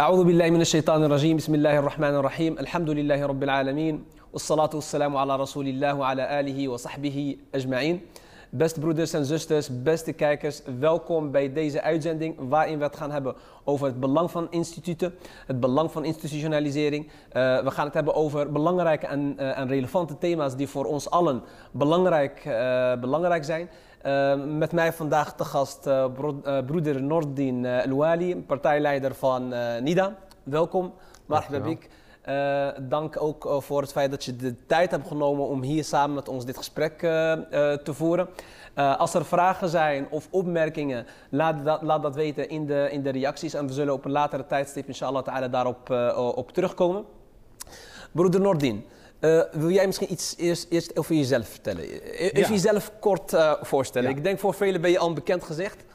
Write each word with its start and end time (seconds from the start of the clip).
أعوذ 0.00 0.24
بالله 0.24 0.50
من 0.50 0.60
الشيطان 0.60 1.04
الرجيم 1.04 1.36
بسم 1.36 1.54
الله 1.54 1.78
الرحمن 1.78 2.14
الرحيم 2.14 2.58
الحمد 2.58 2.90
لله 2.90 3.26
رب 3.26 3.42
العالمين 3.42 4.04
والصلاة 4.32 4.70
والسلام 4.74 5.16
على 5.16 5.36
رسول 5.36 5.68
الله 5.68 5.94
وعلى 5.94 6.40
آله 6.40 6.68
وصحبه 6.68 7.36
أجمعين 7.54 8.00
Beste 8.54 8.80
broeders 8.80 9.12
en 9.12 9.24
zusters, 9.24 9.82
beste 9.82 10.12
kijkers, 10.12 10.62
welkom 10.78 11.30
bij 11.30 11.52
deze 11.52 11.82
uitzending 11.82 12.34
waarin 12.38 12.78
we 12.78 12.84
het 12.84 12.96
gaan 12.96 13.10
hebben 13.10 13.34
over 13.64 13.86
het 13.86 14.00
belang 14.00 14.30
van 14.30 14.46
instituten, 14.50 15.14
het 15.46 15.60
belang 15.60 15.92
van 15.92 16.04
institutionalisering. 16.04 17.04
Uh, 17.04 17.10
we 17.62 17.70
gaan 17.70 17.84
het 17.84 17.94
hebben 17.94 18.14
over 18.14 18.52
belangrijke 18.52 19.06
en, 19.06 19.36
uh, 19.38 19.58
en, 19.58 19.68
relevante 19.68 20.18
thema's 20.18 20.56
die 20.56 20.68
voor 20.68 20.84
ons 20.84 21.10
allen 21.10 21.42
belangrijk, 21.70 22.44
uh, 22.46 22.94
belangrijk 23.00 23.44
zijn. 23.44 23.68
met 24.45 24.71
mij 24.71 24.93
vandaag 24.93 25.35
te 25.35 25.45
gast 25.45 25.81
bro 26.13 26.41
broeder 26.65 27.03
Nordin 27.03 27.65
El 27.65 28.43
partijleider 28.47 29.15
van 29.15 29.53
NIDA. 29.83 30.15
Welkom, 30.43 30.93
Marhababik. 31.25 31.89
Dank 32.81 33.21
ook 33.21 33.55
voor 33.59 33.81
het 33.81 33.91
feit 33.91 34.11
dat 34.11 34.23
je 34.23 34.35
de 34.35 34.65
tijd 34.65 34.91
hebt 34.91 35.07
genomen 35.07 35.47
om 35.47 35.61
hier 35.61 35.83
samen 35.83 36.15
met 36.15 36.29
ons 36.29 36.45
dit 36.45 36.57
gesprek 36.57 36.99
te 36.99 37.93
voeren. 37.93 38.27
als 38.75 39.13
er 39.13 39.25
vragen 39.25 39.69
zijn 39.69 40.07
of 40.09 40.27
opmerkingen, 40.31 41.05
laat 41.29 41.65
dat, 41.65 41.81
laat 41.81 42.01
dat 42.01 42.15
weten 42.15 42.49
in 42.49 42.65
de, 42.65 42.87
in 42.91 43.03
de 43.03 43.09
reacties. 43.09 43.53
En 43.53 43.67
we 43.67 43.73
zullen 43.73 43.93
op 43.93 44.05
een 44.05 44.11
latere 44.11 44.45
tijdstip, 44.45 44.87
inshallah 44.87 45.51
daarop 45.51 45.89
op 46.35 46.51
terugkomen. 46.51 47.05
Broeder 48.11 48.41
Nordin, 48.41 48.85
wil 49.51 49.69
jij 49.69 49.85
misschien 49.85 50.11
iets 50.11 50.35
eerst, 50.37 50.71
eerst 50.71 50.97
over 50.97 51.15
jezelf 51.15 51.47
vertellen? 51.47 51.83
Even 51.83 52.39
ja. 52.39 52.49
jezelf 52.49 52.91
kort 52.99 53.35
voorstellen. 53.61 54.09
Ja. 54.09 54.15
Ik 54.15 54.23
denk 54.23 54.39
voor 54.39 54.53
velen 54.53 54.81
ben 54.81 54.91
je 54.91 54.99
al 54.99 55.13
bekend 55.13 55.43
gezegd. 55.43 55.85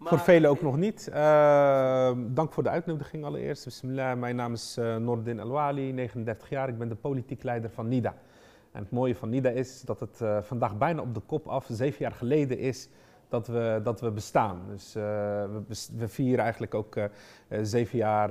Voor 0.00 0.18
velen 0.18 0.50
ook 0.50 0.62
nog 0.62 0.76
niet. 0.76 1.08
Uh, 1.10 2.10
dank 2.16 2.52
voor 2.52 2.62
de 2.62 2.68
uitnodiging 2.68 3.24
allereerst. 3.24 3.64
Bismillah, 3.64 4.18
mijn 4.18 4.36
naam 4.36 4.52
is 4.52 4.76
uh, 4.78 4.96
Nordin 4.96 5.40
Alwali, 5.40 5.92
39 5.92 6.48
jaar. 6.48 6.68
Ik 6.68 6.78
ben 6.78 6.88
de 6.88 6.94
politiek 6.94 7.42
leider 7.42 7.70
van 7.70 7.88
NIDA. 7.88 8.14
En 8.72 8.82
het 8.82 8.90
mooie 8.90 9.14
van 9.14 9.28
NIDA 9.28 9.50
is 9.50 9.82
dat 9.82 10.00
het 10.00 10.18
uh, 10.22 10.38
vandaag 10.42 10.76
bijna 10.76 11.00
op 11.00 11.14
de 11.14 11.20
kop 11.20 11.46
af, 11.46 11.66
zeven 11.70 11.98
jaar 11.98 12.12
geleden 12.12 12.58
is, 12.58 12.88
dat 13.28 13.46
we, 13.46 13.80
dat 13.82 14.00
we 14.00 14.10
bestaan. 14.10 14.60
Dus 14.68 14.92
we, 14.92 15.62
we, 15.96 16.08
vieren 16.08 16.42
eigenlijk 16.42 16.74
ook 16.74 16.96
zeven 17.62 17.98
jaar 17.98 18.30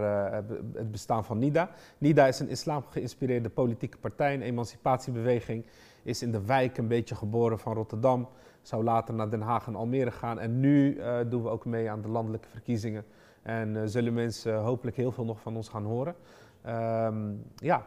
het 0.73 0.91
bestaan 0.91 1.25
van 1.25 1.37
NIDA. 1.39 1.69
NIDA 1.97 2.27
is 2.27 2.39
een 2.39 2.49
islam 2.49 2.83
geïnspireerde 2.89 3.49
politieke 3.49 3.97
partij, 3.97 4.33
een 4.33 4.41
emancipatiebeweging. 4.41 5.65
Is 6.03 6.21
in 6.21 6.31
de 6.31 6.45
wijk 6.45 6.77
een 6.77 6.87
beetje 6.87 7.15
geboren 7.15 7.59
van 7.59 7.73
Rotterdam 7.73 8.27
zou 8.61 8.83
later 8.83 9.13
naar 9.13 9.29
Den 9.29 9.41
Haag 9.41 9.67
en 9.67 9.75
Almere 9.75 10.11
gaan. 10.11 10.39
En 10.39 10.59
nu 10.59 11.01
doen 11.29 11.43
we 11.43 11.49
ook 11.49 11.65
mee 11.65 11.89
aan 11.89 12.01
de 12.01 12.09
landelijke 12.09 12.47
verkiezingen. 12.49 13.05
En 13.41 13.89
zullen 13.89 14.13
mensen 14.13 14.59
hopelijk 14.59 14.97
heel 14.97 15.11
veel 15.11 15.25
nog 15.25 15.39
van 15.39 15.55
ons 15.55 15.69
gaan 15.69 15.85
horen. 15.85 16.15
Um, 16.67 17.43
ja. 17.55 17.85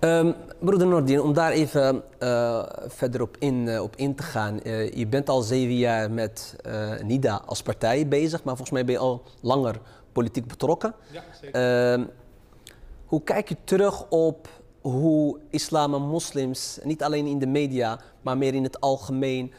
Um, 0.00 0.34
broeder 0.58 0.86
Nordin, 0.86 1.20
om 1.20 1.32
daar 1.32 1.52
even 1.52 2.02
uh, 2.20 2.62
verder 2.86 3.22
op 3.22 3.36
in, 3.38 3.80
op 3.80 3.96
in 3.96 4.14
te 4.14 4.22
gaan. 4.22 4.60
je 4.94 5.06
bent 5.06 5.28
al 5.28 5.42
zeven 5.42 5.76
jaar 5.76 6.10
met 6.10 6.56
NIDA 7.02 7.42
als 7.46 7.62
partij 7.62 8.08
bezig, 8.08 8.44
maar 8.44 8.56
volgens 8.56 8.70
mij 8.70 8.84
ben 8.84 8.94
je 8.94 9.00
al 9.00 9.22
langer 9.40 9.80
politiek 10.12 10.46
betrokken. 10.46 10.94
Ja, 11.10 11.22
zeker. 11.40 11.98
Uh, 11.98 12.04
hoe 13.04 13.22
kijk 13.22 13.48
je 13.48 13.56
terug 13.64 14.08
op 14.08 14.48
hoe 14.80 15.38
islam 15.50 15.94
en 15.94 16.02
moslims, 16.02 16.78
niet 16.82 17.02
alleen 17.02 17.26
in 17.26 17.38
de 17.38 17.46
media, 17.46 18.00
maar 18.22 18.38
meer 18.38 18.54
in 18.54 18.62
het 18.62 18.80
algemeen, 18.80 19.52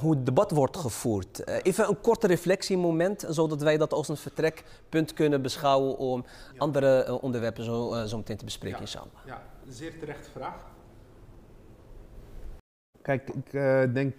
hoe 0.00 0.14
het 0.14 0.26
debat 0.26 0.50
wordt 0.50 0.76
gevoerd. 0.76 1.46
Even 1.62 1.88
een 1.88 2.00
korte 2.00 2.26
reflectiemoment, 2.26 3.24
zodat 3.28 3.62
wij 3.62 3.76
dat 3.76 3.92
als 3.92 4.08
een 4.08 4.16
vertrekpunt 4.16 5.12
kunnen 5.12 5.42
beschouwen 5.42 5.98
om 5.98 6.24
ja. 6.52 6.58
andere 6.58 7.20
onderwerpen 7.20 7.64
zo, 7.64 8.04
zo 8.06 8.16
meteen 8.16 8.36
te 8.36 8.44
bespreken, 8.44 8.76
ja. 8.76 8.82
inshallah. 8.84 9.12
Ja, 9.26 9.42
zeer 9.72 9.98
terechte 9.98 10.30
vraag. 10.30 10.66
Kijk, 13.02 13.30
ik 13.30 13.50
denk 13.94 14.14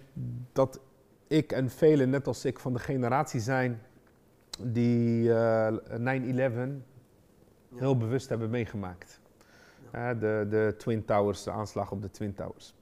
dat 0.52 0.80
ik 1.26 1.52
en 1.52 1.70
velen, 1.70 2.10
net 2.10 2.26
als 2.26 2.44
ik, 2.44 2.58
van 2.58 2.72
de 2.72 2.78
generatie 2.78 3.40
zijn 3.40 3.82
die 4.60 5.28
9-11 5.28 5.32
heel 7.74 7.96
bewust 7.96 8.28
hebben 8.28 8.50
meegemaakt. 8.50 9.20
de, 9.90 10.46
de 10.50 10.74
Twin 10.78 11.04
Towers, 11.04 11.42
de 11.42 11.50
aanslag 11.50 11.90
op 11.90 12.02
de 12.02 12.10
Twin 12.10 12.34
Towers. 12.34 12.74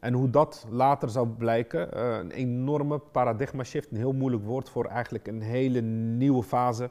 En 0.00 0.12
hoe 0.12 0.30
dat 0.30 0.66
later 0.70 1.10
zou 1.10 1.28
blijken, 1.28 2.02
een 2.18 2.30
enorme 2.30 2.98
paradigma 2.98 3.64
shift, 3.64 3.90
een 3.90 3.96
heel 3.96 4.12
moeilijk 4.12 4.44
woord 4.44 4.70
voor 4.70 4.84
eigenlijk 4.84 5.26
een 5.26 5.42
hele 5.42 5.80
nieuwe 5.80 6.42
fase, 6.42 6.90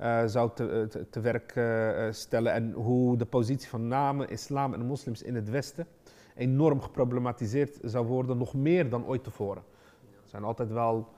uh, 0.00 0.26
zou 0.26 0.50
te, 0.54 0.86
te, 0.88 1.08
te 1.10 1.20
werk 1.20 1.54
uh, 1.56 2.06
stellen. 2.12 2.52
En 2.52 2.72
hoe 2.72 3.16
de 3.16 3.26
positie 3.26 3.68
van 3.68 3.88
namen, 3.88 4.28
islam 4.28 4.74
en 4.74 4.86
moslims 4.86 5.22
in 5.22 5.34
het 5.34 5.50
Westen 5.50 5.86
enorm 6.34 6.80
geproblematiseerd 6.80 7.78
zou 7.82 8.06
worden, 8.06 8.38
nog 8.38 8.54
meer 8.54 8.88
dan 8.90 9.06
ooit 9.06 9.24
tevoren. 9.24 9.62
Er 10.22 10.28
zijn 10.28 10.44
altijd 10.44 10.72
wel 10.72 11.08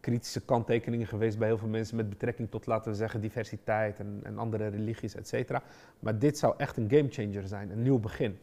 kritische 0.00 0.44
kanttekeningen 0.44 1.06
geweest 1.06 1.38
bij 1.38 1.48
heel 1.48 1.58
veel 1.58 1.68
mensen 1.68 1.96
met 1.96 2.08
betrekking 2.08 2.50
tot, 2.50 2.66
laten 2.66 2.90
we 2.90 2.96
zeggen, 2.96 3.20
diversiteit 3.20 3.98
en, 3.98 4.20
en 4.22 4.38
andere 4.38 4.68
religies, 4.68 5.14
et. 5.14 5.50
Maar 5.98 6.18
dit 6.18 6.38
zou 6.38 6.54
echt 6.56 6.76
een 6.76 6.90
gamechanger 6.90 7.46
zijn, 7.46 7.70
een 7.70 7.82
nieuw 7.82 7.98
begin. 7.98 8.38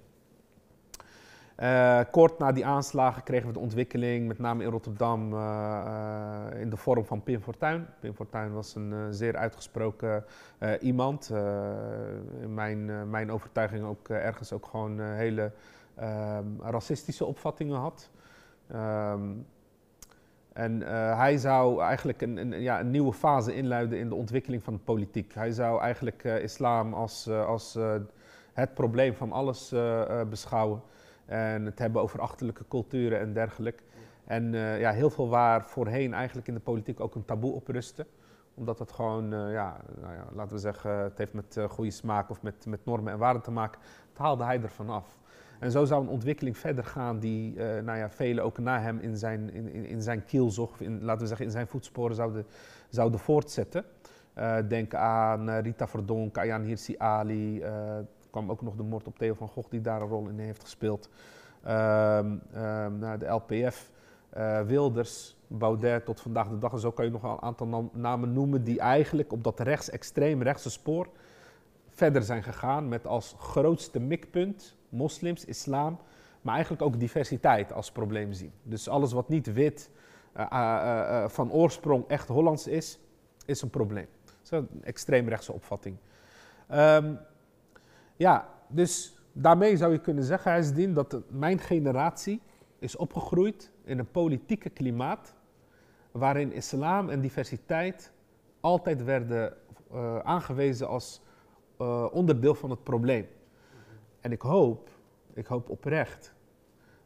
Uh, 1.61 1.99
kort 2.11 2.39
na 2.39 2.51
die 2.51 2.65
aanslagen 2.65 3.23
kregen 3.23 3.47
we 3.47 3.53
de 3.53 3.59
ontwikkeling, 3.59 4.27
met 4.27 4.39
name 4.39 4.63
in 4.63 4.69
Rotterdam, 4.69 5.33
uh, 5.33 5.39
uh, 5.39 6.61
in 6.61 6.69
de 6.69 6.77
vorm 6.77 7.05
van 7.05 7.23
Pim 7.23 7.41
Fortuyn. 7.41 7.87
Pim 7.99 8.13
Fortuyn 8.13 8.53
was 8.53 8.75
een 8.75 9.13
zeer 9.13 9.37
uitgesproken 9.37 10.25
iemand. 10.81 11.29
in 12.41 12.53
mijn, 12.53 13.09
mijn 13.09 13.31
overtuiging 13.31 13.85
ook 13.85 14.09
ergens 14.09 14.53
ook 14.53 14.65
gewoon 14.65 14.99
hele 14.99 15.51
ehm, 15.95 16.45
racistische 16.61 17.25
opvattingen 17.25 17.77
had. 17.77 18.09
Um, 18.75 19.45
en 20.53 20.81
hij 21.17 21.37
zou 21.37 21.81
eigenlijk 21.81 22.21
een, 22.21 22.37
een, 22.37 22.61
ja, 22.61 22.79
een 22.79 22.91
nieuwe 22.91 23.13
fase 23.13 23.55
inluiden 23.55 23.99
in 23.99 24.09
de 24.09 24.15
ontwikkeling 24.15 24.63
van 24.63 24.73
de 24.73 24.79
politiek. 24.79 25.33
Hij 25.33 25.51
zou 25.51 25.81
eigenlijk 25.81 26.23
islam 26.23 26.93
als, 26.93 27.29
als 27.29 27.77
het 28.53 28.73
probleem 28.73 29.13
van 29.13 29.31
alles 29.31 29.73
beschouwen. 30.29 30.81
En 31.29 31.65
het 31.65 31.79
hebben 31.79 32.01
over 32.01 32.21
achterlijke 32.21 32.67
culturen 32.67 33.19
en 33.19 33.33
dergelijke. 33.33 33.83
En 34.25 34.53
uh, 34.53 34.79
ja, 34.79 34.91
heel 34.91 35.09
veel 35.09 35.29
waar 35.29 35.65
voorheen 35.65 36.13
eigenlijk 36.13 36.47
in 36.47 36.53
de 36.53 36.59
politiek 36.59 36.99
ook 36.99 37.15
een 37.15 37.25
taboe 37.25 37.53
op 37.53 37.67
rustte. 37.67 38.05
Omdat 38.53 38.79
het 38.79 38.91
gewoon, 38.91 39.33
uh, 39.33 39.51
ja, 39.51 39.77
nou 40.01 40.13
ja, 40.13 40.25
laten 40.33 40.53
we 40.53 40.59
zeggen, 40.59 40.91
het 40.91 41.17
heeft 41.17 41.33
met 41.33 41.55
uh, 41.57 41.69
goede 41.69 41.91
smaak 41.91 42.29
of 42.29 42.41
met, 42.41 42.65
met 42.65 42.85
normen 42.85 43.13
en 43.13 43.19
waarden 43.19 43.41
te 43.41 43.51
maken. 43.51 43.81
Dat 44.09 44.17
haalde 44.17 44.43
hij 44.43 44.61
ervan 44.61 44.89
af. 44.89 45.17
En 45.59 45.71
zo 45.71 45.85
zou 45.85 46.01
een 46.03 46.09
ontwikkeling 46.09 46.57
verder 46.57 46.83
gaan 46.83 47.19
die, 47.19 47.55
nou 47.57 47.97
ja, 47.97 48.09
velen 48.09 48.43
ook 48.43 48.57
na 48.57 48.79
hem 48.79 48.99
in 48.99 49.17
zijn, 49.17 49.53
in, 49.53 49.73
in, 49.73 49.85
in 49.85 50.01
zijn 50.01 50.25
kielzog, 50.25 50.79
in, 50.79 51.03
laten 51.03 51.21
we 51.21 51.27
zeggen 51.27 51.45
in 51.45 51.51
zijn 51.51 51.67
voetsporen 51.67 52.15
zouden, 52.15 52.45
zouden 52.89 53.19
voortzetten. 53.19 53.85
denk 54.67 54.93
aan 54.93 55.49
Rita 55.49 55.87
Verdonk, 55.87 56.37
Ayaan 56.37 56.63
Hirsi 56.63 56.95
Ali, 56.97 57.63
kwam 58.29 58.51
ook 58.51 58.61
nog 58.61 58.75
de 58.75 58.83
moord 58.83 59.07
op 59.07 59.17
Theo 59.17 59.33
van 59.33 59.47
Gogh 59.47 59.69
die 59.69 59.81
daar 59.81 60.01
een 60.01 60.07
rol 60.07 60.27
in 60.27 60.39
heeft 60.39 60.63
gespeeld. 60.63 61.09
Um, 61.67 62.41
de 63.19 63.25
LPF, 63.27 63.91
uh, 64.37 64.61
Wilders, 64.61 65.37
Baudet 65.47 66.05
tot 66.05 66.21
vandaag 66.21 66.49
de 66.49 66.57
dag. 66.57 66.71
En 66.71 66.79
zo 66.79 66.91
kan 66.91 67.05
je 67.05 67.11
nog 67.11 67.23
een 67.23 67.41
aantal 67.41 67.89
namen 67.93 68.33
noemen 68.33 68.63
die 68.63 68.79
eigenlijk 68.79 69.31
op 69.31 69.43
dat 69.43 69.59
rechtsextreem 69.59 70.41
rechtse 70.41 70.69
spoor 70.69 71.09
verder 71.99 72.23
zijn 72.23 72.43
gegaan 72.43 72.87
met 72.87 73.07
als 73.07 73.35
grootste 73.39 73.99
mikpunt 73.99 74.77
moslims, 74.89 75.45
islam, 75.45 75.99
maar 76.41 76.53
eigenlijk 76.53 76.83
ook 76.83 76.99
diversiteit 76.99 77.73
als 77.73 77.91
probleem 77.91 78.33
zien. 78.33 78.51
Dus 78.63 78.87
alles 78.87 79.11
wat 79.11 79.29
niet 79.29 79.53
wit, 79.53 79.89
uh, 80.37 80.45
uh, 80.51 81.27
van 81.27 81.51
oorsprong 81.51 82.07
echt 82.07 82.27
Hollands 82.27 82.67
is, 82.67 82.99
is 83.45 83.61
een 83.61 83.69
probleem. 83.69 84.07
Dat 84.25 84.35
is 84.43 84.51
een 84.51 84.83
extreemrechtse 84.83 85.53
opvatting. 85.53 85.97
Um, 86.71 87.19
ja, 88.19 88.49
dus 88.67 89.17
daarmee 89.31 89.77
zou 89.77 89.91
je 89.91 89.99
kunnen 89.99 90.23
zeggen, 90.23 90.51
Huisdien, 90.51 90.93
dat 90.93 91.21
mijn 91.29 91.59
generatie 91.59 92.41
is 92.79 92.95
opgegroeid 92.95 93.71
in 93.83 93.99
een 93.99 94.11
politieke 94.11 94.69
klimaat 94.69 95.35
waarin 96.11 96.51
islam 96.51 97.09
en 97.09 97.21
diversiteit 97.21 98.11
altijd 98.59 99.03
werden 99.03 99.53
uh, 99.91 100.19
aangewezen 100.19 100.87
als 100.87 101.21
uh, 101.81 102.05
onderdeel 102.11 102.55
van 102.55 102.69
het 102.69 102.83
probleem. 102.83 103.27
En 104.21 104.31
ik 104.31 104.41
hoop, 104.41 104.89
ik 105.33 105.45
hoop 105.45 105.69
oprecht, 105.69 106.33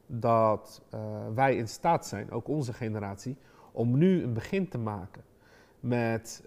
dat 0.06 0.82
uh, 0.94 1.00
wij 1.34 1.56
in 1.56 1.68
staat 1.68 2.08
zijn, 2.08 2.32
ook 2.32 2.48
onze 2.48 2.74
generatie, 2.74 3.38
om 3.72 3.98
nu 3.98 4.24
een 4.24 4.34
begin 4.34 4.70
te 4.70 4.78
maken 4.78 5.24
met 5.80 6.44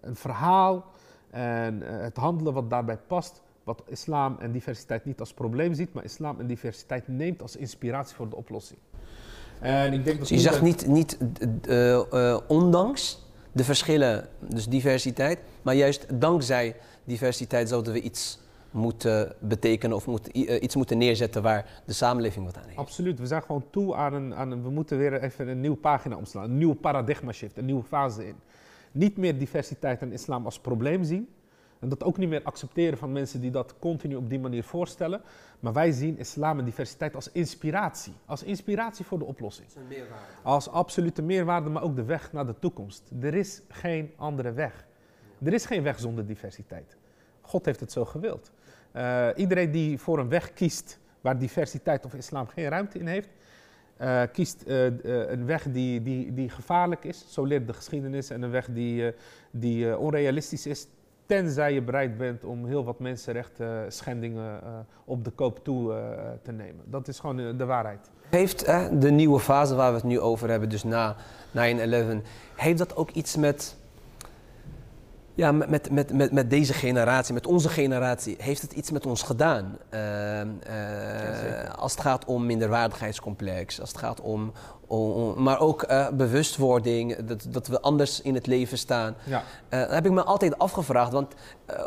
een 0.00 0.16
verhaal 0.16 0.92
en 1.30 1.82
uh, 1.82 1.88
het 2.00 2.16
handelen 2.16 2.52
wat 2.52 2.70
daarbij 2.70 2.98
past, 3.06 3.42
wat 3.64 3.82
islam 3.86 4.36
en 4.38 4.52
diversiteit 4.52 5.04
niet 5.04 5.20
als 5.20 5.32
probleem 5.32 5.74
ziet, 5.74 5.92
maar 5.92 6.04
islam 6.04 6.40
en 6.40 6.46
diversiteit 6.46 7.08
neemt 7.08 7.42
als 7.42 7.56
inspiratie 7.56 8.16
voor 8.16 8.28
de 8.28 8.36
oplossing. 8.36 8.78
En 9.60 9.92
ik 9.92 10.04
denk 10.04 10.18
dat 10.18 10.28
dus 10.28 10.42
je 10.42 10.48
zegt 10.50 10.62
niet, 10.62 10.86
niet 10.86 11.18
uh, 11.68 12.00
uh, 12.12 12.38
ondanks 12.48 13.26
de 13.52 13.64
verschillen, 13.64 14.28
dus 14.40 14.68
diversiteit, 14.68 15.38
maar 15.62 15.74
juist 15.74 16.20
dankzij 16.20 16.76
diversiteit 17.04 17.68
zouden 17.68 17.92
we 17.92 18.00
iets 18.00 18.38
moeten 18.70 19.34
betekenen 19.38 19.96
of 19.96 20.06
moet, 20.06 20.30
eh, 20.30 20.62
iets 20.62 20.76
moeten 20.76 20.98
neerzetten 20.98 21.42
waar 21.42 21.82
de 21.84 21.92
samenleving 21.92 22.44
wat 22.44 22.56
aan 22.56 22.64
heeft. 22.66 22.78
Absoluut, 22.78 23.18
we 23.18 23.26
zijn 23.26 23.42
gewoon 23.42 23.64
toe 23.70 23.94
aan 23.94 24.14
een, 24.14 24.34
aan 24.34 24.50
een 24.50 24.62
we 24.62 24.70
moeten 24.70 24.98
weer 24.98 25.22
even 25.22 25.48
een 25.48 25.60
nieuwe 25.60 25.76
pagina 25.76 26.16
omslaan, 26.16 26.44
een 26.44 26.58
nieuwe 26.58 26.74
paradigma 26.74 27.32
shift, 27.32 27.58
een 27.58 27.64
nieuwe 27.64 27.82
fase 27.82 28.26
in. 28.26 28.34
Niet 28.98 29.16
meer 29.16 29.38
diversiteit 29.38 30.02
en 30.02 30.12
islam 30.12 30.44
als 30.44 30.60
probleem 30.60 31.04
zien, 31.04 31.28
en 31.78 31.88
dat 31.88 32.04
ook 32.04 32.16
niet 32.16 32.28
meer 32.28 32.42
accepteren 32.42 32.98
van 32.98 33.12
mensen 33.12 33.40
die 33.40 33.50
dat 33.50 33.74
continu 33.78 34.14
op 34.14 34.28
die 34.28 34.38
manier 34.38 34.64
voorstellen. 34.64 35.20
Maar 35.60 35.72
wij 35.72 35.90
zien 35.92 36.18
islam 36.18 36.58
en 36.58 36.64
diversiteit 36.64 37.14
als 37.14 37.32
inspiratie. 37.32 38.12
Als 38.24 38.42
inspiratie 38.42 39.04
voor 39.04 39.18
de 39.18 39.24
oplossing. 39.24 39.68
een 39.74 39.86
meerwaarde. 39.88 40.24
Als 40.42 40.68
absolute 40.68 41.22
meerwaarde, 41.22 41.70
maar 41.70 41.82
ook 41.82 41.96
de 41.96 42.04
weg 42.04 42.32
naar 42.32 42.46
de 42.46 42.58
toekomst. 42.58 43.10
Er 43.20 43.34
is 43.34 43.62
geen 43.68 44.12
andere 44.16 44.52
weg. 44.52 44.86
Er 45.44 45.52
is 45.52 45.66
geen 45.66 45.82
weg 45.82 45.98
zonder 45.98 46.26
diversiteit. 46.26 46.96
God 47.40 47.64
heeft 47.64 47.80
het 47.80 47.92
zo 47.92 48.04
gewild. 48.04 48.52
Uh, 48.96 49.28
iedereen 49.36 49.70
die 49.70 49.98
voor 49.98 50.18
een 50.18 50.28
weg 50.28 50.52
kiest 50.52 50.98
waar 51.20 51.38
diversiteit 51.38 52.04
of 52.04 52.14
islam 52.14 52.46
geen 52.46 52.68
ruimte 52.68 52.98
in 52.98 53.06
heeft, 53.06 53.28
uh, 54.00 54.22
kiest 54.32 54.64
uh, 54.66 54.84
een 55.28 55.46
weg 55.46 55.66
die, 55.70 56.02
die, 56.02 56.34
die 56.34 56.48
gevaarlijk 56.48 57.04
is, 57.04 57.24
zo 57.28 57.44
leert 57.44 57.66
de 57.66 57.72
geschiedenis, 57.72 58.30
en 58.30 58.42
een 58.42 58.50
weg 58.50 58.68
die, 58.70 59.12
die 59.50 59.98
onrealistisch 59.98 60.66
is, 60.66 60.86
Tenzij 61.26 61.72
je 61.72 61.82
bereid 61.82 62.18
bent 62.18 62.44
om 62.44 62.66
heel 62.66 62.84
wat 62.84 62.98
mensenrechten 62.98 63.92
schendingen 63.92 64.60
op 65.04 65.24
de 65.24 65.30
koop 65.30 65.64
toe 65.64 65.94
te 66.42 66.52
nemen. 66.52 66.84
Dat 66.84 67.08
is 67.08 67.18
gewoon 67.18 67.56
de 67.56 67.64
waarheid. 67.64 68.10
Heeft 68.30 68.66
de 69.00 69.10
nieuwe 69.10 69.40
fase 69.40 69.74
waar 69.74 69.90
we 69.90 69.96
het 69.96 70.06
nu 70.06 70.20
over 70.20 70.50
hebben, 70.50 70.68
dus 70.68 70.84
na 70.84 71.16
9-11, 71.16 71.58
heeft 72.54 72.78
dat 72.78 72.96
ook 72.96 73.10
iets 73.10 73.36
met 73.36 73.76
ja, 75.38 75.52
met, 75.52 75.90
met, 75.90 76.12
met, 76.12 76.32
met 76.32 76.50
deze 76.50 76.72
generatie, 76.72 77.34
met 77.34 77.46
onze 77.46 77.68
generatie, 77.68 78.36
heeft 78.38 78.62
het 78.62 78.72
iets 78.72 78.90
met 78.90 79.06
ons 79.06 79.22
gedaan. 79.22 79.78
Uh, 79.90 80.40
uh, 80.40 80.44
als 81.76 81.92
het 81.92 82.00
gaat 82.00 82.24
om 82.24 82.46
minderwaardigheidscomplex, 82.46 83.80
als 83.80 83.88
het 83.88 83.98
gaat 83.98 84.20
om, 84.20 84.52
om 84.86 85.42
maar 85.42 85.60
ook 85.60 85.90
uh, 85.90 86.08
bewustwording, 86.08 87.16
dat, 87.16 87.46
dat 87.48 87.66
we 87.66 87.80
anders 87.80 88.22
in 88.22 88.34
het 88.34 88.46
leven 88.46 88.78
staan. 88.78 89.14
Ja. 89.24 89.42
dat 89.68 89.90
heb 89.90 90.06
ik 90.06 90.12
me 90.12 90.22
altijd 90.22 90.58
afgevraagd, 90.58 91.12
want 91.12 91.34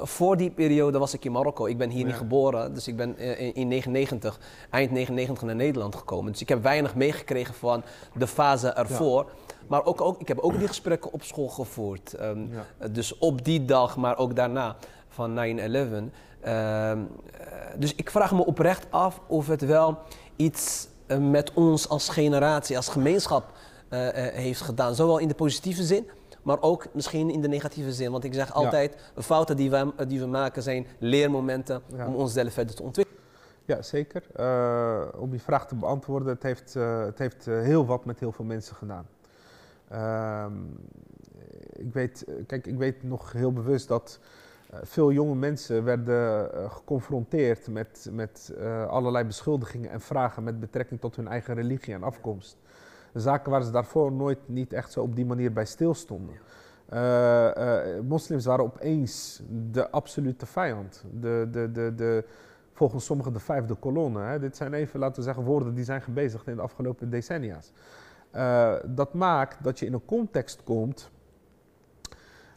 voor 0.01 0.38
die 0.38 0.51
periode 0.51 0.98
was 0.98 1.13
ik 1.13 1.25
in 1.25 1.31
Marokko. 1.31 1.65
Ik 1.65 1.77
ben 1.77 1.89
hier 1.89 2.06
niet 2.06 2.15
geboren, 2.15 2.74
dus 2.74 2.88
ik 2.88 2.95
ben 2.95 3.18
in, 3.18 3.56
in 3.56 3.68
99, 3.68 4.39
eind 4.69 4.92
99 4.92 5.44
naar 5.44 5.56
Nederland 5.56 5.95
gekomen. 5.95 6.31
Dus 6.31 6.42
ik 6.42 6.50
heb 6.50 6.63
weinig 6.63 6.95
meegekregen 6.95 7.53
van 7.53 7.83
de 8.13 8.27
fase 8.27 8.69
ervoor. 8.69 9.25
Ja. 9.25 9.50
Maar 9.71 9.85
ook, 9.85 10.01
ook, 10.01 10.19
ik 10.19 10.27
heb 10.27 10.39
ook 10.39 10.57
die 10.57 10.68
gesprekken 10.68 11.13
op 11.13 11.23
school 11.23 11.47
gevoerd. 11.47 12.21
Um, 12.21 12.50
ja. 12.79 12.88
Dus 12.88 13.18
op 13.18 13.45
die 13.45 13.65
dag, 13.65 13.97
maar 13.97 14.18
ook 14.18 14.35
daarna 14.35 14.75
van 15.07 15.35
9-11. 15.35 15.38
Um, 15.38 16.12
uh, 16.45 16.91
dus 17.77 17.95
ik 17.95 18.09
vraag 18.09 18.31
me 18.31 18.45
oprecht 18.45 18.85
af 18.89 19.21
of 19.27 19.47
het 19.47 19.62
wel 19.62 19.97
iets 20.35 20.88
uh, 21.07 21.18
met 21.18 21.53
ons 21.53 21.89
als 21.89 22.09
generatie, 22.09 22.75
als 22.75 22.88
gemeenschap 22.88 23.51
uh, 23.89 24.07
heeft 24.13 24.62
gedaan. 24.62 24.95
Zowel 24.95 25.18
in 25.18 25.27
de 25.27 25.33
positieve 25.33 25.83
zin, 25.83 26.09
maar 26.41 26.62
ook 26.62 26.88
misschien 26.94 27.29
in 27.29 27.41
de 27.41 27.47
negatieve 27.47 27.94
zin. 27.94 28.12
Want 28.12 28.24
ik 28.24 28.33
zeg 28.33 28.53
altijd, 28.53 28.95
ja. 29.15 29.21
fouten 29.21 29.56
die 29.56 29.69
we, 29.69 29.94
die 30.07 30.19
we 30.19 30.27
maken 30.27 30.63
zijn 30.63 30.88
leermomenten 31.00 31.81
ja. 31.95 32.07
om 32.07 32.15
onszelf 32.15 32.53
verder 32.53 32.75
te 32.75 32.83
ontwikkelen. 32.83 33.21
Ja, 33.65 33.81
zeker. 33.81 34.24
om 35.17 35.29
die 35.29 35.41
vraag 35.41 35.67
te 35.67 35.75
beantwoorden, 35.75 36.27
het 36.27 36.44
heeft, 36.44 36.74
het 36.74 37.17
heeft 37.17 37.45
heel 37.45 37.85
wat 37.85 38.06
met 38.06 38.19
heel 38.19 38.31
veel 38.31 38.45
mensen 38.45 38.75
gedaan. 38.75 39.06
Uh, 39.91 40.45
ik, 41.71 41.93
weet, 41.93 42.25
kijk, 42.47 42.67
ik 42.67 42.77
weet 42.77 43.03
nog 43.03 43.31
heel 43.31 43.53
bewust 43.53 43.88
dat 43.88 44.19
uh, 44.73 44.79
veel 44.83 45.11
jonge 45.11 45.35
mensen 45.35 45.83
werden 45.83 46.51
uh, 46.55 46.71
geconfronteerd 46.71 47.67
met, 47.67 48.09
met 48.11 48.53
uh, 48.57 48.88
allerlei 48.88 49.25
beschuldigingen 49.25 49.89
en 49.89 50.01
vragen 50.01 50.43
met 50.43 50.59
betrekking 50.59 50.99
tot 50.99 51.15
hun 51.15 51.27
eigen 51.27 51.55
religie 51.55 51.93
en 51.93 52.03
afkomst. 52.03 52.57
Zaken 53.13 53.51
waar 53.51 53.63
ze 53.63 53.71
daarvoor 53.71 54.11
nooit 54.11 54.39
niet 54.45 54.73
echt 54.73 54.91
zo 54.91 55.01
op 55.01 55.15
die 55.15 55.25
manier 55.25 55.53
bij 55.53 55.65
stilstonden. 55.65 56.35
moslims 58.07 58.45
waren 58.45 58.65
opeens 58.65 59.41
de 59.71 59.89
absolute 59.89 60.45
vijand. 60.45 61.03
De, 61.19 61.47
de, 61.51 61.71
de, 61.71 61.95
de, 61.95 62.25
volgens 62.73 63.05
sommigen 63.05 63.33
de 63.33 63.39
vijfde 63.39 63.75
kolonne. 63.75 64.21
Hè. 64.21 64.39
Dit 64.39 64.55
zijn 64.55 64.73
even, 64.73 64.99
laten 64.99 65.15
we 65.15 65.21
zeggen, 65.21 65.43
woorden 65.43 65.73
die 65.73 65.83
zijn 65.83 66.01
gebezigd 66.01 66.47
in 66.47 66.55
de 66.55 66.61
afgelopen 66.61 67.09
decennia's. 67.09 67.71
Uh, 68.35 68.73
dat 68.85 69.13
maakt 69.13 69.63
dat 69.63 69.79
je 69.79 69.85
in 69.85 69.93
een 69.93 70.05
context 70.05 70.63
komt 70.63 71.11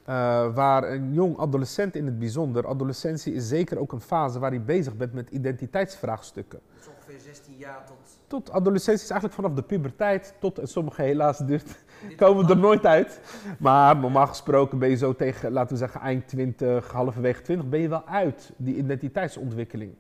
uh, 0.09 0.55
waar 0.55 0.91
een 0.93 1.13
jong 1.13 1.39
adolescent 1.39 1.97
in 1.97 2.07
het 2.07 2.19
bijzonder, 2.19 2.67
adolescentie 2.67 3.35
is 3.35 3.49
zeker 3.49 3.79
ook 3.79 3.93
een 3.93 4.01
fase 4.01 4.39
waar 4.39 4.53
je 4.53 4.61
bezig 4.61 4.97
bent 4.97 5.13
met 5.13 5.31
identiteitsvraagstukken. 5.31 6.61
Dus 6.77 6.89
ongeveer 6.89 7.21
16 7.21 7.55
jaar 7.57 7.85
tot... 7.87 7.97
Tot 8.27 8.51
adolescentie 8.51 9.05
is 9.05 9.11
eigenlijk 9.11 9.41
vanaf 9.41 9.57
de 9.57 9.63
puberteit 9.63 10.35
tot, 10.41 10.59
en 10.59 10.69
sommige 10.69 11.03
helaas 11.03 11.39
duurt, 11.39 11.85
komen 12.17 12.49
er 12.49 12.57
nooit 12.57 12.87
uit. 12.87 13.21
Maar 13.59 13.97
normaal 13.97 14.27
gesproken 14.27 14.79
ben 14.79 14.89
je 14.89 14.97
zo 14.97 15.15
tegen, 15.15 15.53
laten 15.53 15.73
we 15.73 15.79
zeggen, 15.79 16.01
eind 16.01 16.29
20, 16.29 16.91
halverwege 16.93 17.43
20, 17.43 17.69
ben 17.69 17.81
je 17.81 17.89
wel 17.89 18.07
uit 18.07 18.53
die 18.57 18.77
identiteitsontwikkeling. 18.77 19.95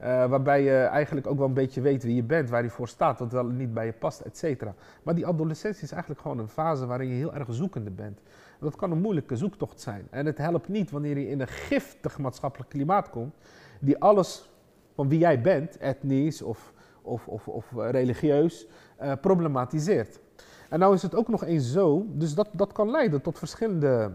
Uh, 0.00 0.06
waarbij 0.26 0.62
je 0.62 0.76
eigenlijk 0.76 1.26
ook 1.26 1.38
wel 1.38 1.46
een 1.46 1.54
beetje 1.54 1.80
weet 1.80 2.02
wie 2.02 2.14
je 2.14 2.22
bent, 2.22 2.50
waar 2.50 2.62
je 2.62 2.70
voor 2.70 2.88
staat, 2.88 3.18
wat 3.18 3.32
wel 3.32 3.44
niet 3.44 3.74
bij 3.74 3.86
je 3.86 3.92
past, 3.92 4.20
et 4.20 4.36
cetera. 4.36 4.74
Maar 5.02 5.14
die 5.14 5.26
adolescentie 5.26 5.82
is 5.82 5.92
eigenlijk 5.92 6.20
gewoon 6.20 6.38
een 6.38 6.48
fase 6.48 6.86
waarin 6.86 7.08
je 7.08 7.14
heel 7.14 7.34
erg 7.34 7.46
zoekende 7.50 7.90
bent. 7.90 8.20
Dat 8.60 8.76
kan 8.76 8.90
een 8.90 9.00
moeilijke 9.00 9.36
zoektocht 9.36 9.80
zijn. 9.80 10.06
En 10.10 10.26
het 10.26 10.38
helpt 10.38 10.68
niet 10.68 10.90
wanneer 10.90 11.18
je 11.18 11.28
in 11.28 11.40
een 11.40 11.48
giftig 11.48 12.18
maatschappelijk 12.18 12.70
klimaat 12.70 13.10
komt, 13.10 13.34
die 13.80 13.98
alles 13.98 14.50
van 14.94 15.08
wie 15.08 15.18
jij 15.18 15.40
bent, 15.40 15.78
etnisch 15.78 16.42
of, 16.42 16.72
of, 17.02 17.28
of, 17.28 17.48
of 17.48 17.72
religieus, 17.76 18.66
uh, 19.02 19.12
problematiseert. 19.20 20.20
En 20.68 20.78
nou 20.78 20.94
is 20.94 21.02
het 21.02 21.14
ook 21.14 21.28
nog 21.28 21.44
eens 21.44 21.72
zo, 21.72 22.06
dus 22.08 22.34
dat, 22.34 22.48
dat 22.52 22.72
kan 22.72 22.90
leiden 22.90 23.22
tot 23.22 23.38
verschillende 23.38 24.10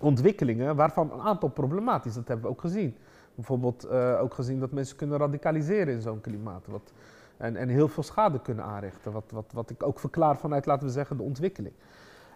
ontwikkelingen, 0.00 0.76
waarvan 0.76 1.12
een 1.12 1.20
aantal 1.20 1.48
problematisch, 1.48 2.14
dat 2.14 2.28
hebben 2.28 2.46
we 2.46 2.52
ook 2.52 2.60
gezien 2.60 2.96
bijvoorbeeld 3.38 3.86
uh, 3.86 4.20
ook 4.20 4.34
gezien 4.34 4.60
dat 4.60 4.70
mensen 4.70 4.96
kunnen 4.96 5.18
radicaliseren 5.18 5.94
in 5.94 6.00
zo'n 6.00 6.20
klimaat. 6.20 6.66
Wat, 6.66 6.92
en, 7.36 7.56
en 7.56 7.68
heel 7.68 7.88
veel 7.88 8.02
schade 8.02 8.40
kunnen 8.40 8.64
aanrichten. 8.64 9.12
Wat, 9.12 9.24
wat, 9.32 9.44
wat 9.52 9.70
ik 9.70 9.82
ook 9.82 9.98
verklaar 9.98 10.36
vanuit, 10.36 10.66
laten 10.66 10.86
we 10.86 10.92
zeggen, 10.92 11.16
de 11.16 11.22
ontwikkeling. 11.22 11.74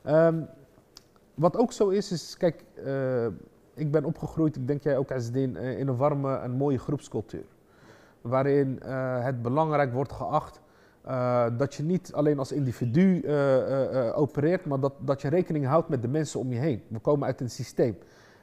Um, 0.07 0.47
wat 1.35 1.57
ook 1.57 1.73
zo 1.73 1.89
is, 1.89 2.13
is, 2.13 2.37
kijk, 2.37 2.65
uh, 2.85 3.27
ik 3.75 3.91
ben 3.91 4.05
opgegroeid, 4.05 4.57
ik 4.57 4.67
denk 4.67 4.83
jij 4.83 4.97
ook 4.97 5.13
als 5.13 5.31
in, 5.31 5.57
uh, 5.57 5.79
in 5.79 5.89
een 5.89 5.97
warme 5.97 6.37
en 6.37 6.51
mooie 6.51 6.79
groepscultuur. 6.79 7.45
Waarin 8.21 8.81
het 9.23 9.43
belangrijk 9.43 9.93
wordt 9.93 10.13
geacht 10.13 10.61
dat 11.57 11.75
je 11.75 11.83
niet 11.83 12.13
alleen 12.13 12.39
als 12.39 12.53
individu 12.53 13.25
opereert, 14.15 14.67
maar 14.67 14.81
dat, 14.81 14.93
dat 14.99 15.23
je 15.23 15.29
rekening 15.29 15.67
houdt 15.67 15.89
met 15.89 16.03
de 16.03 16.09
mensen 16.09 16.41
om 16.41 16.53
je 16.53 16.59
heen. 16.59 16.83
We 16.89 16.99
komen 16.99 17.27
uit 17.27 17.41
een 17.41 17.51
systeem. 17.51 17.99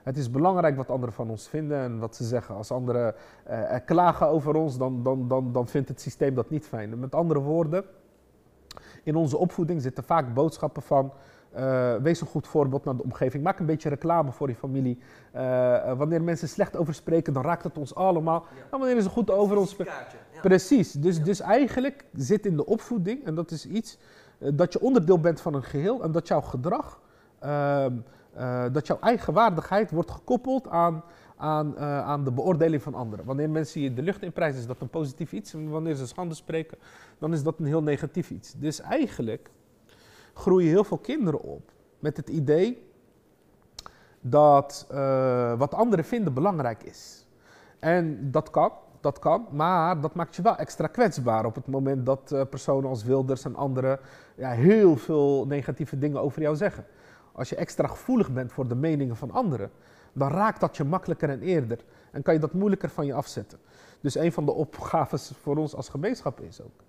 Het 0.10 0.18
is 0.18 0.32
belangrijk 0.32 0.76
wat 0.76 0.90
anderen 0.90 1.16
van 1.16 1.30
ons 1.30 1.48
vinden 1.48 1.78
en 1.78 2.00
wat 2.00 2.16
ze 2.16 2.24
zeggen. 2.24 2.56
Als 2.56 2.72
anderen 2.72 3.16
uh, 3.50 3.76
klagen 3.86 4.28
over 4.28 4.56
ons, 4.56 4.78
dan, 4.78 5.04
dan, 5.04 5.28
dan, 5.28 5.52
dan 5.52 5.68
vindt 5.68 5.90
het 5.90 6.02
systeem 6.02 6.36
dat 6.36 6.50
niet 6.50 6.66
fijn. 6.66 7.00
Met 7.00 7.16
andere 7.16 7.40
woorden, 7.40 7.84
in 9.04 9.16
onze 9.16 9.38
opvoeding 9.38 9.82
zitten 9.82 10.04
vaak 10.04 10.34
boodschappen 10.34 10.82
van. 10.82 11.14
Uh, 11.58 11.96
wees 11.96 12.22
een 12.22 12.28
goed 12.28 12.48
voorbeeld 12.48 12.86
naar 12.86 12.96
de 12.96 13.04
omgeving. 13.04 13.44
Maak 13.44 13.60
een 13.60 13.66
beetje 13.66 13.90
reclame 13.90 14.32
voor 14.32 14.50
je 14.50 14.56
familie. 14.56 15.00
Uh, 15.36 15.42
wanneer 15.98 16.22
mensen 16.22 16.48
slecht 16.48 16.78
over 16.78 16.94
spreken, 16.94 17.34
dan 17.34 17.44
raakt 17.44 17.64
het 17.64 17.78
ons 17.78 17.96
allemaal. 17.96 18.46
Ja. 18.56 18.62
En 18.72 18.80
wanneer 18.80 19.02
ze 19.02 19.10
goed 19.10 19.32
over 19.32 19.58
ons 19.58 19.70
spreken. 19.70 19.94
Ja. 20.34 20.40
Precies. 20.42 20.92
Dus, 20.92 21.18
ja. 21.18 21.24
dus 21.24 21.40
eigenlijk 21.40 22.06
zit 22.14 22.46
in 22.46 22.56
de 22.56 22.66
opvoeding, 22.66 23.26
en 23.26 23.36
dat 23.36 23.52
is 23.52 23.66
iets, 23.66 23.98
uh, 24.40 24.50
dat 24.54 24.74
je 24.74 24.82
onderdeel 24.82 25.20
bent 25.20 25.42
van 25.42 25.54
een 25.54 25.64
geheel 25.64 26.04
en 26.04 26.12
dat 26.12 26.28
jouw 26.28 26.42
gedrag 26.42 27.02
ehm, 27.40 27.94
uh, 28.40 28.66
dat 28.72 28.88
jouw 28.88 29.00
eigen 29.00 29.34
waardigheid 29.34 29.92
wordt 29.92 30.12
gekoppeld 30.12 30.68
aan, 30.68 31.04
aan, 31.38 31.74
uh, 31.78 32.02
aan 32.02 32.24
de 32.24 32.32
beoordeling 32.32 32.82
van 32.82 32.94
anderen. 32.94 33.26
Wanneer 33.26 33.50
mensen 33.50 33.82
je 33.82 33.94
de 33.94 34.02
lucht 34.02 34.24
in 34.24 34.32
prijzen, 34.32 34.60
is 34.60 34.68
dat 34.68 34.82
een 34.82 34.90
positief 34.90 35.32
iets. 35.32 35.54
En 35.54 35.70
wanneer 35.70 35.96
ze 35.96 36.08
schande 36.08 36.36
spreken, 36.36 36.78
dan 37.18 37.34
is 37.34 37.44
dat 37.44 37.60
een 37.60 37.66
heel 37.66 37.84
negatief 37.84 38.30
iets. 38.30 38.54
Dus 38.58 38.82
eigenlijk 38.82 39.50
groeien 40.34 40.70
heel 40.70 40.84
veel 40.84 40.98
kinderen 40.98 41.42
op 41.42 41.72
met 42.00 42.18
het 42.18 42.30
idee 42.30 42.88
dat 44.22 44.88
uh, 44.92 45.58
wat 45.58 45.74
anderen 45.74 46.06
vinden 46.06 46.34
belangrijk 46.34 46.84
is. 46.84 47.28
En 47.80 48.32
dat 48.32 48.50
kan, 48.50 48.72
dat 49.02 49.20
kan, 49.20 49.48
maar 49.52 50.02
dat 50.02 50.16
maakt 50.16 50.36
je 50.36 50.42
wel 50.42 50.58
extra 50.58 50.88
kwetsbaar 50.88 51.46
op 51.46 51.56
het 51.56 51.68
moment 51.68 52.06
dat 52.06 52.36
personen 52.50 52.90
als 52.90 53.04
Wilders 53.04 53.46
en 53.46 53.56
anderen 53.56 54.00
ja, 54.36 54.50
heel 54.50 54.98
veel 54.98 55.46
negatieve 55.48 55.98
dingen 55.98 56.22
over 56.22 56.42
jou 56.42 56.56
zeggen. 56.56 56.86
Als 57.32 57.50
je 57.50 57.56
extra 57.56 57.88
gevoelig 57.88 58.32
bent 58.32 58.52
voor 58.52 58.68
de 58.68 58.76
meningen 58.76 59.16
van 59.16 59.32
anderen, 59.32 59.72
dan 60.14 60.30
raakt 60.30 60.60
dat 60.60 60.78
je 60.78 60.84
makkelijker 60.84 61.30
en 61.30 61.42
eerder. 61.42 61.80
En 62.12 62.22
kan 62.22 62.34
je 62.34 62.40
dat 62.40 62.54
moeilijker 62.54 62.90
van 62.90 63.06
je 63.06 63.14
afzetten. 63.14 63.60
Dus 64.02 64.16
een 64.16 64.32
van 64.32 64.46
de 64.46 64.52
opgaves 64.52 65.32
voor 65.42 65.58
ons 65.58 65.76
als 65.76 65.90
gemeenschap 65.90 66.40
is 66.40 66.62
ook 66.62 66.84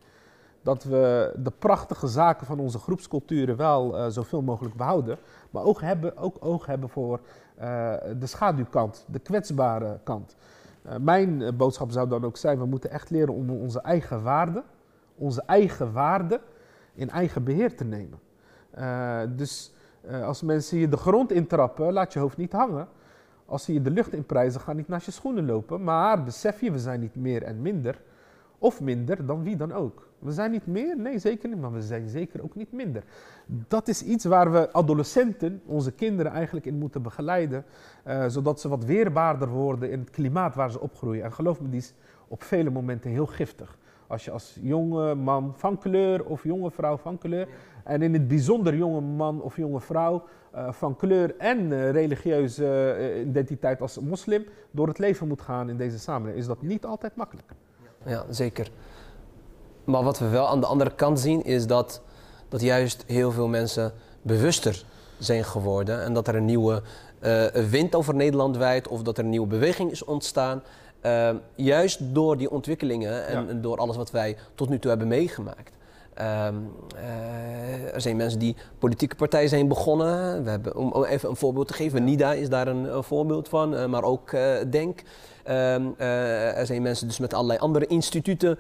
dat 0.62 0.85
we 0.85 1.35
de 1.37 1.50
prachtige 1.50 2.06
zaken 2.06 2.47
van 2.47 2.59
onze 2.59 2.78
groepsculturen 2.78 3.56
wel 3.56 3.97
uh, 3.97 4.06
zoveel 4.09 4.42
mogelijk 4.42 4.75
behouden. 4.75 5.18
Maar 5.50 5.62
ook, 5.62 5.80
hebben, 5.80 6.16
ook 6.16 6.37
oog 6.40 6.66
hebben 6.66 6.88
voor 6.88 7.20
uh, 7.61 7.94
de 8.18 8.26
schaduwkant, 8.26 9.04
de 9.09 9.18
kwetsbare 9.18 9.99
kant. 10.04 10.37
Uh, 10.87 10.97
mijn 10.97 11.56
boodschap 11.56 11.90
zou 11.90 12.09
dan 12.09 12.25
ook 12.25 12.37
zijn, 12.37 12.59
we 12.59 12.66
moeten 12.66 12.90
echt 12.90 13.11
leren 13.11 13.35
om 13.35 13.50
onze 13.50 13.80
eigen 13.80 14.23
waarden, 14.23 14.64
onze 15.14 15.42
eigen 15.47 15.92
waarden 15.92 16.40
in 16.94 17.11
eigen 17.11 17.44
beheer 17.44 17.76
te 17.76 17.85
nemen. 17.85 18.18
dus 19.37 19.73
als 20.25 20.42
mensen 20.42 20.78
je 20.78 20.88
de 20.88 20.97
grond 20.97 21.33
intrappen, 21.33 21.92
laat 21.92 22.12
je 22.12 22.19
hoofd 22.19 22.37
niet 22.37 22.52
hangen. 22.52 22.88
Als 23.47 23.64
ze 23.64 23.73
je 23.73 23.83
de 23.83 23.90
lucht 23.90 24.12
inprijzen, 24.12 24.61
ga 24.61 24.73
niet 24.73 24.88
naast 24.88 25.07
je 25.07 25.12
schoenen 25.12 25.47
lopen. 25.47 25.85
Maar 25.85 26.25
besef 26.25 26.61
je, 26.61 26.71
we 26.71 26.78
zijn 26.78 27.00
niet 27.00 27.14
meer 27.14 27.42
en 27.42 27.62
minder. 27.62 28.00
Of 28.59 28.80
minder 28.80 29.26
dan 29.26 29.42
wie 29.42 29.57
dan 29.57 29.73
ook. 29.73 30.09
We 30.19 30.33
zijn 30.33 30.50
niet 30.50 30.66
meer, 30.66 30.97
nee 30.99 31.19
zeker 31.19 31.49
niet, 31.49 31.61
maar 31.61 31.73
we 31.73 31.83
zijn 31.83 32.09
zeker 32.09 32.42
ook 32.42 32.54
niet 32.54 32.73
minder. 32.73 33.02
Dat 33.47 33.88
is 33.88 34.02
iets 34.02 34.25
waar 34.25 34.52
we 34.52 34.73
adolescenten, 34.73 35.62
onze 35.66 35.92
kinderen 35.92 36.33
eigenlijk 36.33 36.66
in 36.66 36.78
moeten 36.78 37.02
begeleiden, 37.02 37.64
uh, 38.07 38.25
zodat 38.26 38.61
ze 38.61 38.69
wat 38.69 38.85
weerbaarder 38.85 39.49
worden 39.49 39.90
in 39.90 39.99
het 39.99 40.11
klimaat 40.11 40.54
waar 40.54 40.71
ze 40.71 40.80
opgroeien. 40.80 41.25
En 41.25 41.33
geloof 41.33 41.61
me, 41.61 41.69
die 41.69 41.80
is 41.80 41.95
op 42.28 42.42
vele 42.42 42.71
momenten 42.71 43.11
heel 43.11 43.26
giftig. 43.26 43.78
Als 44.07 44.25
je 44.25 44.30
als 44.30 44.59
jonge 44.61 45.14
man 45.14 45.52
van 45.57 45.78
kleur 45.78 46.25
of 46.25 46.45
jonge 46.45 46.71
vrouw 46.71 46.97
van 46.97 47.19
kleur, 47.19 47.49
en 47.90 48.02
in 48.02 48.12
het 48.12 48.28
bijzonder 48.28 48.76
jonge 48.76 49.00
man 49.00 49.42
of 49.42 49.56
jonge 49.56 49.80
vrouw 49.80 50.23
uh, 50.54 50.73
van 50.73 50.97
kleur 50.97 51.35
en 51.38 51.59
uh, 51.59 51.90
religieuze 51.90 53.23
identiteit 53.26 53.80
als 53.80 53.99
moslim, 53.99 54.44
door 54.70 54.88
het 54.88 54.99
leven 54.99 55.28
moet 55.28 55.40
gaan 55.40 55.68
in 55.68 55.76
deze 55.76 55.99
samenleving, 55.99 56.42
is 56.42 56.47
dat 56.47 56.62
niet 56.62 56.85
altijd 56.85 57.16
makkelijk. 57.16 57.52
Ja, 58.04 58.25
zeker. 58.28 58.70
Maar 59.85 60.02
wat 60.02 60.18
we 60.18 60.28
wel 60.28 60.49
aan 60.49 60.61
de 60.61 60.66
andere 60.66 60.94
kant 60.94 61.20
zien 61.20 61.44
is 61.44 61.66
dat, 61.66 62.02
dat 62.49 62.61
juist 62.61 63.04
heel 63.06 63.30
veel 63.32 63.49
mensen 63.49 63.92
bewuster 64.23 64.85
zijn 65.18 65.44
geworden 65.44 66.02
en 66.02 66.12
dat 66.12 66.28
er 66.28 66.35
een 66.35 66.44
nieuwe 66.44 66.82
uh, 67.20 67.47
wind 67.47 67.94
over 67.94 68.14
Nederland 68.14 68.56
wijdt 68.56 68.88
of 68.88 69.02
dat 69.02 69.18
er 69.18 69.25
een 69.25 69.30
nieuwe 69.30 69.47
beweging 69.47 69.90
is 69.90 70.04
ontstaan. 70.04 70.62
Uh, 71.02 71.30
juist 71.54 72.00
door 72.14 72.37
die 72.37 72.50
ontwikkelingen 72.50 73.26
en, 73.26 73.49
en, 73.49 73.61
door 73.61 73.78
alles 73.78 73.97
wat 73.97 74.11
wij 74.11 74.37
tot 74.54 74.68
nu 74.68 74.78
toe 74.78 74.90
hebben 74.90 75.09
meegemaakt. 75.09 75.78
Uh, 76.18 77.94
er 77.94 78.00
zijn 78.00 78.16
mensen 78.16 78.38
die 78.38 78.56
politieke 78.78 79.14
partijen 79.16 79.48
zijn 79.48 79.68
begonnen. 79.68 80.44
We 80.44 80.50
hebben, 80.50 80.76
om, 80.76 81.04
even 81.04 81.28
een 81.28 81.36
voorbeeld 81.36 81.68
te 81.68 81.74
geven, 81.74 82.04
NIDA 82.04 82.32
is 82.32 82.48
daar 82.48 82.68
een, 82.68 82.96
een 82.96 83.04
voorbeeld 83.04 83.48
van, 83.48 83.90
maar 83.90 84.02
ook 84.02 84.30
DENK. 84.66 85.02
Ehm, 85.44 85.86
er 85.96 86.66
zijn 86.66 86.82
mensen 86.82 87.06
dus 87.06 87.18
met 87.18 87.34
allerlei 87.34 87.58
andere 87.58 87.86
instituten 87.86 88.58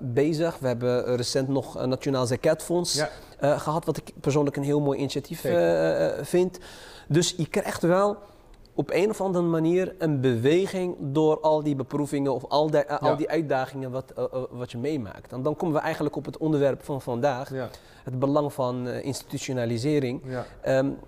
bezig. 0.00 0.58
We 0.58 0.66
hebben 0.66 1.16
recent 1.16 1.48
nog 1.48 1.74
een 1.74 1.88
Nationaal 1.88 2.26
Zakatfonds 2.26 2.94
ja. 3.40 3.58
gehad, 3.58 3.84
wat 3.84 3.96
ik 3.96 4.12
persoonlijk 4.20 4.56
een 4.56 4.62
heel 4.62 4.80
mooi 4.80 4.98
initiatief 4.98 5.44
vind. 6.22 6.58
Dus 7.08 7.34
je 7.36 7.46
krijgt 7.46 7.82
wel 7.82 8.16
op 8.74 8.90
een 8.90 9.10
of 9.10 9.20
andere 9.20 9.44
manier 9.44 9.94
een 9.98 10.20
beweging 10.20 10.96
door 11.00 11.40
al 11.40 11.62
die 11.62 11.76
beproevingen 11.76 12.34
of 12.34 12.44
al, 12.48 12.70
die, 12.70 12.90
al 12.90 13.16
die 13.16 13.28
uitdagingen 13.28 13.90
wat, 13.90 14.12
wat 14.50 14.70
je 14.70 14.78
meemaakt. 14.78 15.32
En 15.32 15.42
dan 15.42 15.56
komen 15.56 15.74
we 15.74 15.80
eigenlijk 15.80 16.16
op 16.16 16.24
het 16.24 16.36
onderwerp 16.36 16.84
van 16.84 17.02
vandaag, 17.02 17.52
ja. 17.52 17.68
het 18.04 18.18
belang 18.18 18.52
van 18.52 18.88
institutionalisering. 18.88 20.22
Ja. 20.24 20.44
Um, 20.78 20.98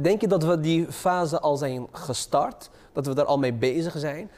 denk 0.00 0.20
je 0.20 0.28
dat 0.28 0.44
we 0.44 0.60
die 0.60 0.92
fase 0.92 1.40
al 1.40 1.56
zijn 1.56 1.86
gestart, 1.92 2.70
dat 2.92 3.06
we 3.06 3.14
daar 3.14 3.24
al 3.24 3.38
mee 3.38 3.52
bezig 3.52 3.98
zijn? 3.98 4.30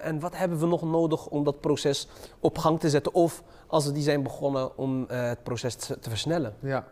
En 0.00 0.20
wat 0.20 0.36
hebben 0.36 0.58
we 0.58 0.66
nog 0.66 0.82
nodig 0.82 1.26
om 1.26 1.44
dat 1.44 1.60
proces 1.60 2.08
op 2.40 2.58
gang 2.58 2.80
te 2.80 2.90
zetten? 2.90 3.14
Of 3.14 3.42
als 3.66 3.86
we 3.86 3.92
die 3.92 4.02
zijn 4.02 4.22
begonnen 4.22 4.78
om 4.78 5.04
het 5.08 5.42
proces 5.42 5.74
te, 5.74 5.98
te, 5.98 6.08
versnellen? 6.08 6.54
Ja. 6.60 6.86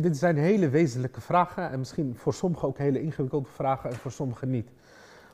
Dit 0.00 0.16
zijn 0.16 0.36
hele 0.36 0.68
wezenlijke 0.68 1.20
vragen 1.20 1.70
en 1.70 1.78
misschien 1.78 2.16
voor 2.16 2.34
sommigen 2.34 2.68
ook 2.68 2.78
hele 2.78 3.02
ingewikkelde 3.02 3.48
vragen 3.48 3.90
en 3.90 3.96
voor 3.96 4.10
sommigen 4.10 4.50
niet. 4.50 4.70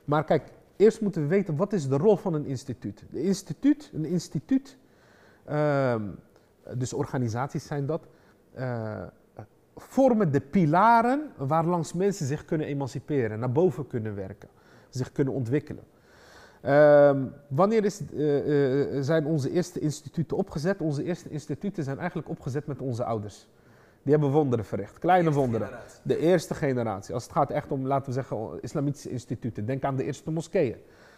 Maar 0.04 0.24
kijk, 0.24 0.42
eerst 0.76 1.00
moeten 1.00 1.22
we 1.22 1.28
weten 1.28 1.56
wat 1.56 1.72
is 1.72 1.88
de 1.88 1.96
rol 1.96 2.16
van 2.16 2.34
een 2.34 2.46
instituut. 2.46 3.04
De 3.10 3.22
instituut, 3.22 3.90
een 3.94 4.04
instituut, 4.04 4.78
uh, 5.50 5.94
dus 6.74 6.92
organisaties 6.92 7.66
zijn 7.66 7.86
dat, 7.86 8.06
uh, 8.58 9.02
vormen 9.76 10.32
de 10.32 10.40
pilaren 10.40 11.30
waarlangs 11.36 11.92
mensen 11.92 12.26
zich 12.26 12.44
kunnen 12.44 12.66
emanciperen, 12.66 13.38
naar 13.38 13.52
boven 13.52 13.86
kunnen 13.86 14.14
werken, 14.14 14.48
zich 14.88 15.12
kunnen 15.12 15.34
ontwikkelen. 15.34 15.84
Um, 16.66 17.32
wanneer 17.48 17.84
is, 17.84 18.00
uh, 18.12 18.96
uh, 18.96 19.02
zijn 19.02 19.26
onze 19.26 19.50
eerste 19.50 19.80
instituten 19.80 20.36
opgezet? 20.36 20.80
Onze 20.80 21.04
eerste 21.04 21.28
instituten 21.28 21.84
zijn 21.84 21.98
eigenlijk 21.98 22.28
opgezet 22.28 22.66
met 22.66 22.80
onze 22.80 23.04
ouders. 23.04 23.48
Die 24.08 24.16
hebben 24.16 24.36
wonderen 24.36 24.64
verricht, 24.64 24.98
kleine 24.98 25.32
wonderen. 25.32 25.66
Generatie. 25.66 26.00
De 26.02 26.18
eerste 26.18 26.54
generatie. 26.54 27.14
Als 27.14 27.22
het 27.22 27.32
gaat 27.32 27.50
echt 27.50 27.70
om, 27.70 27.86
laten 27.86 28.06
we 28.06 28.12
zeggen, 28.12 28.58
islamitische 28.60 29.10
instituten. 29.10 29.66
Denk 29.66 29.84
aan 29.84 29.96
de 29.96 30.04
eerste 30.04 30.30
moskeeën. 30.30 30.76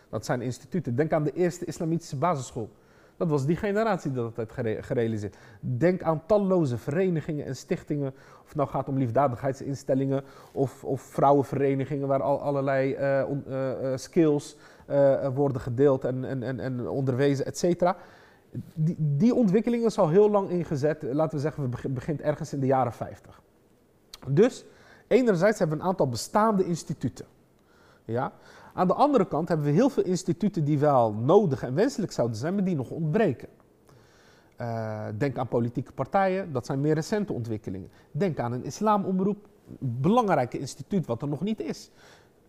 Dat 0.08 0.24
zijn 0.24 0.40
instituten. 0.40 0.96
Denk 0.96 1.12
aan 1.12 1.24
de 1.24 1.32
eerste 1.32 1.64
islamitische 1.64 2.16
basisschool. 2.16 2.70
Dat 3.16 3.28
was 3.28 3.46
die 3.46 3.56
generatie 3.56 4.12
dat 4.12 4.36
het 4.36 4.54
heeft 4.54 4.86
gerealiseerd. 4.86 5.36
Denk 5.60 6.02
aan 6.02 6.22
talloze 6.26 6.78
verenigingen 6.78 7.46
en 7.46 7.56
stichtingen. 7.56 8.12
Of 8.42 8.46
het 8.46 8.56
nou 8.56 8.68
gaat 8.68 8.88
om 8.88 8.98
liefdadigheidsinstellingen 8.98 10.22
of, 10.52 10.84
of 10.84 11.00
vrouwenverenigingen 11.00 12.08
waar 12.08 12.22
al 12.22 12.40
allerlei 12.40 12.96
uh, 12.96 13.22
uh, 13.48 13.96
skills 13.96 14.56
uh, 14.90 15.28
worden 15.34 15.60
gedeeld 15.60 16.04
en, 16.04 16.24
en, 16.24 16.42
en, 16.42 16.60
en 16.60 16.88
onderwezen, 16.88 17.46
et 17.46 17.58
cetera. 17.58 17.96
Die, 18.74 18.96
die 18.98 19.34
ontwikkeling 19.34 19.84
is 19.84 19.98
al 19.98 20.08
heel 20.08 20.30
lang 20.30 20.50
ingezet. 20.50 21.02
Laten 21.02 21.36
we 21.36 21.42
zeggen, 21.42 21.70
we 21.70 21.88
begint 21.88 22.20
ergens 22.20 22.52
in 22.52 22.60
de 22.60 22.66
jaren 22.66 22.92
50. 22.92 23.42
Dus 24.28 24.64
enerzijds 25.06 25.58
hebben 25.58 25.76
we 25.76 25.82
een 25.82 25.88
aantal 25.88 26.08
bestaande 26.08 26.64
instituten. 26.64 27.26
Ja? 28.04 28.32
Aan 28.74 28.86
de 28.86 28.94
andere 28.94 29.26
kant 29.26 29.48
hebben 29.48 29.66
we 29.66 29.72
heel 29.72 29.90
veel 29.90 30.04
instituten 30.04 30.64
die 30.64 30.78
wel 30.78 31.12
nodig 31.12 31.62
en 31.62 31.74
wenselijk 31.74 32.12
zouden 32.12 32.36
zijn, 32.36 32.54
maar 32.54 32.64
die 32.64 32.76
nog 32.76 32.90
ontbreken. 32.90 33.48
Uh, 34.60 35.06
denk 35.18 35.38
aan 35.38 35.48
politieke 35.48 35.92
partijen, 35.92 36.52
dat 36.52 36.66
zijn 36.66 36.80
meer 36.80 36.94
recente 36.94 37.32
ontwikkelingen. 37.32 37.90
Denk 38.10 38.38
aan 38.38 38.52
een 38.52 38.64
islamomroep, 38.64 39.48
een 39.80 40.00
belangrijk 40.00 40.54
instituut 40.54 41.06
wat 41.06 41.22
er 41.22 41.28
nog 41.28 41.40
niet 41.40 41.60
is. 41.60 41.90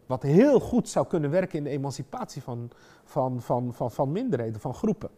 Wat 0.05 0.24
heel 0.24 0.60
goed 0.60 0.89
zou 0.89 1.08
kunnen 1.08 1.29
werken 1.29 1.58
in 1.58 1.63
de 1.63 1.70
emancipatie 1.70 2.41
van, 2.41 2.70
van, 3.03 3.41
van, 3.41 3.74
van, 3.74 3.91
van 3.91 4.12
minderheden, 4.12 4.62
van 4.62 4.74
groepen. 4.74 5.10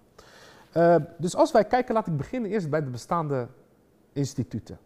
Uh, 0.77 0.95
dus 1.17 1.35
als 1.35 1.51
wij 1.51 1.65
kijken, 1.65 1.93
laat 1.93 2.07
ik 2.07 2.17
beginnen 2.17 2.51
eerst 2.51 2.69
bij 2.69 2.83
de 2.83 2.89
bestaande 2.89 3.47
instituten. 4.13 4.77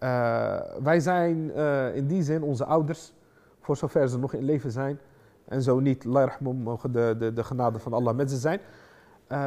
Uh, 0.00 0.60
wij 0.82 1.00
zijn 1.00 1.36
uh, 1.38 1.96
in 1.96 2.06
die 2.06 2.22
zin 2.22 2.42
onze 2.42 2.64
ouders, 2.64 3.12
voor 3.60 3.76
zover 3.76 4.08
ze 4.08 4.18
nog 4.18 4.32
in 4.32 4.44
leven 4.44 4.70
zijn, 4.70 4.98
en 5.44 5.62
zo 5.62 5.80
niet, 5.80 6.04
Lairahmum, 6.04 6.56
mogen 6.56 6.92
de, 6.92 7.14
de, 7.18 7.32
de 7.32 7.44
genade 7.44 7.78
van 7.78 7.92
Allah 7.92 8.14
met 8.14 8.30
ze 8.30 8.36
zijn. 8.36 8.60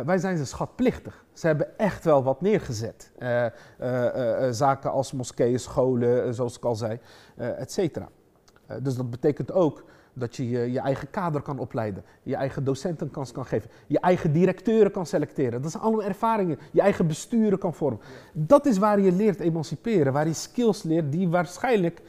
wij 0.06 0.18
zijn 0.18 0.38
ze 0.38 0.46
schatplichtig. 0.46 1.26
Ze 1.34 1.48
hebben 1.48 1.78
echt 1.80 2.04
wel 2.04 2.24
wat 2.24 2.42
neergezet. 2.42 3.12
zaken 4.52 4.92
als 4.92 5.12
moskeeën, 5.12 5.60
scholen, 5.60 6.34
zoals 6.34 6.58
ik 6.58 6.66
al 6.66 6.76
zei, 6.76 7.00
et 7.36 7.72
cetera. 7.72 8.08
dus 8.82 8.96
dat 8.96 9.10
betekent 9.10 9.52
ook 9.52 9.84
dat 10.18 10.36
je, 10.36 10.50
je 10.50 10.72
je 10.72 10.80
eigen 10.80 11.10
kader 11.10 11.42
kan 11.42 11.60
opleiden, 11.60 12.04
je 12.24 12.36
eigen 12.36 12.64
docenten 12.64 13.12
kans 13.12 13.32
kan 13.32 13.46
geven, 13.46 13.70
je 13.88 14.00
eigen 14.00 14.32
directeuren 14.32 14.92
kan 14.92 15.06
selecteren. 15.06 15.62
Dat 15.62 15.72
zijn 15.72 15.84
allemaal 15.84 16.04
ervaringen. 16.04 16.60
Je 16.72 16.82
eigen 16.82 17.08
besturen 17.08 17.60
kan 17.60 17.74
vormen. 17.74 18.00
Dat 18.34 18.66
is 18.66 18.78
waar 18.78 19.00
je 19.00 19.12
leert 19.12 19.40
emanciperen, 19.40 20.14
waar 20.14 20.28
je 20.28 20.34
skills 20.34 20.84
leert 20.84 21.12
die 21.12 21.30
waarschijnlijk, 21.30 22.02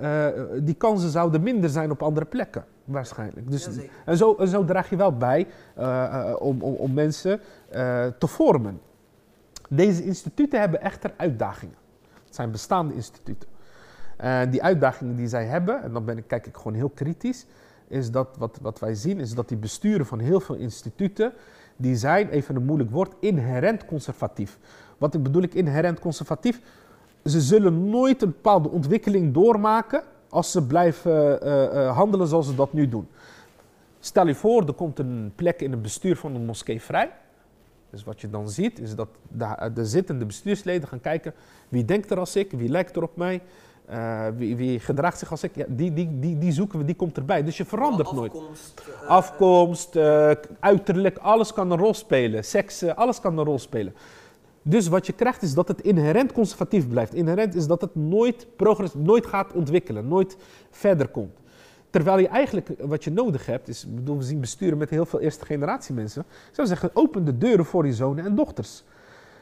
uh, 0.00 0.26
die 0.60 0.74
kansen 0.74 1.10
zouden 1.10 1.42
minder 1.42 1.70
zijn 1.70 1.90
op 1.90 2.02
andere 2.02 2.26
plekken. 2.26 2.64
Waarschijnlijk. 2.84 3.50
Dus, 3.50 3.68
en, 4.04 4.16
zo, 4.16 4.34
en 4.34 4.48
zo 4.48 4.64
draag 4.64 4.90
je 4.90 4.96
wel 4.96 5.16
bij 5.16 5.46
uh, 5.78 6.34
om, 6.38 6.62
om, 6.62 6.74
om, 6.74 6.92
mensen 6.92 7.40
te 8.18 8.26
vormen. 8.26 8.80
Deze 9.68 10.04
instituten 10.04 10.60
hebben 10.60 10.80
echter 10.80 11.14
uitdagingen. 11.16 11.76
Het 12.24 12.34
zijn 12.34 12.50
bestaande 12.50 12.94
instituten. 12.94 13.48
En 14.16 14.50
die 14.50 14.62
uitdagingen 14.62 15.16
die 15.16 15.28
zij 15.28 15.44
hebben, 15.44 15.82
en 15.82 15.92
dan 15.92 16.04
ben 16.04 16.18
ik, 16.18 16.24
kijk 16.26 16.46
ik 16.46 16.56
gewoon 16.56 16.74
heel 16.74 16.88
kritisch, 16.88 17.46
is 17.88 18.10
dat 18.10 18.28
wat, 18.38 18.58
wat 18.62 18.78
wij 18.78 18.94
zien, 18.94 19.20
is 19.20 19.34
dat 19.34 19.48
die 19.48 19.56
besturen 19.56 20.06
van 20.06 20.18
heel 20.18 20.40
veel 20.40 20.54
instituten, 20.54 21.32
die 21.76 21.96
zijn, 21.96 22.28
even 22.28 22.56
een 22.56 22.64
moeilijk 22.64 22.90
woord, 22.90 23.14
inherent 23.20 23.84
conservatief. 23.84 24.58
Wat 24.98 25.14
ik 25.14 25.22
bedoel 25.22 25.42
ik 25.42 25.54
inherent 25.54 25.98
conservatief? 25.98 26.60
Ze 27.24 27.40
zullen 27.40 27.90
nooit 27.90 28.22
een 28.22 28.30
bepaalde 28.30 28.68
ontwikkeling 28.68 29.34
doormaken 29.34 30.02
als 30.28 30.50
ze 30.50 30.66
blijven 30.66 31.46
uh, 31.46 31.62
uh, 31.62 31.96
handelen 31.96 32.26
zoals 32.26 32.46
ze 32.46 32.54
dat 32.54 32.72
nu 32.72 32.88
doen. 32.88 33.08
Stel 34.00 34.26
je 34.26 34.34
voor, 34.34 34.66
er 34.66 34.72
komt 34.72 34.98
een 34.98 35.32
plek 35.34 35.60
in 35.60 35.70
het 35.70 35.82
bestuur 35.82 36.16
van 36.16 36.34
een 36.34 36.44
moskee 36.44 36.82
vrij. 36.82 37.12
Dus 37.90 38.04
wat 38.04 38.20
je 38.20 38.30
dan 38.30 38.48
ziet, 38.48 38.78
is 38.78 38.94
dat 38.94 39.08
de, 39.28 39.70
de 39.74 39.86
zittende 39.86 40.24
bestuursleden 40.24 40.88
gaan 40.88 41.00
kijken 41.00 41.34
wie 41.68 41.84
denkt 41.84 42.10
er 42.10 42.18
als 42.18 42.36
ik, 42.36 42.50
wie 42.50 42.68
lijkt 42.68 42.96
er 42.96 43.02
op 43.02 43.16
mij, 43.16 43.42
uh, 43.90 44.26
wie, 44.36 44.56
wie, 44.56 44.80
gedraagt 44.80 45.18
zich 45.18 45.30
als 45.30 45.42
ik, 45.42 45.54
ja, 45.54 45.64
die, 45.68 45.92
die, 45.92 46.18
die, 46.18 46.38
die 46.38 46.52
zoeken 46.52 46.78
we, 46.78 46.84
die 46.84 46.94
komt 46.94 47.16
erbij. 47.16 47.44
Dus 47.44 47.56
je 47.56 47.64
verandert 47.64 48.08
afkomst, 48.08 48.74
nooit. 48.76 49.02
Uh, 49.02 49.08
Afkomst, 49.08 49.96
uh, 49.96 50.30
uiterlijk, 50.60 51.18
alles 51.18 51.52
kan 51.52 51.70
een 51.70 51.78
rol 51.78 51.94
spelen. 51.94 52.44
Seks, 52.44 52.86
alles 52.86 53.20
kan 53.20 53.38
een 53.38 53.44
rol 53.44 53.58
spelen. 53.58 53.94
Dus 54.62 54.88
wat 54.88 55.06
je 55.06 55.12
krijgt 55.12 55.42
is 55.42 55.54
dat 55.54 55.68
het 55.68 55.80
inherent 55.80 56.32
conservatief 56.32 56.88
blijft. 56.88 57.14
Inherent 57.14 57.54
is 57.54 57.66
dat 57.66 57.80
het 57.80 57.94
nooit, 57.94 58.46
progress, 58.56 58.94
nooit 58.94 59.26
gaat 59.26 59.52
ontwikkelen, 59.52 60.08
nooit 60.08 60.36
verder 60.70 61.08
komt. 61.08 61.38
Terwijl 61.90 62.18
je 62.18 62.28
eigenlijk 62.28 62.68
wat 62.80 63.04
je 63.04 63.10
nodig 63.10 63.46
hebt, 63.46 63.68
is, 63.68 63.86
bedoel, 63.88 64.16
we 64.16 64.22
zien 64.22 64.40
besturen 64.40 64.78
met 64.78 64.90
heel 64.90 65.06
veel 65.06 65.20
eerste 65.20 65.44
generatie 65.44 65.94
mensen. 65.94 66.24
Ik 66.48 66.54
zou 66.54 66.68
zeggen, 66.68 66.90
open 66.92 67.24
de 67.24 67.38
deuren 67.38 67.64
voor 67.64 67.86
je 67.86 67.92
zonen 67.92 68.24
en 68.24 68.34
dochters. 68.34 68.82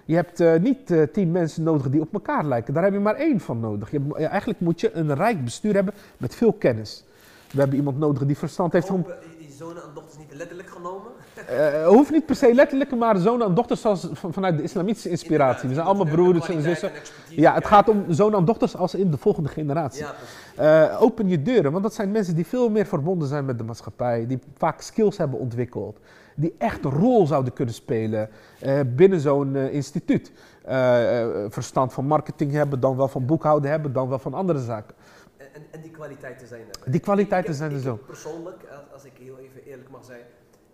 Je 0.04 0.14
hebt 0.14 0.40
uh, 0.40 0.54
niet 0.60 0.90
uh, 0.90 1.02
tien 1.02 1.30
mensen 1.30 1.62
nodig 1.62 1.90
die 1.90 2.00
op 2.00 2.12
elkaar 2.12 2.44
lijken. 2.44 2.74
Daar 2.74 2.82
heb 2.82 2.92
je 2.92 2.98
maar 2.98 3.14
één 3.14 3.40
van 3.40 3.60
nodig. 3.60 3.90
Je 3.90 4.00
hebt, 4.00 4.22
eigenlijk 4.24 4.60
moet 4.60 4.80
je 4.80 4.92
een 4.92 5.14
rijk 5.14 5.44
bestuur 5.44 5.74
hebben 5.74 5.94
met 6.16 6.34
veel 6.34 6.52
kennis. 6.52 7.04
We 7.50 7.58
hebben 7.58 7.78
iemand 7.78 7.98
nodig 7.98 8.26
die 8.26 8.38
verstand 8.38 8.72
heeft 8.72 8.90
om... 8.90 9.06
Die 9.38 9.52
zonen 9.52 9.82
en 9.82 9.88
dochters 9.94 10.18
niet 10.18 10.34
letterlijk 10.34 10.68
genomen? 10.68 11.10
Uh, 11.50 11.86
hoeft 11.86 12.10
niet 12.10 12.26
per 12.26 12.36
se 12.36 12.54
letterlijk, 12.54 12.96
maar 12.96 13.16
zonen 13.16 13.46
en 13.46 13.54
dochters 13.54 13.80
zoals 13.80 14.08
vanuit 14.12 14.56
de 14.56 14.62
islamitische 14.62 15.08
inspiratie. 15.08 15.68
We 15.68 15.74
zijn 15.74 15.86
allemaal 15.86 16.14
broers 16.14 16.48
en 16.48 16.62
zussen. 16.62 16.90
Ja, 17.30 17.54
het 17.54 17.66
gaat 17.66 17.88
om 17.88 18.04
zonen 18.08 18.38
en 18.38 18.44
dochters 18.44 18.76
als 18.76 18.94
in 18.94 19.10
de 19.10 19.16
volgende 19.16 19.48
generatie. 19.48 20.06
Open 20.98 21.28
je 21.28 21.42
deuren, 21.42 21.72
want 21.72 21.82
dat 21.82 21.94
zijn 21.94 22.10
mensen 22.10 22.34
die 22.34 22.46
veel 22.46 22.70
meer 22.70 22.86
verbonden 22.86 23.28
zijn 23.28 23.44
met 23.44 23.58
de 23.58 23.64
maatschappij. 23.64 24.26
Die 24.26 24.38
vaak 24.56 24.80
skills 24.80 25.16
hebben 25.16 25.38
ontwikkeld 25.38 25.98
die 26.34 26.54
echt 26.58 26.84
een 26.84 26.90
rol 26.90 27.26
zouden 27.26 27.52
kunnen 27.52 27.74
spelen 27.74 28.30
uh, 28.62 28.80
binnen 28.86 29.20
zo'n 29.20 29.54
uh, 29.54 29.74
instituut. 29.74 30.32
Uh, 30.68 31.44
verstand 31.48 31.92
van 31.92 32.06
marketing 32.06 32.52
hebben, 32.52 32.80
dan 32.80 32.96
wel 32.96 33.08
van 33.08 33.26
boekhouden 33.26 33.70
hebben, 33.70 33.92
dan 33.92 34.08
wel 34.08 34.18
van 34.18 34.34
andere 34.34 34.60
zaken. 34.60 34.94
En, 35.36 35.62
en 35.70 35.80
die 35.80 35.90
kwaliteiten 35.90 36.46
zijn 36.46 36.60
er. 36.60 36.90
Die 36.90 37.00
kwaliteiten 37.00 37.50
ik, 37.52 37.58
zijn 37.58 37.72
er 37.72 37.80
zo. 37.80 37.96
Persoonlijk, 38.06 38.64
als 38.92 39.04
ik 39.04 39.12
heel 39.18 39.38
even 39.38 39.64
eerlijk 39.64 39.90
mag 39.90 40.04
zijn, 40.04 40.20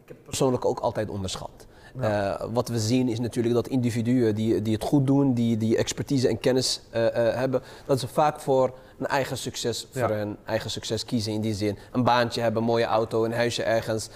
ik 0.02 0.08
heb 0.08 0.16
persoonlijk 0.24 0.64
ook 0.64 0.78
altijd 0.78 1.10
onderschat. 1.10 1.66
Ja. 2.00 2.40
Uh, 2.40 2.46
wat 2.52 2.68
we 2.68 2.78
zien 2.78 3.08
is 3.08 3.20
natuurlijk 3.20 3.54
dat 3.54 3.68
individuen 3.68 4.34
die, 4.34 4.62
die 4.62 4.74
het 4.74 4.82
goed 4.82 5.06
doen, 5.06 5.34
die, 5.34 5.56
die 5.56 5.76
expertise 5.76 6.28
en 6.28 6.38
kennis 6.38 6.80
uh, 6.94 7.02
uh, 7.02 7.10
hebben, 7.14 7.62
dat 7.86 8.00
ze 8.00 8.08
vaak 8.08 8.40
voor 8.40 8.74
een 8.98 9.06
eigen 9.06 9.38
succes, 9.38 9.86
voor 9.92 10.10
ja. 10.10 10.16
hun 10.16 10.36
eigen 10.44 10.70
succes 10.70 11.04
kiezen 11.04 11.32
in 11.32 11.40
die 11.40 11.54
zin. 11.54 11.78
Een 11.92 12.04
baantje 12.04 12.40
hebben, 12.40 12.62
een 12.62 12.68
mooie 12.68 12.84
auto, 12.84 13.24
een 13.24 13.32
huisje 13.32 13.62
ergens, 13.62 14.08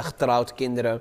getrouwd, 0.00 0.54
kinderen. 0.54 1.00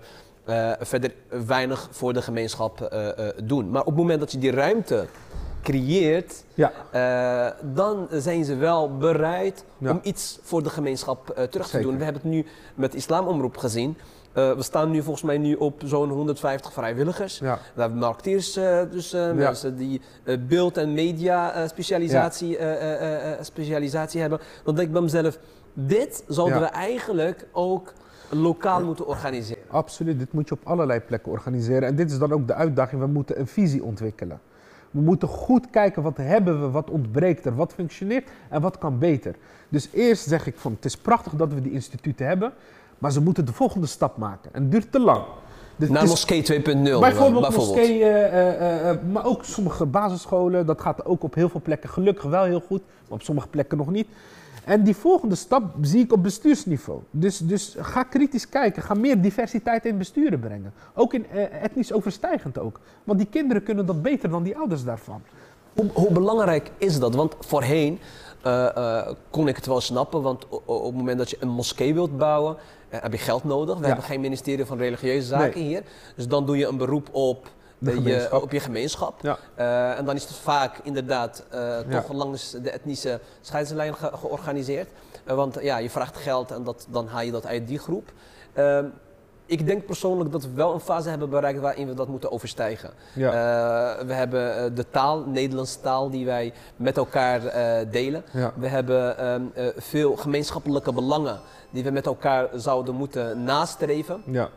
verder 0.80 1.14
weinig 1.46 1.88
voor 1.92 2.14
de 2.14 2.22
gemeenschap 2.22 3.04
doen. 3.44 3.70
Maar 3.70 3.82
op 3.82 3.88
het 3.88 3.96
moment 3.96 4.20
dat 4.20 4.32
je 4.32 4.38
die 4.38 4.52
ruimte 4.52 5.06
creëert, 5.64 6.44
ja. 6.54 6.72
dan 7.62 8.08
zijn 8.12 8.46
ze 8.46 8.56
wel 8.56 8.98
bereid 8.98 9.64
om 9.80 10.00
iets 10.04 10.40
voor 10.42 10.64
de 10.64 10.70
gemeenschap 10.70 11.48
terug 11.50 11.70
te 11.70 11.80
doen. 11.80 11.98
We 11.98 12.04
hebben 12.04 12.22
het 12.22 12.32
nu 12.32 12.46
met 12.76 12.96
Islamomroep 12.96 13.58
gezien. 13.58 13.98
Uh, 14.34 14.54
we 14.54 14.64
staan 14.64 14.92
nu 14.92 15.02
volgens 15.02 15.24
mij 15.24 15.38
nu 15.38 15.56
op 15.56 15.82
zo'n 15.86 16.10
150 16.10 16.74
vrijwilligers. 16.74 17.40
Ja. 17.40 17.60
We 17.74 17.82
hebben 17.82 18.00
marketeers, 18.00 18.58
uh, 18.58 18.82
dus 18.92 19.14
uh, 19.14 19.22
ja. 19.22 19.34
mensen 19.34 19.78
die 19.78 20.02
beeld- 20.48 20.78
en 20.78 20.94
media 20.94 21.68
specialisatie, 21.68 22.60
ja. 22.60 23.44
specialisatie 23.44 24.22
hebben. 24.22 24.40
Dan 24.64 24.76
denk 24.76 24.88
ik 24.88 24.94
bij 24.94 25.02
mezelf, 25.02 25.40
dit 25.74 26.24
zouden 26.28 26.60
we 26.60 26.66
eigenlijk 26.66 27.48
ook 27.52 27.94
lokaal 28.30 28.84
moeten 28.84 29.08
organiseren. 29.08 29.64
Absoluut, 29.68 30.20
dit 30.20 30.34
moet 30.34 30.50
je 30.50 30.56
op 30.56 30.62
allerlei 30.64 31.00
plekken 31.00 31.32
organiseren. 31.32 31.88
En 31.88 31.96
dit 31.96 32.12
is 32.12 32.18
dan 32.18 32.32
ook 32.32 32.48
de 32.48 32.54
uitdaging, 32.54 33.02
we 33.02 33.08
moeten 33.08 33.40
een 33.40 33.48
visie 33.48 33.84
ontwikkelen. 33.84 34.40
We 34.92 35.02
moeten 35.02 35.28
goed 35.28 35.70
kijken 35.70 36.04
wat 36.04 36.18
hebben 36.18 36.62
we, 36.62 36.70
wat 36.70 36.90
ontbreekt 36.90 37.46
er, 37.46 37.56
wat 37.56 37.74
functioneert 37.74 38.30
en 38.50 38.62
wat 38.62 38.78
kan 38.78 39.00
beter. 39.00 39.36
Dus 39.70 39.90
eerst 39.94 40.28
zeg 40.28 40.48
ik 40.48 40.58
van, 40.58 40.72
het 40.72 40.86
is 40.86 40.98
prachtig 40.98 41.34
dat 41.34 41.54
we 41.54 41.62
die 41.62 41.72
instituten 41.72 42.28
hebben. 42.28 42.54
Maar 43.00 43.12
ze 43.12 43.22
moeten 43.22 43.46
de 43.46 43.54
volgende 43.54 43.88
stap 43.88 44.18
maken. 44.18 44.54
En 44.54 44.62
het 44.62 44.72
duurt 44.72 44.92
te 44.92 45.00
lang. 45.00 45.24
Dus 45.76 45.90
Naar 45.90 46.08
moskee 46.08 46.42
2.0 46.42 46.64
bijvoorbeeld. 46.64 47.00
Bijvoorbeeld 47.00 47.56
moskee, 47.56 48.00
uh, 48.00 48.08
uh, 48.08 48.86
uh, 48.86 48.92
maar 49.12 49.26
ook 49.26 49.44
sommige 49.44 49.86
basisscholen. 49.86 50.66
Dat 50.66 50.82
gaat 50.82 51.06
ook 51.06 51.24
op 51.24 51.34
heel 51.34 51.50
veel 51.50 51.62
plekken 51.62 51.90
gelukkig 51.90 52.24
wel 52.24 52.44
heel 52.44 52.60
goed. 52.68 52.82
Maar 52.82 53.18
op 53.18 53.22
sommige 53.22 53.48
plekken 53.48 53.78
nog 53.78 53.92
niet. 53.92 54.08
En 54.64 54.84
die 54.84 54.96
volgende 54.96 55.36
stap 55.36 55.64
zie 55.82 56.04
ik 56.04 56.14
op 56.14 56.24
bestuursniveau. 56.24 57.00
Dus, 57.12 57.38
dus 57.38 57.76
ga 57.80 58.04
kritisch 58.04 58.50
kijken. 58.50 58.84
Ga 58.84 58.94
meer 58.94 59.22
diversiteit 59.22 59.86
in 59.86 59.98
besturen 59.98 60.40
brengen. 60.40 60.74
Ook 60.94 61.14
in 61.14 61.26
etnisch 61.62 61.94
overstijgend 61.94 62.60
ook. 62.60 62.80
Want 63.04 63.20
die 63.20 63.28
kinderen 63.28 63.64
kunnen 63.64 63.86
dat 63.86 64.02
beter 64.02 64.30
dan 64.30 64.44
die 64.44 64.58
ouders 64.58 64.84
daarvan. 64.84 65.22
Hoe, 65.74 65.90
hoe 65.94 66.12
belangrijk 66.12 66.72
is 66.78 67.00
dat? 67.00 67.16
Want 67.16 67.36
voorheen 67.40 68.00
uh, 68.46 68.70
uh, 68.78 69.08
kon 69.30 69.48
ik 69.48 69.56
het 69.56 69.66
wel 69.66 69.82
snappen, 69.82 70.22
want 70.22 70.46
op 70.50 70.86
het 70.86 70.96
moment 70.96 71.18
dat 71.18 71.30
je 71.30 71.38
een 71.40 71.50
moskee 71.50 71.94
wilt 71.94 72.18
bouwen, 72.18 72.56
uh, 72.90 73.02
heb 73.02 73.12
je 73.12 73.18
geld 73.18 73.44
nodig. 73.44 73.76
We 73.76 73.82
ja. 73.82 73.88
hebben 73.88 74.06
geen 74.06 74.22
ministerie 74.22 74.66
van 74.66 74.78
Religieuze 74.78 75.28
Zaken 75.28 75.60
nee. 75.60 75.68
hier. 75.68 75.84
Dus 76.16 76.28
dan 76.28 76.46
doe 76.46 76.58
je 76.58 76.68
een 76.68 76.78
beroep 76.78 77.10
op, 77.12 77.48
de 77.78 78.02
je, 78.02 78.42
op 78.42 78.52
je 78.52 78.60
gemeenschap. 78.60 79.22
Ja. 79.22 79.38
en 79.96 80.06
dan 80.06 80.16
is 80.16 80.24
het 80.24 80.34
vaak 80.34 80.80
inderdaad 80.84 81.46
toch 81.90 82.12
langs 82.12 82.52
de 82.52 82.70
etnische 82.70 83.20
scheidslijn 83.42 83.96
ge 83.96 84.10
georganiseerd. 84.14 84.90
want 85.26 85.58
ja, 85.62 85.78
je 85.78 85.90
vraagt 85.90 86.18
geld 86.18 86.52
en 86.52 86.64
dat, 86.64 86.88
dan 86.90 87.08
haal 87.08 87.22
je 87.22 87.32
dat 87.32 87.46
uit 87.46 87.68
die 87.68 87.80
groep. 87.80 88.12
Ehm, 89.50 89.60
ik 89.60 89.66
denk 89.66 89.86
persoonlijk 89.86 90.32
dat 90.32 90.44
we 90.44 90.54
wel 90.54 90.74
een 90.74 90.80
fase 90.80 91.10
hebben 91.10 91.30
bereikt 91.30 91.60
waarin 91.60 91.88
we 91.88 91.94
dat 91.94 92.08
moeten 92.08 92.32
overstijgen. 92.32 92.90
Ja. 93.14 93.28
Uh, 93.28 94.08
we 94.08 94.14
hebben 94.14 94.64
uh, 94.64 94.76
de 94.76 94.90
taal, 94.90 95.24
Nederlandse 95.26 95.80
taal, 95.80 96.10
die 96.10 96.26
wij 96.26 96.54
met 96.76 96.98
elkaar 96.98 97.44
uh, 97.46 97.92
delen. 97.92 98.24
Ja. 98.32 98.54
We 98.56 98.68
hebben 98.68 99.28
um, 99.28 99.52
veel 99.78 100.16
gemeenschappelijke 100.16 100.94
belangen 100.94 101.40
die 101.70 101.84
we 101.84 101.92
met 101.92 102.06
elkaar 102.06 102.48
zouden 102.56 102.96
moeten 102.96 103.44
nastreven. 103.44 104.22
Ja. 104.26 104.50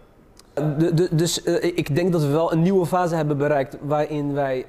De, 0.55 0.95
de, 0.95 1.09
dus 1.11 1.43
ik 1.43 1.95
denk 1.95 2.13
dat 2.13 2.21
we 2.21 2.27
wel 2.27 2.53
een 2.53 2.63
nieuwe 2.63 2.87
fase 2.87 3.15
hebben 3.15 3.39
bereikt 3.39 3.77
waarin 3.81 4.33
wij 4.33 4.67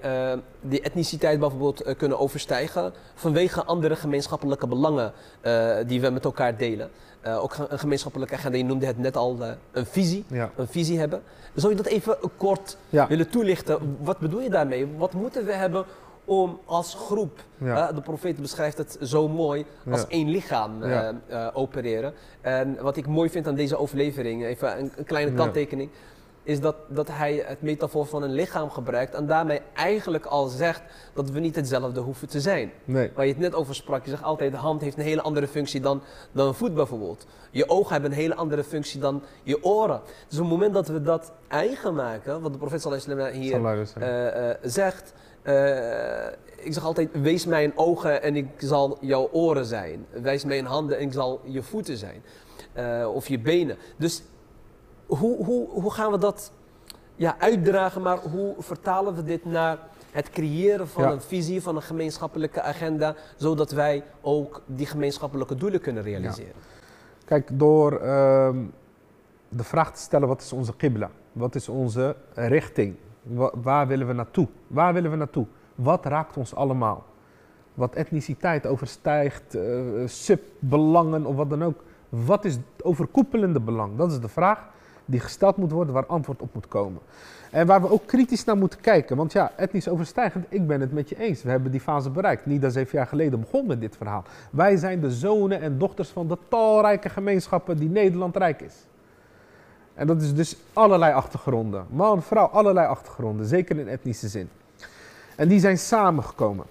die 0.61 0.81
etniciteit 0.81 1.39
bijvoorbeeld 1.39 1.95
kunnen 1.97 2.19
overstijgen 2.19 2.93
vanwege 3.15 3.63
andere 3.63 3.95
gemeenschappelijke 3.95 4.67
belangen 4.67 5.11
die 5.87 6.01
we 6.01 6.09
met 6.09 6.25
elkaar 6.25 6.57
delen. 6.57 6.89
Ook 7.39 7.55
een 7.69 7.79
gemeenschappelijke 7.79 8.33
agenda, 8.33 8.57
je 8.57 8.63
noemde 8.63 8.85
het 8.85 8.97
net 8.97 9.17
al, 9.17 9.37
een 9.71 9.85
visie, 9.85 10.25
ja. 10.27 10.51
een 10.55 10.67
visie 10.67 10.99
hebben. 10.99 11.21
Zou 11.53 11.71
je 11.71 11.77
dat 11.77 11.91
even 11.91 12.17
kort 12.37 12.77
ja. 12.89 13.07
willen 13.07 13.29
toelichten? 13.29 13.97
Wat 14.01 14.17
bedoel 14.17 14.41
je 14.41 14.49
daarmee? 14.49 14.87
Wat 14.97 15.13
moeten 15.13 15.45
we 15.45 15.53
hebben 15.53 15.85
om 16.25 16.59
als 16.65 16.93
groep, 16.95 17.39
ja. 17.57 17.89
uh, 17.89 17.95
de 17.95 18.01
profeet 18.01 18.37
beschrijft 18.41 18.77
het 18.77 18.97
zo 19.01 19.27
mooi, 19.27 19.65
als 19.91 20.07
één 20.07 20.29
lichaam 20.29 20.83
opereren. 21.53 22.13
En 22.41 22.77
wat 22.81 22.97
ik 22.97 23.07
mooi 23.07 23.29
vind 23.29 23.47
aan 23.47 23.55
deze 23.55 23.77
overlevering, 23.77 24.45
even 24.45 24.79
een, 24.79 24.91
een 24.95 25.05
kleine 25.05 25.33
kanttekening, 25.33 25.89
is 26.43 26.59
dat, 26.59 26.75
dat 26.87 27.07
hij 27.07 27.43
het 27.45 27.61
metafoor 27.61 28.05
van 28.05 28.23
een 28.23 28.31
lichaam 28.31 28.69
gebruikt 28.69 29.13
en 29.13 29.27
daarmee 29.27 29.61
eigenlijk 29.73 30.25
al 30.25 30.47
zegt 30.47 30.81
dat 31.13 31.29
we 31.29 31.39
niet 31.39 31.55
hetzelfde 31.55 31.99
hoeven 31.99 32.27
te 32.27 32.41
zijn. 32.41 32.71
Nee. 32.85 33.11
Waar 33.15 33.25
je 33.25 33.31
het 33.31 33.41
net 33.41 33.55
over 33.55 33.75
sprak, 33.75 34.03
je 34.03 34.09
zegt 34.09 34.23
altijd 34.23 34.51
de 34.51 34.57
hand 34.57 34.81
heeft 34.81 34.97
een 34.97 35.03
hele 35.03 35.21
andere 35.21 35.47
functie 35.47 35.81
dan, 35.81 36.01
dan 36.31 36.47
een 36.47 36.53
voet 36.53 36.73
bijvoorbeeld. 36.73 37.25
Je 37.51 37.69
ogen 37.69 37.91
hebben 37.91 38.11
een 38.11 38.17
hele 38.17 38.35
andere 38.35 38.63
functie 38.63 38.99
dan 38.99 39.23
je 39.43 39.63
oren. 39.63 40.01
Dus 40.27 40.37
op 40.37 40.43
het 40.43 40.53
moment 40.53 40.73
dat 40.73 40.87
we 40.87 41.01
dat 41.01 41.31
eigen 41.47 41.95
maken, 41.95 42.41
wat 42.41 42.51
de 42.51 42.57
profeet 42.57 42.81
sallallahu 42.81 43.31
hier 43.31 43.59
uh, 43.59 44.47
uh, 44.47 44.55
zegt, 44.61 45.13
ik 46.57 46.73
zeg 46.73 46.83
altijd, 46.83 47.09
wees 47.21 47.45
mijn 47.45 47.71
ogen 47.77 48.21
en 48.21 48.35
ik 48.35 48.47
zal 48.57 48.97
jouw 49.01 49.29
oren 49.31 49.65
zijn. 49.65 50.05
Wees 50.11 50.45
mijn 50.45 50.65
handen 50.65 50.97
en 50.97 51.03
ik 51.03 51.13
zal 51.13 51.41
je 51.43 51.63
voeten 51.63 51.97
zijn. 51.97 52.23
of 53.13 53.27
je 53.27 53.39
benen. 53.39 53.77
Dus 53.97 54.23
hoe, 55.05 55.45
hoe, 55.45 55.69
hoe 55.69 55.91
gaan 55.93 56.11
we 56.11 56.17
dat 56.17 56.51
ja, 57.15 57.35
uitdragen, 57.39 58.01
maar 58.01 58.17
hoe 58.17 58.55
vertalen 58.59 59.15
we 59.15 59.23
dit 59.23 59.45
naar 59.45 59.77
het 60.11 60.29
creëren 60.29 60.87
van 60.87 61.03
Ja. 61.03 61.11
een 61.11 61.21
visie, 61.21 61.61
van 61.61 61.75
een 61.75 61.81
gemeenschappelijke 61.81 62.61
agenda, 62.61 63.15
zodat 63.37 63.71
wij 63.71 64.03
ook 64.21 64.61
die 64.65 64.85
gemeenschappelijke 64.85 65.55
doelen 65.55 65.81
kunnen 65.81 66.03
realiseren? 66.03 66.53
Kijk, 67.25 67.49
door 67.59 67.99
ehm, 67.99 68.57
de 69.49 69.63
vraag 69.63 69.93
te 69.93 70.01
stellen: 70.01 70.27
wat 70.27 70.41
is 70.41 70.53
onze 70.53 70.75
qibla? 70.75 71.09
Wat 71.31 71.55
is 71.55 71.69
onze 71.69 72.15
richting? 72.33 72.95
Wa- 73.23 73.51
waar 73.61 73.87
willen 73.87 74.07
we 74.07 74.13
naartoe? 74.13 74.47
Waar 74.67 74.93
willen 74.93 75.11
we 75.11 75.17
naartoe? 75.17 75.45
Wat 75.75 76.05
raakt 76.05 76.37
ons 76.37 76.55
allemaal? 76.55 77.03
Wat 77.73 77.95
etniciteit 77.95 78.65
overstijgt, 78.67 79.55
eh, 79.55 79.79
subbelangen 80.05 81.25
of 81.25 81.35
wat 81.35 81.49
dan 81.49 81.63
ook. 81.63 81.83
Wat 82.09 82.45
is 82.45 82.53
het 82.53 82.83
overkoepelende 82.83 83.59
belang? 83.59 83.97
Dat 83.97 84.11
is 84.11 84.19
de 84.19 84.27
vraag 84.27 84.67
die 85.05 85.19
gesteld 85.19 85.57
moet 85.57 85.71
worden, 85.71 85.93
waar 85.93 86.05
antwoord 86.05 86.41
op 86.41 86.53
moet 86.53 86.67
komen. 86.67 87.01
En 87.51 87.67
waar 87.67 87.81
we 87.81 87.91
ook 87.91 88.05
kritisch 88.05 88.43
naar 88.43 88.57
moeten 88.57 88.79
kijken. 88.81 89.17
Want 89.17 89.31
ja, 89.31 89.51
etnisch 89.55 89.87
overstijgend, 89.87 90.45
ik 90.49 90.67
ben 90.67 90.81
het 90.81 90.93
met 90.93 91.09
je 91.09 91.19
eens. 91.19 91.43
We 91.43 91.49
hebben 91.49 91.71
die 91.71 91.79
fase 91.79 92.09
bereikt. 92.09 92.45
Nida 92.45 92.69
zeven 92.69 92.97
jaar 92.97 93.07
geleden 93.07 93.39
begon 93.39 93.67
met 93.67 93.81
dit 93.81 93.97
verhaal. 93.97 94.23
Wij 94.51 94.75
zijn 94.77 94.99
de 94.99 95.11
zonen 95.11 95.61
en 95.61 95.77
dochters 95.77 96.09
van 96.09 96.27
de 96.27 96.37
talrijke 96.49 97.09
gemeenschappen 97.09 97.77
die 97.77 97.89
Nederland 97.89 98.37
rijk 98.37 98.61
is. 98.61 98.75
En 99.93 100.07
dat 100.07 100.21
is 100.21 100.33
dus 100.33 100.57
allerlei 100.73 101.13
achtergronden. 101.13 101.85
Man, 101.89 102.21
vrouw, 102.21 102.45
allerlei 102.45 102.87
achtergronden. 102.87 103.45
Zeker 103.45 103.79
in 103.79 103.87
etnische 103.87 104.27
zin. 104.27 104.49
En 105.35 105.47
die 105.47 105.59
zijn 105.59 105.77
samengekomen. 105.77 106.65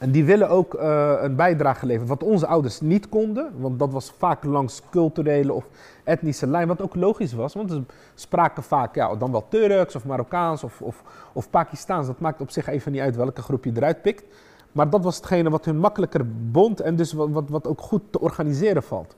En 0.00 0.10
die 0.10 0.24
willen 0.24 0.48
ook 0.48 0.74
uh, 0.74 1.12
een 1.20 1.36
bijdrage 1.36 1.86
leveren, 1.86 2.08
wat 2.08 2.22
onze 2.22 2.46
ouders 2.46 2.80
niet 2.80 3.08
konden, 3.08 3.52
want 3.56 3.78
dat 3.78 3.92
was 3.92 4.12
vaak 4.18 4.44
langs 4.44 4.82
culturele 4.90 5.52
of 5.52 5.68
etnische 6.04 6.46
lijn, 6.46 6.68
wat 6.68 6.82
ook 6.82 6.94
logisch 6.94 7.32
was, 7.32 7.54
want 7.54 7.70
ze 7.70 7.82
spraken 8.14 8.62
vaak 8.62 8.94
ja, 8.94 9.14
dan 9.14 9.32
wel 9.32 9.48
Turks 9.48 9.94
of 9.94 10.04
Marokkaans 10.04 10.64
of, 10.64 10.82
of, 10.82 11.02
of 11.32 11.50
Pakistaans. 11.50 12.06
Dat 12.06 12.20
maakt 12.20 12.40
op 12.40 12.50
zich 12.50 12.66
even 12.66 12.92
niet 12.92 13.00
uit 13.00 13.16
welke 13.16 13.42
groep 13.42 13.64
je 13.64 13.72
eruit 13.74 14.02
pikt. 14.02 14.24
Maar 14.72 14.90
dat 14.90 15.04
was 15.04 15.16
hetgene 15.16 15.50
wat 15.50 15.64
hun 15.64 15.78
makkelijker 15.78 16.26
bond 16.50 16.80
en 16.80 16.96
dus 16.96 17.12
wat, 17.12 17.28
wat, 17.30 17.48
wat 17.48 17.66
ook 17.66 17.80
goed 17.80 18.02
te 18.10 18.20
organiseren 18.20 18.82
valt. 18.82 19.16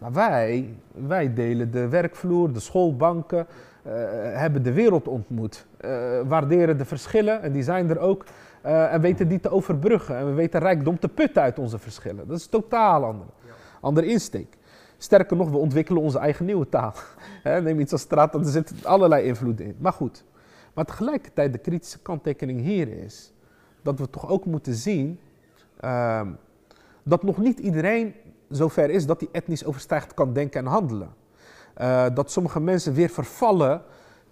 Maar 0.00 0.12
wij, 0.12 0.74
wij 0.92 1.34
delen 1.34 1.70
de 1.70 1.88
werkvloer, 1.88 2.52
de 2.52 2.60
schoolbanken, 2.60 3.46
uh, 3.86 3.92
hebben 4.36 4.62
de 4.62 4.72
wereld 4.72 5.08
ontmoet, 5.08 5.66
uh, 5.80 6.20
waarderen 6.26 6.78
de 6.78 6.84
verschillen 6.84 7.42
en 7.42 7.52
die 7.52 7.62
zijn 7.62 7.90
er 7.90 7.98
ook. 7.98 8.24
Uh, 8.66 8.92
en 8.92 9.00
weten 9.00 9.28
die 9.28 9.40
te 9.40 9.50
overbruggen. 9.50 10.16
En 10.16 10.26
we 10.26 10.32
weten 10.32 10.60
rijkdom 10.60 10.98
te 10.98 11.08
putten 11.08 11.42
uit 11.42 11.58
onze 11.58 11.78
verschillen. 11.78 12.28
Dat 12.28 12.38
is 12.38 12.46
totaal 12.46 13.04
andere, 13.04 13.30
ja. 13.46 13.52
andere 13.80 14.06
insteek. 14.06 14.56
Sterker 14.98 15.36
nog, 15.36 15.50
we 15.50 15.56
ontwikkelen 15.56 16.02
onze 16.02 16.18
eigen 16.18 16.44
nieuwe 16.44 16.68
taal. 16.68 16.94
neem 17.62 17.80
iets 17.80 17.92
als 17.92 18.00
straat, 18.00 18.34
er 18.34 18.44
zitten 18.44 18.76
allerlei 18.82 19.24
invloeden 19.24 19.66
in. 19.66 19.76
Maar 19.78 19.92
goed. 19.92 20.24
Maar 20.74 20.84
tegelijkertijd, 20.84 21.52
de 21.52 21.58
kritische 21.58 21.98
kanttekening 21.98 22.60
hier 22.60 22.88
is 22.88 23.32
dat 23.82 23.98
we 23.98 24.10
toch 24.10 24.28
ook 24.28 24.44
moeten 24.44 24.74
zien 24.74 25.20
uh, 25.84 26.20
dat 27.02 27.22
nog 27.22 27.38
niet 27.38 27.58
iedereen 27.58 28.14
zover 28.50 28.90
is 28.90 29.06
dat 29.06 29.20
hij 29.20 29.28
etnisch 29.32 29.64
overstijgd 29.64 30.14
kan 30.14 30.32
denken 30.32 30.60
en 30.60 30.66
handelen. 30.66 31.08
Uh, 31.80 32.06
dat 32.14 32.30
sommige 32.30 32.60
mensen 32.60 32.94
weer 32.94 33.08
vervallen, 33.08 33.82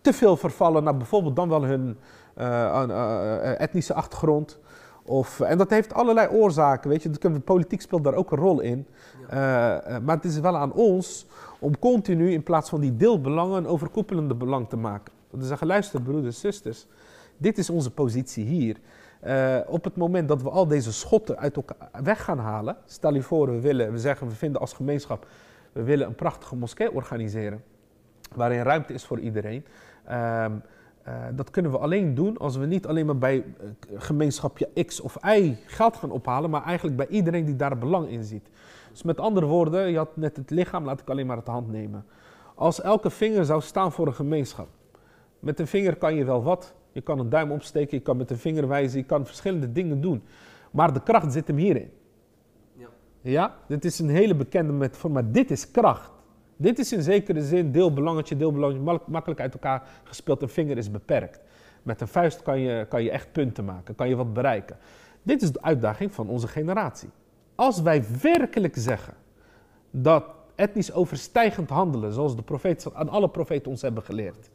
te 0.01 0.13
veel 0.13 0.37
vervallen 0.37 0.85
naar 0.85 0.97
bijvoorbeeld 0.97 1.37
dan 1.37 1.49
wel 1.49 1.65
hun 1.65 1.97
uh, 2.39 3.61
etnische 3.61 3.95
achtergrond. 3.95 4.59
Of, 5.05 5.41
en 5.41 5.59
dat 5.59 5.71
heeft 5.71 5.95
allerlei 5.95 6.29
oorzaken, 6.29 6.91
weet 6.91 7.03
je. 7.03 7.11
De 7.11 7.41
politiek 7.41 7.81
speelt 7.81 8.05
daar 8.05 8.15
ook 8.15 8.31
een 8.31 8.39
rol 8.39 8.61
in. 8.61 8.87
Ja. 9.31 10.01
maar 10.05 10.17
het 10.17 10.25
is 10.25 10.41
wel 10.41 10.57
aan 10.57 10.73
ons 10.73 11.27
om 11.59 11.79
continu 11.79 12.33
in 12.33 12.43
plaats 12.43 12.69
van 12.69 12.81
die 12.81 12.97
deelbelangen 12.97 13.57
een 13.57 13.67
overkoepelende 13.67 14.35
belang 14.35 14.69
te 14.69 14.77
maken. 14.77 15.13
Dat 15.31 15.41
is 15.41 15.47
zeggen, 15.47 15.67
luister 15.67 16.03
broeders 16.03 16.35
en 16.35 16.41
zusters, 16.41 16.87
dit 17.37 17.59
is 17.59 17.71
onze 17.71 17.91
positie 17.91 18.45
hier. 18.45 18.77
Uh, 19.27 19.59
op 19.67 19.85
het 19.85 19.97
moment 19.97 20.29
dat 20.29 20.43
we 20.43 20.51
al 20.51 20.67
deze 20.67 20.93
schotten 20.93 21.39
uit 21.39 21.57
elkaar 21.57 21.89
weg 22.03 22.25
gaan 22.25 22.39
halen, 22.39 22.77
stel 22.85 23.15
je 23.15 23.23
voor, 23.23 23.51
we 23.51 23.61
willen, 23.61 23.93
we 23.93 23.99
zeggen, 23.99 24.29
we 24.29 24.35
vinden 24.35 24.61
als 24.61 24.73
gemeenschap, 24.73 25.27
we 25.73 25.83
willen 25.83 26.07
een 26.07 26.15
prachtige 26.15 26.57
moskee 26.57 26.93
organiseren, 26.93 27.63
waarin 28.35 28.63
ruimte 28.63 28.93
is 28.93 29.05
voor 29.05 29.19
iedereen. 29.19 29.65
Uh, 30.11 30.45
uh, 31.09 31.15
dat 31.35 31.51
kunnen 31.51 31.71
we 31.71 31.79
alleen 31.79 32.15
doen 32.15 32.37
als 32.37 32.57
we 32.57 32.67
niet 32.67 32.87
alleen 32.87 33.07
maar 33.07 33.19
bij 33.19 33.45
gemeenschapje 33.95 34.85
X 34.87 35.01
of 35.01 35.17
Y 35.25 35.57
geld 35.67 35.97
gaan 35.97 36.11
ophalen, 36.11 36.51
maar 36.51 36.65
eigenlijk 36.65 36.97
bij 36.97 37.07
iedereen 37.07 37.45
die 37.45 37.57
daar 37.57 37.79
belang 37.79 38.09
in 38.09 38.25
ziet. 38.25 38.49
Dus 38.91 39.03
met 39.03 39.21
andere 39.21 39.47
woorden, 39.47 39.91
je 39.91 39.97
had 39.97 40.17
net 40.17 40.37
het 40.37 40.51
lichaam, 40.51 40.85
laat 40.85 41.01
ik 41.01 41.11
alleen 41.11 41.27
maar 41.27 41.37
het 41.37 41.47
hand 41.47 41.71
nemen. 41.71 42.05
Als 42.55 42.81
elke 42.81 43.11
vinger 43.11 43.45
zou 43.45 43.61
staan 43.61 43.93
voor 43.93 44.07
een 44.07 44.15
gemeenschap, 44.15 44.69
met 45.39 45.61
een 45.61 45.67
vinger 45.67 45.97
kan 45.97 46.15
je 46.15 46.25
wel 46.25 46.43
wat, 46.43 46.75
je 46.99 47.05
kan 47.05 47.19
een 47.19 47.29
duim 47.29 47.53
opsteken, 47.53 47.97
je 47.97 48.03
kan 48.03 48.17
met 48.17 48.31
een 48.31 48.39
vinger 48.39 48.69
wijzen, 48.69 48.99
je 48.99 49.05
kan 49.05 49.27
verschillende 49.27 49.73
dingen 49.73 50.01
doen. 50.01 50.23
Maar 50.71 50.93
de 50.93 51.03
kracht 51.03 51.33
zit 51.33 51.47
hem 51.47 51.57
hierin. 51.57 51.91
Ja, 52.77 52.89
ja? 53.21 53.57
dit 53.67 53.85
is 53.85 53.99
een 53.99 54.09
hele 54.09 54.35
bekende 54.35 54.73
metafoor, 54.73 55.11
maar 55.11 55.31
dit 55.31 55.51
is 55.51 55.71
kracht. 55.71 56.11
Dit 56.57 56.79
is 56.79 56.93
in 56.93 57.03
zekere 57.03 57.43
zin 57.43 57.73
deelbelangetje, 57.73 58.37
deelbelangetje, 58.37 59.01
makkelijk 59.07 59.41
uit 59.41 59.53
elkaar 59.53 59.89
gespeeld. 60.05 60.43
Een 60.43 60.49
vinger 60.49 60.77
is 60.77 60.91
beperkt. 60.91 61.41
Met 61.83 62.01
een 62.01 62.09
vuist 62.09 62.43
kan 62.43 62.61
je, 62.61 62.87
kan 62.89 63.03
je 63.03 63.11
echt 63.11 63.33
punten 63.33 63.65
maken, 63.65 63.95
kan 63.95 64.09
je 64.09 64.17
wat 64.17 64.33
bereiken. 64.33 64.77
Dit 65.23 65.43
is 65.43 65.53
de 65.53 65.63
uitdaging 65.63 66.13
van 66.13 66.29
onze 66.29 66.49
generatie. 66.49 67.09
Als 67.55 67.83
wij 67.83 68.05
werkelijk 68.23 68.77
zeggen 68.77 69.15
dat 69.91 70.25
etnisch 70.55 70.93
overstijgend 70.93 71.71
handelen, 71.71 72.13
zoals 72.13 72.37
de 72.37 72.43
profeet, 72.43 72.95
aan 72.95 73.09
alle 73.09 73.29
profeten 73.29 73.71
ons 73.71 73.83
hebben 73.83 74.03
geleerd, 74.03 74.51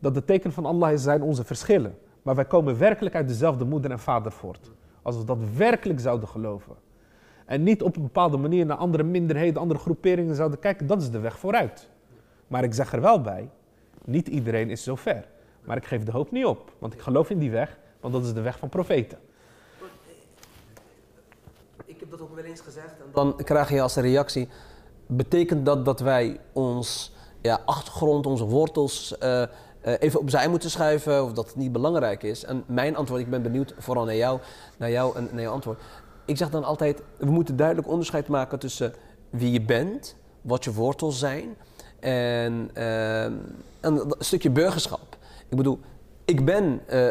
dat 0.00 0.14
de 0.14 0.24
teken 0.24 0.52
van 0.52 0.66
Allah 0.66 0.98
zijn 0.98 1.22
onze 1.22 1.44
verschillen. 1.44 1.98
Maar 2.22 2.34
wij 2.34 2.44
komen 2.44 2.78
werkelijk 2.78 3.14
uit 3.14 3.28
dezelfde 3.28 3.64
moeder 3.64 3.90
en 3.90 3.98
vader 3.98 4.32
voort. 4.32 4.70
Als 5.02 5.16
we 5.16 5.24
dat 5.24 5.38
werkelijk 5.56 6.00
zouden 6.00 6.28
geloven. 6.28 6.74
En 7.46 7.62
niet 7.62 7.82
op 7.82 7.96
een 7.96 8.02
bepaalde 8.02 8.36
manier 8.36 8.66
naar 8.66 8.76
andere 8.76 9.02
minderheden, 9.02 9.60
andere 9.60 9.80
groeperingen 9.80 10.34
zouden 10.34 10.58
kijken, 10.58 10.86
dat 10.86 11.02
is 11.02 11.10
de 11.10 11.18
weg 11.18 11.38
vooruit. 11.38 11.88
Maar 12.46 12.64
ik 12.64 12.74
zeg 12.74 12.92
er 12.92 13.00
wel 13.00 13.20
bij, 13.20 13.50
niet 14.04 14.28
iedereen 14.28 14.70
is 14.70 14.82
zo 14.82 14.94
ver. 14.94 15.24
Maar 15.64 15.76
ik 15.76 15.84
geef 15.84 16.04
de 16.04 16.10
hoop 16.10 16.30
niet 16.30 16.44
op, 16.44 16.72
want 16.78 16.92
ik 16.92 17.00
geloof 17.00 17.30
in 17.30 17.38
die 17.38 17.50
weg, 17.50 17.78
want 18.00 18.14
dat 18.14 18.24
is 18.24 18.32
de 18.32 18.40
weg 18.40 18.58
van 18.58 18.68
profeten. 18.68 19.18
Ik 21.84 22.00
heb 22.00 22.10
dat 22.10 22.20
ook 22.20 22.34
wel 22.34 22.44
eens 22.44 22.60
gezegd. 22.60 22.90
En 22.98 23.06
dan 23.12 23.36
krijg 23.36 23.70
je 23.70 23.80
als 23.80 23.94
reactie, 23.94 24.48
betekent 25.06 25.66
dat 25.66 25.84
dat 25.84 26.00
wij 26.00 26.40
ons 26.52 27.14
ja, 27.40 27.60
achtergrond, 27.64 28.26
onze 28.26 28.44
wortels 28.44 29.14
uh, 29.22 29.42
uh, 29.84 29.94
even 29.98 30.20
opzij 30.20 30.48
moeten 30.48 30.70
schuiven 30.70 31.24
of 31.24 31.32
dat 31.32 31.46
het 31.46 31.56
niet 31.56 31.72
belangrijk 31.72 32.22
is. 32.22 32.44
En 32.44 32.64
mijn 32.66 32.96
antwoord, 32.96 33.20
ik 33.20 33.30
ben 33.30 33.42
benieuwd 33.42 33.74
vooral 33.78 34.04
naar 34.04 34.16
jou, 34.16 34.40
naar 34.76 34.90
jou 34.90 35.16
en 35.16 35.28
naar 35.32 35.42
jouw 35.42 35.52
antwoord. 35.52 35.80
Ik 36.24 36.36
zeg 36.36 36.50
dan 36.50 36.64
altijd, 36.64 37.02
we 37.16 37.30
moeten 37.30 37.56
duidelijk 37.56 37.88
onderscheid 37.88 38.28
maken 38.28 38.58
tussen 38.58 38.94
wie 39.30 39.52
je 39.52 39.60
bent, 39.60 40.16
wat 40.40 40.64
je 40.64 40.72
wortels 40.72 41.18
zijn 41.18 41.56
en 42.00 42.70
uh, 42.74 43.24
een 43.80 44.14
stukje 44.18 44.50
burgerschap. 44.50 45.16
Ik 45.48 45.56
bedoel, 45.56 45.78
ik 46.24 46.44
ben, 46.44 46.80
uh, 46.90 47.06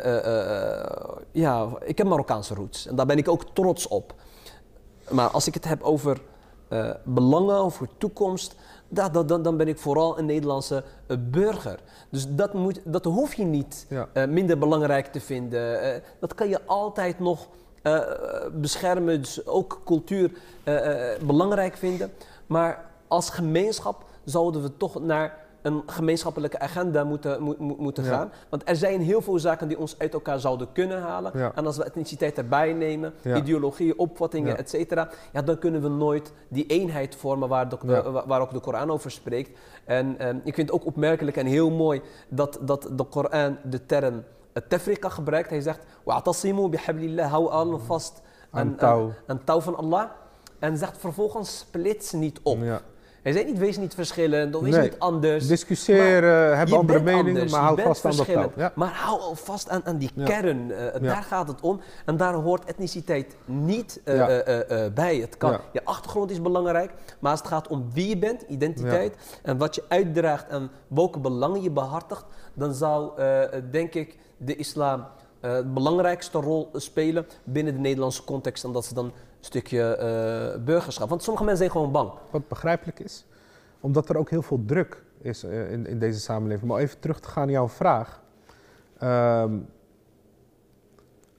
ja, 1.32 1.68
ik 1.86 1.98
heb 1.98 2.08
Marokkaanse 2.08 2.54
roots 2.54 2.88
en 2.88 2.96
daar 2.96 3.06
ben 3.06 3.18
ik 3.18 3.28
ook 3.28 3.44
trots 3.54 3.88
op. 3.88 4.14
Maar 5.10 5.30
als 5.30 5.48
ik 5.48 5.54
het 5.54 5.66
heb 5.66 5.82
over 5.82 6.22
belangen, 7.04 7.56
over 7.56 7.88
toekomst, 7.98 8.56
dan, 8.90 9.28
dan, 9.28 9.42
dan 9.42 9.58
ben 9.58 9.68
ik 9.68 9.80
vooral 9.80 10.20
een 10.20 10.26
Nederlandse 10.26 10.84
uh, 11.08 11.18
burger. 11.32 11.80
Dus 12.10 12.26
dat, 12.30 12.54
moet, 12.54 12.80
dat 12.84 13.06
hoef 13.06 13.34
je 13.34 13.44
niet 13.44 13.86
ja. 13.90 14.10
uh, 14.14 14.26
minder 14.26 14.58
belangrijk 14.58 15.08
te 15.08 15.20
vinden. 15.20 15.84
Uh, 15.84 16.02
dat 16.20 16.36
kan 16.36 16.50
je 16.50 16.60
altijd 16.66 17.20
nog 17.20 17.48
beschermen, 18.52 19.22
dus 19.22 19.46
ook 19.46 19.82
cultuur 19.86 20.32
belangrijk 21.22 21.78
vinden. 21.78 22.12
Maar 22.48 22.86
als 23.08 23.30
gemeenschap 23.30 24.04
zouden 24.24 24.62
we 24.62 24.78
toch 24.78 25.02
naar 25.02 25.38
een 25.62 25.84
gemeenschappelijke 25.86 26.60
agenda 26.60 27.04
moeten, 27.04 27.44
mo 27.44 27.56
moeten 27.58 28.04
gaan. 28.04 28.32
Want 28.50 28.70
er 28.70 28.76
zijn 28.76 29.02
heel 29.02 29.22
veel 29.22 29.40
zaken 29.40 29.68
die 29.68 29.80
ons 29.80 29.96
uit 29.98 30.14
elkaar 30.14 30.40
zouden 30.40 30.72
kunnen 30.72 31.02
halen. 31.02 31.32
Ja. 31.36 31.52
En 31.56 31.66
als 31.66 31.78
we 31.78 31.84
etniciteit 31.84 32.38
erbij 32.38 32.74
nemen, 32.74 33.14
ideologieën, 33.24 33.98
opvattingen, 33.98 34.58
et 34.58 34.70
cetera, 34.70 35.10
ja, 35.32 35.42
dan 35.42 35.58
kunnen 35.58 35.82
we 35.82 35.88
nooit 35.88 36.32
die 36.48 36.66
eenheid 36.66 37.16
vormen 37.16 37.50
waar, 37.50 37.70
de, 37.70 37.78
waar 38.26 38.42
ook 38.42 38.54
de 38.54 38.60
Koran 38.60 38.92
over 38.92 39.12
spreekt. 39.12 39.60
En 39.86 40.28
um, 40.28 40.42
ik 40.44 40.54
vind 40.54 40.70
het 40.70 40.80
ook 40.80 40.86
opmerkelijk 40.86 41.38
en 41.38 41.46
heel 41.46 41.70
mooi 41.72 42.02
dat, 42.30 42.60
dat 42.62 42.90
de 42.92 43.04
Koran 43.04 43.58
de 43.64 43.86
term 43.86 44.24
tefrika 44.68 45.10
gebruikt. 45.10 45.50
Hij 45.50 45.62
zegt, 45.62 45.86
wa'tasimu 46.04 46.70
bihablillah, 46.70 47.32
hou 47.32 47.50
allen 47.50 47.82
vast 47.82 48.22
aan, 48.52 48.76
touw. 48.76 49.12
aan 49.28 49.44
touw 49.44 49.60
van 49.60 49.76
Allah. 49.76 50.10
En 50.60 50.78
zegt 50.78 50.98
vervolgens, 50.98 51.58
splits 51.58 52.12
niet 52.12 52.40
op. 52.44 52.58
Hij 53.24 53.32
zei 53.32 53.46
niet, 53.46 53.58
wees 53.58 53.78
niet 53.78 53.94
verschillend, 53.94 54.60
wees 54.60 54.74
nee. 54.74 54.82
niet 54.82 55.00
anders. 55.00 55.48
Discussiëren, 55.48 56.58
heb 56.58 56.72
andere 56.72 57.00
meningen, 57.00 57.28
anders, 57.28 57.52
maar 57.52 57.62
hou 57.62 57.82
vast 57.82 58.06
aan 58.06 58.16
dat 58.16 58.26
touw. 58.26 58.52
Ja. 58.56 58.72
Maar 58.76 58.92
hou 58.94 59.22
vast 59.34 59.70
aan, 59.70 59.86
aan 59.86 59.98
die 59.98 60.10
ja. 60.16 60.26
kern, 60.26 60.70
uh, 60.70 60.78
ja. 60.78 61.00
daar 61.00 61.24
gaat 61.24 61.48
het 61.48 61.62
om. 61.62 61.80
En 62.06 62.18
daar 62.18 62.34
hoort 62.34 62.66
etniciteit 62.66 63.36
niet 63.46 64.02
uh, 64.06 64.16
uh, 64.16 64.86
bij. 64.94 65.18
Het 65.18 65.38
kan, 65.38 65.58
Je 65.72 65.86
achtergrond 65.86 66.32
is 66.32 66.42
belangrijk, 66.42 66.92
maar 67.20 67.32
als 67.32 67.40
het 67.40 67.50
gaat 67.50 67.68
om 67.68 67.90
wie 67.94 68.08
je 68.08 68.18
bent, 68.18 68.42
identiteit, 68.42 69.16
en 69.44 69.58
wat 69.58 69.76
je 69.76 69.84
uitdraagt 69.88 70.48
en 70.48 70.70
welke 70.88 71.20
belangen 71.20 71.62
je 71.62 71.72
behartigt, 71.72 72.26
dan 72.54 72.74
zou, 72.74 73.12
denk 73.72 73.94
ik, 73.94 74.18
de 74.38 74.56
islam 74.56 75.06
de 75.42 75.72
belangrijkste 75.74 76.40
rol 76.40 76.70
spelen 76.74 77.26
binnen 77.44 77.74
de 77.74 77.80
Nederlandse 77.80 78.24
context. 78.24 78.64
En 78.64 78.72
dat 78.72 78.86
ze 78.86 78.94
dan 78.94 79.12
stukje 79.40 79.98
uh, 80.58 80.64
burgerschap. 80.64 81.10
Want 81.10 81.24
sommige 81.24 81.46
mensen 81.46 81.66
zijn 81.66 81.78
gewoon 81.78 81.92
bang. 81.92 82.12
Wat 82.32 82.48
begrijpelijk 82.48 83.00
is, 83.00 83.26
omdat 83.80 84.10
er 84.10 84.18
ook 84.18 84.30
heel 84.30 84.42
veel 84.42 84.64
druk 84.66 85.04
is 85.22 85.44
uh, 85.44 85.72
in, 85.72 85.86
in 85.86 86.00
deze 86.00 86.20
samenleving. 86.20 86.72
Maar 86.72 86.80
even 86.80 87.00
terug 87.00 87.20
te 87.20 87.28
gaan 87.28 87.44
naar 87.44 87.54
jouw 87.54 87.70
vraag. 87.70 88.22
Um, 89.04 89.68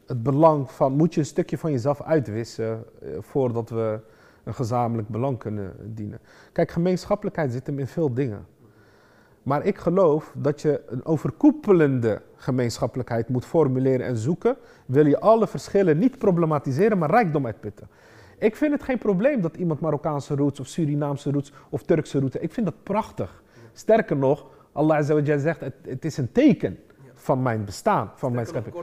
het 0.06 0.22
belang 0.22 0.70
van, 0.70 0.92
moet 0.92 1.14
je 1.14 1.20
een 1.20 1.26
stukje 1.26 1.58
van 1.58 1.70
jezelf 1.70 2.02
uitwissen 2.02 2.84
uh, 3.02 3.16
voordat 3.20 3.70
we 3.70 4.00
een 4.44 4.54
gezamenlijk 4.54 5.08
belang 5.08 5.38
kunnen 5.38 5.94
dienen. 5.94 6.18
Kijk, 6.52 6.70
gemeenschappelijkheid 6.70 7.52
zit 7.52 7.66
hem 7.66 7.78
in 7.78 7.86
veel 7.86 8.14
dingen. 8.14 8.46
Maar 9.42 9.64
ik 9.66 9.78
geloof 9.78 10.32
dat 10.36 10.60
je 10.62 10.82
een 10.86 11.04
overkoepelende 11.04 12.22
gemeenschappelijkheid 12.36 13.28
moet 13.28 13.44
formuleren 13.44 14.06
en 14.06 14.16
zoeken. 14.16 14.56
Wil 14.86 15.06
je 15.06 15.20
alle 15.20 15.46
verschillen 15.46 15.98
niet 15.98 16.18
problematiseren, 16.18 16.98
maar 16.98 17.10
rijkdom 17.10 17.46
uitputten. 17.46 17.88
Ik 18.38 18.56
vind 18.56 18.72
het 18.72 18.82
geen 18.82 18.98
probleem 18.98 19.40
dat 19.40 19.56
iemand 19.56 19.80
Marokkaanse 19.80 20.34
roots 20.34 20.60
of 20.60 20.66
Surinaamse 20.66 21.30
roots 21.30 21.52
of 21.68 21.82
Turkse 21.82 22.20
roots. 22.20 22.36
Ik 22.36 22.52
vind 22.52 22.66
dat 22.66 22.82
prachtig. 22.82 23.42
Sterker 23.72 24.16
nog, 24.16 24.46
Allah 24.72 25.02
zegt, 25.38 25.60
het, 25.60 25.74
het 25.82 26.04
is 26.04 26.16
een 26.16 26.32
teken 26.32 26.78
van 27.14 27.42
mijn 27.42 27.64
bestaan, 27.64 28.10
van 28.14 28.32
mijn 28.32 28.46
schepping. 28.46 28.74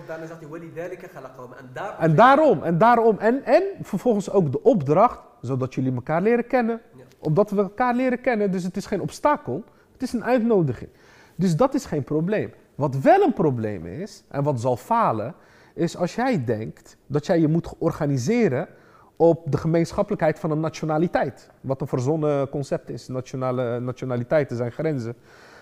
En 1.60 1.70
daar- 1.74 2.00
En 2.00 2.16
daarom, 2.16 2.64
en 2.64 2.78
daarom, 2.78 3.18
en, 3.20 3.44
en 3.46 3.64
vervolgens 3.82 4.32
ook 4.32 4.52
de 4.52 4.64
opdracht, 4.64 5.20
zodat 5.42 5.74
jullie 5.74 5.94
elkaar 5.94 6.22
leren 6.22 6.48
kennen. 6.48 6.82
Omdat 7.20 7.50
we 7.50 7.62
elkaar 7.62 7.96
leren 7.96 8.22
kennen, 8.22 8.52
dus 8.52 8.64
het 8.64 8.78
is 8.78 8.86
geen 8.86 9.02
obstakel, 9.02 9.64
het 9.98 10.08
is 10.08 10.14
een 10.14 10.24
uitnodiging. 10.24 10.90
Dus 11.36 11.56
dat 11.56 11.74
is 11.74 11.86
geen 11.86 12.04
probleem. 12.04 12.52
Wat 12.76 13.00
wel 13.00 13.22
een 13.22 13.34
probleem 13.34 13.86
is, 13.86 14.24
en 14.28 14.44
wat 14.44 14.62
zal 14.62 14.78
falen, 14.78 15.36
is 15.74 15.98
als 15.98 16.16
jij 16.16 16.46
denkt 16.46 16.98
dat 17.08 17.26
jij 17.26 17.40
je 17.40 17.48
moet 17.48 17.74
organiseren 17.78 18.68
op 19.16 19.52
de 19.52 19.58
gemeenschappelijkheid 19.58 20.40
van 20.40 20.52
een 20.52 20.60
nationaliteit. 20.60 21.50
Wat 21.62 21.82
een 21.82 21.88
verzonnen 21.88 22.50
concept 22.50 22.90
is. 22.90 23.08
Nationale, 23.08 23.80
nationaliteiten 23.80 24.58
zijn 24.58 24.72
grenzen. 24.72 25.16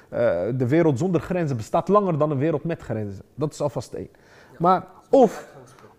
Eh, 0.09 0.19
de 0.55 0.67
wereld 0.67 0.97
zonder 0.97 1.21
grenzen 1.21 1.57
bestaat 1.57 1.87
langer 1.87 2.17
dan 2.17 2.31
een 2.31 2.37
wereld 2.37 2.63
met 2.63 2.81
grenzen. 2.81 3.23
Dat 3.35 3.53
is 3.53 3.61
alvast 3.61 3.93
één. 3.93 4.09
Maar 4.57 4.87
of, 5.09 5.47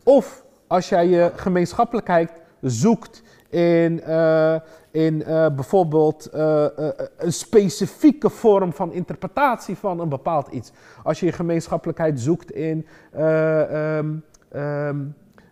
of 0.04 0.44
als 0.66 0.88
jij 0.88 1.08
je 1.08 1.32
gemeenschappelijkheid 1.34 2.32
zoekt 2.60 3.22
in, 3.48 4.02
eh, 4.02 4.56
in 4.96 5.24
eh, 5.24 5.46
bijvoorbeeld 5.54 6.26
eh, 6.26 6.64
eh, 6.64 6.92
een 7.16 7.32
specifieke 7.32 8.30
vorm 8.30 8.72
van 8.72 8.92
interpretatie 8.92 9.76
van 9.76 10.00
een 10.00 10.08
bepaald 10.08 10.48
iets. 10.48 10.72
Als 11.02 11.20
je 11.20 11.26
je 11.26 11.32
gemeenschappelijkheid 11.32 12.20
zoekt 12.20 12.50
in 12.50 12.86
eh, 13.10 13.96
ehm, 13.96 14.14
ehm, 14.48 14.96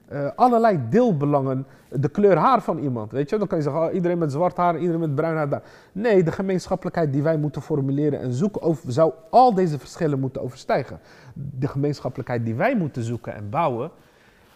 eh, 0.08 0.30
allerlei 0.34 0.80
deelbelangen, 0.90 1.66
de 1.90 2.08
kleur 2.08 2.36
haar 2.36 2.62
van 2.62 2.78
iemand. 2.78 3.12
Weet 3.12 3.30
je, 3.30 3.38
dan 3.38 3.46
kan 3.46 3.58
je 3.58 3.64
zeggen, 3.64 3.82
oh, 3.82 3.94
iedereen 3.94 4.18
met 4.18 4.32
zwart 4.32 4.56
haar, 4.56 4.78
iedereen 4.78 5.00
met 5.00 5.14
bruin 5.14 5.36
haar. 5.36 5.62
Nee, 5.92 6.22
de 6.22 6.32
gemeenschappelijkheid 6.32 7.12
die 7.12 7.22
wij 7.22 7.36
moeten 7.36 7.62
formuleren 7.62 8.20
en 8.20 8.32
zoeken, 8.32 8.76
zou 8.86 9.12
al 9.30 9.54
deze 9.54 9.78
verschillen 9.78 10.20
moeten 10.20 10.42
overstijgen. 10.42 11.00
De 11.34 11.68
gemeenschappelijkheid 11.68 12.44
die 12.44 12.54
wij 12.54 12.76
moeten 12.76 13.02
zoeken 13.02 13.34
en 13.34 13.50
bouwen, 13.50 13.90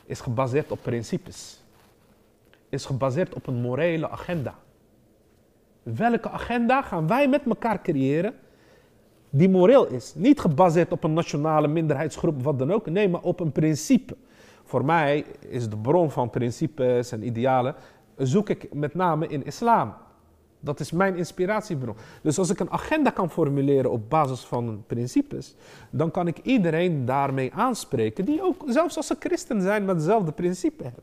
is 0.05 0.21
gebaseerd 0.21 0.71
op 0.71 0.79
principes. 0.83 1.65
Is 2.69 2.85
gebaseerd 2.87 3.35
op 3.35 3.47
een 3.47 3.61
morele 3.61 4.11
agenda. 4.11 4.55
Welke 5.97 6.31
agenda 6.31 6.83
gaan 6.83 7.07
wij 7.07 7.29
met 7.29 7.43
elkaar 7.47 7.83
creëren 7.83 8.35
die 9.31 9.49
moreel 9.49 9.87
is? 9.87 10.13
Niet 10.17 10.41
gebaseerd 10.41 10.93
op 10.93 11.05
een 11.05 11.13
nationale 11.13 11.69
minderheidsgroep, 11.69 12.43
wat 12.43 12.59
dan 12.59 12.73
ook. 12.73 12.87
Nee, 12.91 13.09
maar 13.09 13.21
op 13.23 13.41
een 13.41 13.53
principe. 13.53 14.17
Voor 14.65 14.85
mij 14.85 15.25
is 15.49 15.69
de 15.69 15.77
bron 15.77 16.11
van 16.11 16.31
principes 16.31 17.13
en 17.13 17.27
idealen, 17.27 17.75
zoek 18.17 18.49
ik 18.49 18.75
met 18.75 18.95
name 18.95 19.27
in 19.27 19.45
islam. 19.45 19.95
Dat 20.61 20.81
is 20.81 20.93
mijn 20.93 21.17
inspiratiebron. 21.17 21.97
Dus 22.23 22.39
als 22.39 22.51
ik 22.51 22.61
een 22.61 22.71
agenda 22.71 23.11
kan 23.11 23.31
formuleren 23.31 23.91
op 23.91 24.11
basis 24.11 24.41
van 24.41 24.85
principes, 24.87 25.55
dan 25.91 26.11
kan 26.11 26.27
ik 26.27 26.39
iedereen 26.43 27.05
daarmee 27.05 27.53
aanspreken, 27.55 28.25
die 28.25 28.43
ook, 28.43 28.63
zelfs 28.67 28.97
als 28.97 29.07
ze 29.07 29.17
christen 29.19 29.63
zijn, 29.63 29.85
met 29.85 29.95
hetzelfde 29.95 30.33
principe 30.33 30.83
hebben. 30.83 31.03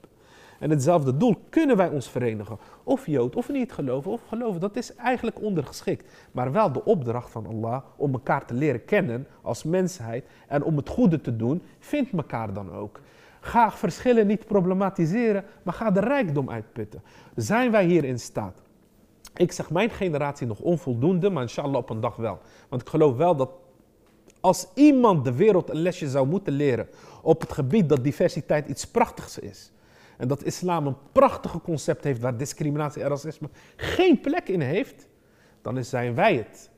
En 0.59 0.69
hetzelfde 0.69 1.17
doel 1.17 1.35
kunnen 1.49 1.77
wij 1.77 1.89
ons 1.89 2.09
verenigen. 2.09 2.57
Of 2.83 3.05
Jood, 3.05 3.35
of 3.35 3.49
niet 3.49 3.71
geloven, 3.71 4.11
of 4.11 4.21
geloven. 4.27 4.61
Dat 4.61 4.75
is 4.75 4.95
eigenlijk 4.95 5.41
ondergeschikt. 5.41 6.11
Maar 6.31 6.51
wel 6.51 6.71
de 6.71 6.85
opdracht 6.85 7.31
van 7.31 7.47
Allah 7.47 7.81
om 7.95 8.13
elkaar 8.13 8.45
te 8.45 8.53
leren 8.53 8.85
kennen 8.85 9.27
als 9.41 9.63
mensheid 9.63 10.25
en 10.47 10.63
om 10.63 10.77
het 10.77 10.89
goede 10.89 11.21
te 11.21 11.35
doen, 11.35 11.61
vindt 11.79 12.11
elkaar 12.11 12.53
dan 12.53 12.71
ook. 12.71 12.99
Ga 13.39 13.71
verschillen 13.71 14.27
niet 14.27 14.45
problematiseren, 14.45 15.43
maar 15.63 15.73
ga 15.73 15.91
de 15.91 15.99
rijkdom 15.99 16.49
uitputten. 16.49 17.01
Zijn 17.35 17.71
wij 17.71 17.85
hier 17.85 18.03
in 18.03 18.19
staat? 18.19 18.61
Ik 19.35 19.51
zeg 19.51 19.69
mijn 19.69 19.89
generatie 19.89 20.47
nog 20.47 20.59
onvoldoende, 20.59 21.29
maar 21.29 21.41
inshallah 21.41 21.75
op 21.75 21.89
een 21.89 21.99
dag 21.99 22.15
wel. 22.15 22.39
Want 22.69 22.81
ik 22.81 22.89
geloof 22.89 23.15
wel 23.15 23.35
dat 23.35 23.49
als 24.39 24.67
iemand 24.73 25.23
de 25.23 25.33
wereld 25.33 25.69
een 25.69 25.81
lesje 25.81 26.09
zou 26.09 26.27
moeten 26.27 26.53
leren 26.53 26.87
op 27.21 27.41
het 27.41 27.53
gebied 27.53 27.89
dat 27.89 28.03
diversiteit 28.03 28.67
iets 28.67 28.87
prachtigs 28.87 29.39
is. 29.39 29.71
En 30.17 30.27
dat 30.27 30.43
islam 30.43 30.87
een 30.87 30.97
prachtige 31.11 31.61
concept 31.61 32.03
heeft 32.03 32.21
waar 32.21 32.37
discriminatie 32.37 33.01
en 33.01 33.09
racisme 33.09 33.49
geen 33.75 34.19
plek 34.19 34.47
in 34.49 34.61
heeft, 34.61 35.07
dan 35.61 35.83
zijn 35.83 36.15
wij 36.15 36.35
het. 36.35 36.69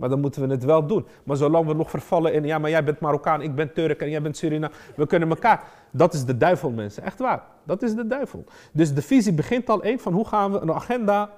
Maar 0.00 0.08
dan 0.08 0.20
moeten 0.20 0.42
we 0.42 0.54
het 0.54 0.64
wel 0.64 0.86
doen. 0.86 1.06
Maar 1.24 1.36
zolang 1.36 1.66
we 1.66 1.74
nog 1.74 1.90
vervallen 1.90 2.32
in, 2.32 2.44
ja, 2.44 2.58
maar 2.58 2.70
jij 2.70 2.84
bent 2.84 3.00
Marokkaan, 3.00 3.42
ik 3.42 3.54
ben 3.54 3.72
Turk 3.72 4.00
en 4.00 4.10
jij 4.10 4.22
bent 4.22 4.36
Suriname, 4.36 4.74
we 4.96 5.06
kunnen 5.06 5.28
elkaar. 5.28 5.64
Dat 5.90 6.14
is 6.14 6.24
de 6.24 6.36
duivel, 6.36 6.70
mensen. 6.70 7.02
Echt 7.02 7.18
waar. 7.18 7.42
Dat 7.64 7.82
is 7.82 7.94
de 7.94 8.06
duivel. 8.06 8.44
Dus 8.72 8.94
de 8.94 9.02
visie 9.02 9.32
begint 9.32 9.68
al 9.68 9.82
één 9.82 9.98
van 9.98 10.12
hoe 10.12 10.26
gaan 10.26 10.52
we 10.52 10.58
een 10.58 10.72
agenda 10.72 11.30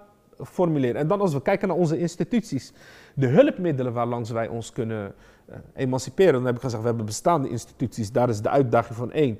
formuleren. 0.44 1.00
En 1.00 1.06
dan 1.06 1.20
als 1.20 1.32
we 1.32 1.42
kijken 1.42 1.68
naar 1.68 1.76
onze 1.76 1.98
instituties, 1.98 2.72
de 3.14 3.26
hulpmiddelen 3.26 3.92
waarlangs 3.92 4.30
wij 4.30 4.48
ons 4.48 4.72
kunnen 4.72 5.14
eh, 5.46 5.56
emanciperen. 5.74 6.32
Dan 6.32 6.46
heb 6.46 6.54
ik 6.54 6.60
gezegd, 6.60 6.82
we 6.82 6.88
hebben 6.88 7.06
bestaande 7.06 7.48
instituties, 7.48 8.12
daar 8.12 8.28
is 8.28 8.40
de 8.40 8.48
uitdaging 8.48 8.96
van 8.96 9.12
één. 9.12 9.38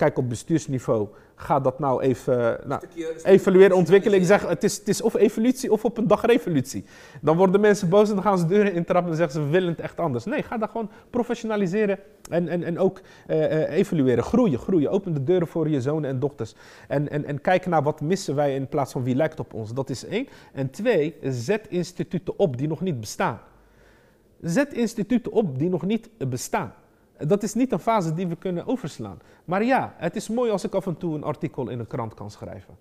Kijk 0.00 0.18
op 0.18 0.28
bestuursniveau, 0.28 1.08
ga 1.34 1.60
dat 1.60 1.78
nou 1.78 2.02
even, 2.02 2.60
nou, 2.66 2.82
evalueren, 3.22 3.76
ontwikkelen. 3.76 4.18
Ik 4.18 4.24
zeg, 4.24 4.48
het 4.48 4.64
is, 4.64 4.78
het 4.78 4.88
is 4.88 5.02
of 5.02 5.14
evolutie 5.14 5.72
of 5.72 5.84
op 5.84 5.98
een 5.98 6.06
dag 6.06 6.26
revolutie. 6.26 6.84
Dan 7.20 7.36
worden 7.36 7.60
mensen 7.60 7.88
boos 7.88 8.08
en 8.08 8.14
dan 8.14 8.24
gaan 8.24 8.38
ze 8.38 8.46
deuren 8.46 8.72
intrappen 8.72 9.10
en 9.10 9.16
zeggen 9.16 9.34
ze, 9.34 9.44
we 9.44 9.50
willen 9.50 9.68
het 9.68 9.80
echt 9.80 9.98
anders. 9.98 10.24
Nee, 10.24 10.42
ga 10.42 10.58
dat 10.58 10.70
gewoon 10.70 10.90
professionaliseren 11.10 11.98
en, 12.30 12.48
en, 12.48 12.62
en 12.62 12.78
ook 12.78 13.00
eh, 13.26 13.76
evalueren. 13.76 14.24
Groeien, 14.24 14.58
groeien. 14.58 14.90
Open 14.90 15.14
de 15.14 15.24
deuren 15.24 15.48
voor 15.48 15.68
je 15.68 15.80
zonen 15.80 16.10
en 16.10 16.18
dochters. 16.18 16.54
En, 16.88 17.10
en, 17.10 17.24
en 17.24 17.40
kijken 17.40 17.70
naar 17.70 17.82
wat 17.82 18.00
missen 18.00 18.34
wij 18.34 18.54
in 18.54 18.68
plaats 18.68 18.92
van 18.92 19.02
wie 19.02 19.14
lijkt 19.14 19.40
op 19.40 19.54
ons. 19.54 19.74
Dat 19.74 19.90
is 19.90 20.04
één. 20.04 20.28
En 20.52 20.70
twee, 20.70 21.16
zet 21.22 21.66
instituten 21.68 22.38
op 22.38 22.56
die 22.56 22.68
nog 22.68 22.80
niet 22.80 23.00
bestaan. 23.00 23.40
Zet 24.40 24.72
instituten 24.72 25.32
op 25.32 25.58
die 25.58 25.68
nog 25.68 25.86
niet 25.86 26.10
bestaan. 26.28 26.74
Dat 27.26 27.42
is 27.42 27.54
niet 27.54 27.72
een 27.72 27.78
fase 27.78 28.14
die 28.14 28.26
we 28.26 28.36
kunnen 28.36 28.66
overslaan. 28.66 29.18
Maar 29.44 29.64
ja, 29.64 29.94
het 29.96 30.16
is 30.16 30.28
mooi 30.28 30.50
als 30.50 30.64
ik 30.64 30.74
af 30.74 30.86
en 30.86 30.96
toe 30.96 31.14
een 31.14 31.24
artikel 31.24 31.68
in 31.68 31.78
een 31.78 31.86
krant 31.86 32.14
kan 32.14 32.30
schrijven. 32.30 32.76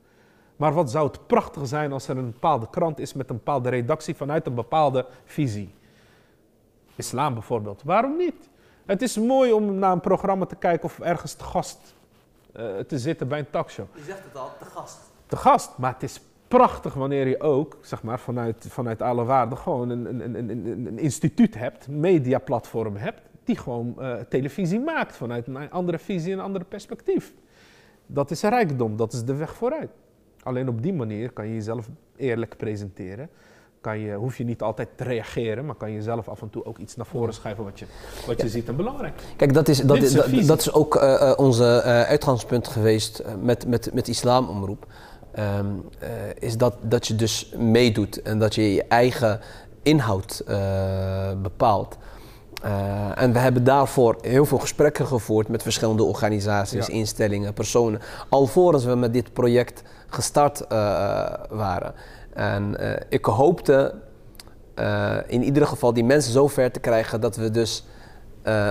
Maar 0.55 0.73
wat 0.73 0.91
zou 0.91 1.07
het 1.07 1.27
prachtig 1.27 1.67
zijn 1.67 1.91
als 1.91 2.07
er 2.07 2.17
een 2.17 2.31
bepaalde 2.31 2.69
krant 2.69 2.99
is 2.99 3.13
met 3.13 3.29
een 3.29 3.35
bepaalde 3.35 3.69
redactie 3.69 4.15
vanuit 4.15 4.45
een 4.45 4.53
bepaalde 4.53 5.05
visie. 5.25 5.73
Islam 6.95 7.33
bijvoorbeeld. 7.33 7.81
Waarom 7.83 8.17
niet? 8.17 8.49
Het 8.85 9.01
is 9.01 9.17
mooi 9.17 9.51
om 9.51 9.75
naar 9.75 9.91
een 9.91 9.99
programma 9.99 10.45
te 10.45 10.55
kijken 10.55 10.85
of 10.85 10.99
ergens 10.99 11.33
te 11.33 11.43
gast 11.43 11.95
eh, 12.51 12.77
te 12.77 12.99
zitten 12.99 13.27
bij 13.27 13.39
een 13.39 13.49
talkshow. 13.49 13.85
Je 13.95 14.03
zegt 14.03 14.23
het 14.23 14.35
al, 14.35 14.51
de 14.59 14.65
gast. 14.65 14.97
Te 15.25 15.35
gast, 15.35 15.77
maar 15.77 15.93
het 15.93 16.03
is 16.03 16.21
prachtig 16.47 16.93
wanneer 16.93 17.27
je 17.27 17.41
ook, 17.41 17.77
zeg 17.81 18.03
maar, 18.03 18.19
vanuit, 18.19 18.65
vanuit 18.69 19.01
alle 19.01 19.23
waarden 19.23 19.57
gewoon 19.57 19.89
een, 19.89 20.05
een, 20.05 20.35
een, 20.35 20.49
een, 20.49 20.85
een 20.85 20.99
instituut 20.99 21.55
hebt, 21.55 21.85
een 21.85 21.99
mediaplatform 21.99 22.95
hebt, 22.95 23.21
die 23.49 23.57
gewoon 23.57 23.95
eh, 23.99 24.13
televisie 24.29 24.79
maakt 24.79 25.15
vanuit 25.15 25.47
een 25.47 25.71
andere 25.71 25.99
visie 25.99 26.31
en 26.31 26.37
een 26.37 26.43
ander 26.43 26.65
perspectief. 26.65 27.33
Dat 28.05 28.31
is 28.31 28.41
rijkdom, 28.41 28.97
dat 28.97 29.13
is 29.13 29.23
de 29.23 29.35
weg 29.35 29.53
vooruit. 29.53 29.89
Alleen 30.43 30.69
op 30.69 30.81
die 30.81 30.93
manier 30.93 31.31
kan 31.31 31.47
je 31.47 31.53
jezelf 31.53 31.89
eerlijk 32.15 32.57
presenteren. 32.57 33.29
Kan 33.81 33.99
je, 33.99 34.13
hoef 34.13 34.37
je 34.37 34.43
niet 34.43 34.61
altijd 34.61 34.89
te 34.95 35.03
reageren, 35.03 35.65
maar 35.65 35.75
kan 35.75 35.91
je 35.91 36.01
zelf 36.01 36.27
af 36.27 36.41
en 36.41 36.49
toe 36.49 36.65
ook 36.65 36.77
iets 36.77 36.95
naar 36.95 37.05
voren 37.05 37.33
schuiven 37.33 37.63
wat 37.63 37.79
je, 37.79 37.85
wat 38.27 38.41
je 38.41 38.49
ziet 38.49 38.67
en 38.67 38.75
belangrijk. 38.75 39.21
Kijk, 39.35 39.53
dat 39.53 39.67
is, 39.67 39.79
dat, 39.79 39.97
is 39.97 40.45
dat, 40.45 40.59
is 40.59 40.73
ook 40.73 40.95
eh, 40.95 41.33
onze 41.35 41.81
uitgangspunt 41.83 42.67
geweest 42.67 43.23
met, 43.41 43.67
met, 43.67 43.93
met 43.93 44.07
islamomroep. 44.07 44.85
Ehm, 45.31 45.65
eh, 45.99 46.09
is 46.39 46.57
dat, 46.57 46.75
dat 46.81 47.07
je 47.07 47.15
dus 47.15 47.53
meedoet 47.57 48.21
en 48.21 48.39
dat 48.39 48.55
je 48.55 48.73
je 48.73 48.83
eigen 48.83 49.39
inhoud 49.83 50.43
bepaalt. 51.41 51.97
Eh, 52.61 53.21
en 53.21 53.33
we 53.33 53.39
hebben 53.39 53.63
daarvoor 53.63 54.17
heel 54.21 54.45
veel 54.45 54.57
gesprekken 54.57 55.07
gevoerd 55.07 55.47
met 55.47 55.61
verschillende 55.63 56.03
organisaties, 56.03 56.87
Ja. 56.87 56.93
instellingen, 56.93 57.53
personen. 57.53 57.99
Alvorens 58.29 58.85
we 58.85 58.95
met 58.95 59.13
dit 59.13 59.33
project 59.33 59.81
gestart 60.07 60.61
eh, 60.67 60.77
waren. 61.49 61.93
En 62.33 62.79
eh, 62.79 63.01
ik 63.09 63.25
hoopte 63.25 63.93
in 65.27 65.43
ieder 65.43 65.67
geval 65.67 65.93
die 65.93 66.03
mensen 66.03 66.31
zo 66.31 66.47
ver 66.47 66.71
te 66.71 66.79
krijgen 66.79 67.21
dat 67.21 67.35
we 67.35 67.51
dus 67.51 67.85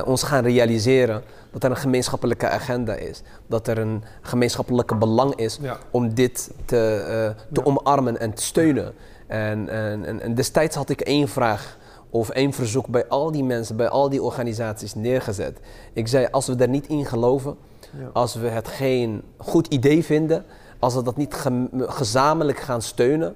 ons 0.04 0.22
gaan 0.22 0.42
realiseren 0.44 1.22
dat 1.52 1.64
er 1.64 1.70
een 1.70 1.76
gemeenschappelijke 1.76 2.48
agenda 2.48 2.94
is. 2.94 3.22
Dat 3.46 3.68
er 3.68 3.78
een 3.78 4.04
gemeenschappelijke 4.22 4.94
belang 4.94 5.34
is 5.34 5.58
Ja. 5.62 5.76
om 5.90 6.14
dit 6.14 6.50
te, 6.64 7.34
te 7.52 7.60
Ja. 7.60 7.62
omarmen 7.64 8.20
en 8.20 8.32
te 8.34 8.42
steunen. 8.42 8.92
En, 9.26 9.68
en, 9.68 10.04
en, 10.04 10.20
en 10.20 10.34
destijds 10.34 10.76
had 10.76 10.88
ik 10.90 11.00
één 11.00 11.28
vraag 11.28 11.76
of 12.10 12.28
één 12.28 12.52
verzoek 12.52 12.86
bij 12.86 13.08
al 13.08 13.30
die 13.30 13.44
mensen, 13.44 13.76
bij 13.76 13.88
al 13.88 14.08
die 14.08 14.22
organisaties 14.22 14.94
neergezet. 14.94 15.60
Ik 15.92 16.08
zei, 16.08 16.28
als 16.30 16.46
we 16.46 16.54
er 16.56 16.68
niet 16.68 16.86
in 16.86 17.06
geloven, 17.06 17.56
Ja. 17.98 18.10
als 18.12 18.34
we 18.34 18.48
het 18.48 18.68
geen 18.68 19.22
goed 19.36 19.66
idee 19.66 20.04
vinden, 20.04 20.44
als 20.78 20.94
we 20.94 21.02
dat 21.02 21.16
niet 21.16 21.34
gezamenlijk 21.76 22.58
gaan 22.58 22.82
steunen, 22.82 23.34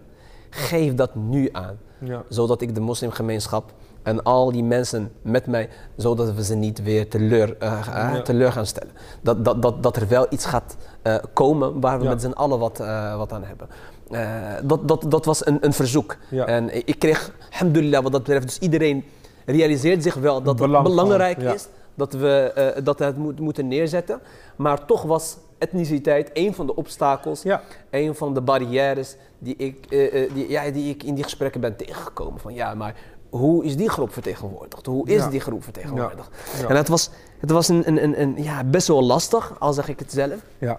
geef 0.51 0.95
dat 0.95 1.15
nu 1.15 1.49
aan. 1.53 1.79
Ja. 1.99 2.23
Zodat 2.29 2.61
ik 2.61 2.75
de 2.75 2.81
moslimgemeenschap 2.81 3.73
en 4.03 4.23
al 4.23 4.53
die 4.53 4.65
mensen 4.65 5.13
met 5.23 5.47
mij, 5.47 5.69
zodat 5.97 6.35
we 6.35 6.45
ze 6.45 6.55
niet 6.55 6.83
weer 6.83 7.09
teleur, 7.09 7.57
eh, 7.59 8.17
eh, 8.17 8.23
teleur 8.23 8.53
gaan 8.53 8.67
stellen. 8.67 8.93
Dat, 9.21 9.45
dat, 9.45 9.63
dat, 9.63 9.83
dat 9.83 9.97
er 9.97 10.09
wel 10.09 10.27
iets 10.31 10.45
gaat 10.45 10.77
eh, 11.03 11.17
komen 11.33 11.81
waar 11.81 12.01
we 12.01 12.09
met 12.09 12.21
z'n 12.21 12.31
allen 12.31 12.59
wat, 12.59 12.79
wat 13.17 13.33
aan 13.33 13.45
hebben. 13.45 13.69
Eh, 14.13 14.55
dat, 14.65 14.89
dat, 14.89 15.05
dat 15.09 15.25
was 15.25 15.47
een, 15.47 15.59
een 15.61 15.73
verzoek. 15.73 16.17
Ja. 16.31 16.47
En 16.47 16.87
ik 16.87 16.99
kreeg, 16.99 17.33
alhamdulillah, 17.53 18.03
wat 18.03 18.13
dat 18.13 18.23
betreft, 18.23 18.47
dus 18.47 18.59
iedereen 18.59 19.05
realiseert 19.47 20.03
zich 20.03 20.15
wel 20.15 20.43
dat 20.43 20.59
het 20.59 20.67
Belang 20.67 20.87
van, 20.87 20.95
belangrijk 20.97 21.41
ja. 21.41 21.53
is 21.53 21.69
dat 21.95 22.13
we 22.13 22.53
eh, 22.55 22.85
dat 22.85 22.99
het 22.99 23.17
moet, 23.17 23.41
moeten 23.41 23.69
neerzetten. 23.69 24.21
Maar 24.57 24.87
toch 24.87 25.03
was 25.03 25.37
etniciteit 25.59 26.31
een 26.33 26.55
van 26.55 26.67
de 26.67 26.75
obstakels, 26.77 27.43
Ja. 27.43 27.63
een 27.91 28.15
van 28.15 28.35
de 28.35 28.41
barrières 28.41 29.17
die 29.39 29.57
ik, 29.57 29.87
eh, 29.89 30.31
die, 30.35 30.49
ja, 30.51 30.71
die 30.71 30.91
ik 30.95 31.03
in 31.03 31.15
die 31.15 31.25
gesprekken 31.25 31.61
ben 31.61 31.77
tegengekomen. 31.77 32.41
Van 32.41 32.55
ja, 32.55 32.75
maar 32.75 32.95
hoe 33.31 33.65
is 33.65 33.77
die 33.77 33.89
groep 33.91 34.13
vertegenwoordigd? 34.13 34.87
Hoe 34.87 35.09
is 35.09 35.23
Ja. 35.23 35.29
die 35.29 35.41
groep 35.41 35.65
vertegenwoordigd? 35.65 36.29
Ja. 36.61 36.69
En 36.69 36.77
het 36.77 36.89
was, 36.89 37.11
het 37.41 37.51
was 37.51 37.69
een, 37.69 37.83
een, 37.89 38.03
een, 38.03 38.21
een, 38.21 38.43
ja, 38.43 38.65
best 38.65 38.89
wel 38.89 39.03
lastig, 39.03 39.57
al 39.59 39.73
zeg 39.73 39.89
ik 39.89 39.99
het 39.99 40.13
zelf, 40.13 40.35
Ja. 40.59 40.79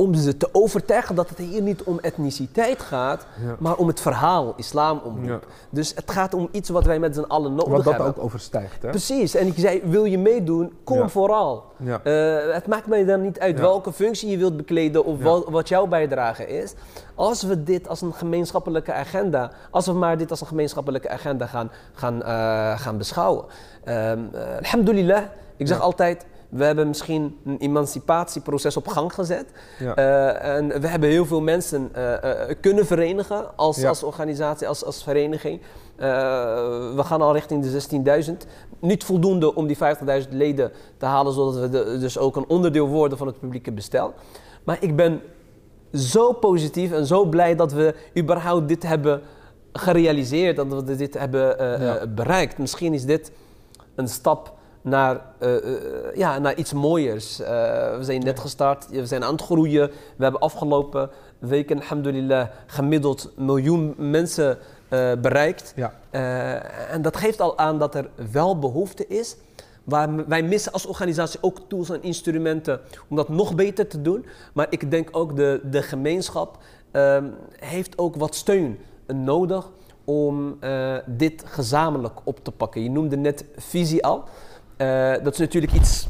Om 0.00 0.14
ze 0.14 0.36
te 0.36 0.48
overtuigen 0.52 1.14
dat 1.14 1.28
het 1.28 1.38
hier 1.38 1.62
niet 1.62 1.82
om 1.82 1.98
etniciteit 1.98 2.80
gaat, 2.82 3.26
Ja. 3.44 3.56
maar 3.58 3.76
om 3.76 3.86
het 3.86 4.00
verhaal 4.00 4.52
islam 4.56 5.00
omroep. 5.04 5.42
Ja. 5.48 5.54
Dus 5.70 5.92
het 5.94 6.10
gaat 6.10 6.34
om 6.34 6.48
iets 6.50 6.68
wat 6.68 6.84
wij 6.84 6.98
met 6.98 7.14
z'n 7.14 7.20
allen 7.28 7.50
nodig 7.54 7.72
Wat 7.72 7.84
dat 7.84 7.92
hebben. 7.92 8.06
ook 8.16 8.22
overstijgt. 8.24 8.82
Hè? 8.82 8.88
Precies, 8.90 9.34
en 9.34 9.46
ik 9.46 9.54
zei, 9.56 9.80
wil 9.84 10.04
je 10.04 10.18
meedoen? 10.18 10.72
Kom 10.84 10.98
Ja. 10.98 11.08
vooral. 11.08 11.64
Eh, 11.84 12.52
het 12.52 12.66
maakt 12.66 12.86
mij 12.86 13.04
dan 13.04 13.20
niet 13.22 13.38
uit 13.40 13.58
welke 13.60 13.92
functie 13.92 14.30
je 14.30 14.36
wilt 14.36 14.56
bekleden 14.56 15.04
of 15.04 15.22
wat, 15.22 15.44
wat 15.48 15.68
jouw 15.68 15.86
bijdrage 15.86 16.46
is. 16.46 16.74
Als 17.14 17.42
we 17.42 17.62
dit 17.62 17.88
als 17.88 18.00
een 18.00 18.14
gemeenschappelijke 18.14 18.92
agenda, 18.92 19.50
als 19.70 19.86
we 19.86 19.92
maar 19.92 20.18
dit 20.18 20.30
als 20.30 20.40
een 20.40 20.46
gemeenschappelijke 20.46 21.08
agenda 21.10 21.46
gaan, 21.46 21.70
gaan, 21.92 22.22
eh, 22.22 22.78
gaan 22.80 22.98
beschouwen. 22.98 23.44
Ehm 23.84 24.18
eh, 24.32 24.56
alhamdulillah, 24.56 25.22
ik 25.56 25.66
zeg 25.68 25.80
altijd, 25.80 26.26
we 26.50 26.64
hebben 26.64 26.88
misschien 26.88 27.36
een 27.44 27.58
emancipatieproces 27.58 28.76
op 28.76 28.88
gang 28.88 29.14
gezet. 29.14 29.46
Ja. 29.78 29.94
Eh, 29.94 30.56
en 30.56 30.80
we 30.80 30.86
hebben 30.88 31.08
heel 31.08 31.26
veel 31.26 31.40
mensen 31.40 31.88
eh, 31.92 32.48
eh, 32.50 32.56
kunnen 32.60 32.86
verenigen 32.86 33.56
als, 33.56 33.76
Ja. 33.76 33.88
als 33.88 34.02
organisatie, 34.02 34.68
als, 34.68 34.84
als 34.84 35.02
vereniging. 35.02 35.60
We 35.96 37.00
gaan 37.04 37.20
al 37.22 37.32
richting 37.32 37.62
de 37.62 37.70
16.000. 37.70 38.46
Niet 38.78 39.04
voldoende 39.04 39.54
om 39.54 39.66
die 39.66 39.76
50.000 39.76 40.28
leden 40.30 40.72
te 40.96 41.06
halen, 41.06 41.32
zodat 41.32 41.56
we 41.60 41.68
de- 41.68 41.98
dus 41.98 42.18
ook 42.18 42.36
een 42.36 42.48
onderdeel 42.48 42.88
worden 42.88 43.18
van 43.18 43.26
het 43.26 43.40
publieke 43.40 43.72
bestel. 43.72 44.14
Maar 44.64 44.76
ik 44.80 44.96
ben 44.96 45.20
zo 45.94 46.32
positief 46.32 46.92
en 46.92 47.06
zo 47.06 47.24
blij 47.24 47.56
dat 47.56 47.72
we 47.72 47.94
überhaupt 48.18 48.68
dit 48.68 48.82
hebben 48.82 49.20
gerealiseerd, 49.72 50.56
dat 50.56 50.66
we 50.84 50.96
dit 50.96 51.18
hebben 51.18 51.56
Ja. 51.84 52.06
bereikt. 52.06 52.58
Misschien 52.58 52.94
is 52.94 53.04
dit 53.04 53.32
een 53.94 54.08
stap 54.08 54.52
naar, 54.82 55.20
eh, 55.38 55.56
eh, 55.56 55.62
ja, 56.14 56.38
naar 56.38 56.54
iets 56.54 56.72
mooiers. 56.72 57.40
Eh, 57.40 57.48
we 57.96 58.04
zijn 58.04 58.20
net 58.20 58.40
gestart, 58.40 58.88
we 58.88 59.06
zijn 59.06 59.24
aan 59.24 59.32
het 59.32 59.42
groeien. 59.42 59.88
We 60.16 60.22
hebben 60.22 60.40
afgelopen 60.40 61.10
weken, 61.38 61.80
alhamdulillah, 61.80 62.48
gemiddeld 62.66 63.32
miljoen 63.36 63.94
mensen 63.96 64.58
bereikt. 65.20 65.72
Ja. 65.76 65.94
En 66.90 67.02
dat 67.02 67.16
geeft 67.16 67.40
al 67.40 67.58
aan 67.58 67.78
dat 67.78 67.94
er 67.94 68.08
wel 68.32 68.58
behoefte 68.58 69.06
is. 69.06 69.36
Waar 69.84 70.28
wij 70.28 70.42
missen 70.42 70.72
als 70.72 70.86
organisatie 70.86 71.38
ook 71.42 71.58
tools 71.68 71.90
en 71.90 72.02
instrumenten 72.02 72.80
om 73.08 73.16
dat 73.16 73.28
nog 73.28 73.54
beter 73.54 73.86
te 73.86 74.02
doen. 74.02 74.26
Maar 74.52 74.66
ik 74.70 74.90
denk 74.90 75.08
ook 75.12 75.36
de, 75.36 75.60
de 75.64 75.82
gemeenschap 75.82 76.58
ehm, 76.90 77.24
heeft 77.58 77.98
ook 77.98 78.16
wat 78.16 78.34
steun 78.34 78.78
nodig 79.06 79.70
om 80.04 80.58
dit 81.06 81.42
gezamenlijk 81.46 82.20
op 82.24 82.44
te 82.44 82.50
pakken. 82.50 82.82
Je 82.82 82.90
noemde 82.90 83.16
net 83.16 83.44
visie 83.56 84.04
al. 84.04 84.24
Eh, 84.80 85.12
dat 85.22 85.32
is 85.32 85.38
natuurlijk 85.38 85.72
iets 85.72 86.08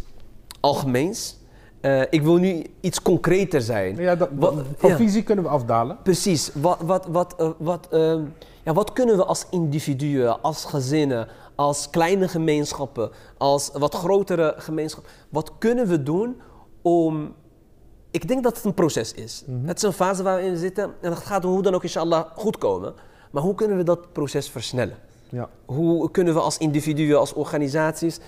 algemeens. 0.61 1.37
Eh, 1.80 2.00
ik 2.11 2.22
wil 2.22 2.37
nu 2.37 2.66
iets 2.80 3.02
concreter 3.02 3.61
zijn. 3.62 3.96
Ja, 3.96 4.14
dat, 4.16 4.28
Wat- 4.33 4.54
van 4.76 4.90
ja. 4.90 4.96
visie 4.96 5.22
kunnen 5.22 5.44
we 5.44 5.50
afdalen. 5.50 5.98
Precies. 6.02 6.50
Wat, 6.54 6.78
wat, 6.80 7.06
wat, 7.06 7.35
eh, 7.38 7.50
wat, 7.59 7.88
ehm, 7.90 8.22
ja, 8.62 8.72
wat 8.72 8.92
kunnen 8.92 9.16
we 9.16 9.24
als 9.24 9.46
individuen, 9.50 10.42
als 10.42 10.64
gezinnen, 10.64 11.28
als 11.54 11.90
kleine 11.90 12.28
gemeenschappen, 12.28 13.11
als 13.38 13.70
wat 13.72 13.94
grotere 13.94 14.54
gemeenschappen, 14.56 15.12
wat 15.28 15.52
kunnen 15.59 15.87
we 15.87 16.02
doen 16.02 16.40
om. 16.83 17.35
Ik 18.11 18.28
denk 18.28 18.42
dat 18.42 18.56
het 18.56 18.64
een 18.64 18.74
proces 18.74 19.12
is. 19.12 19.44
Het 19.64 19.76
is 19.76 19.83
een 19.83 19.92
fase 19.92 20.22
waar 20.22 20.37
we 20.37 20.46
in 20.46 20.56
zitten 20.56 20.94
en 21.00 21.11
het 21.11 21.20
gaat 21.20 21.42
hoe 21.42 21.62
dan 21.62 21.74
ook 21.74 21.83
inshallah 21.83 22.26
goed 22.35 22.59
komen. 22.59 22.94
Maar 23.30 23.42
hoe 23.42 23.54
kunnen 23.54 23.76
we 23.76 23.83
dat 23.83 24.12
proces 24.12 24.48
versnellen? 24.50 24.96
Ja. 25.28 25.48
Hoe 25.64 26.11
kunnen 26.11 26.35
we 26.35 26.40
als 26.40 26.59
individuen, 26.59 27.18
als 27.18 27.33
organisaties, 27.33 28.18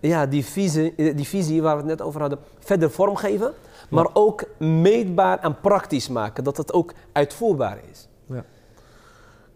ja, 0.00 0.26
die, 0.26 0.44
visie, 0.44 0.94
eh, 0.96 1.16
die 1.16 1.26
visie 1.26 1.62
waar 1.62 1.74
we 1.74 1.80
het 1.80 1.90
net 1.90 2.02
over 2.02 2.20
hadden, 2.20 2.38
verder 2.58 2.90
vormgeven, 2.90 3.52
maar 3.90 4.08
ook 4.12 4.44
meetbaar 4.58 5.38
en 5.38 5.60
praktisch 5.60 6.08
maken, 6.08 6.44
dat 6.44 6.56
het 6.56 6.72
ook 6.72 6.92
uitvoerbaar 7.12 7.78
is. 7.90 8.08
Ja. 8.26 8.44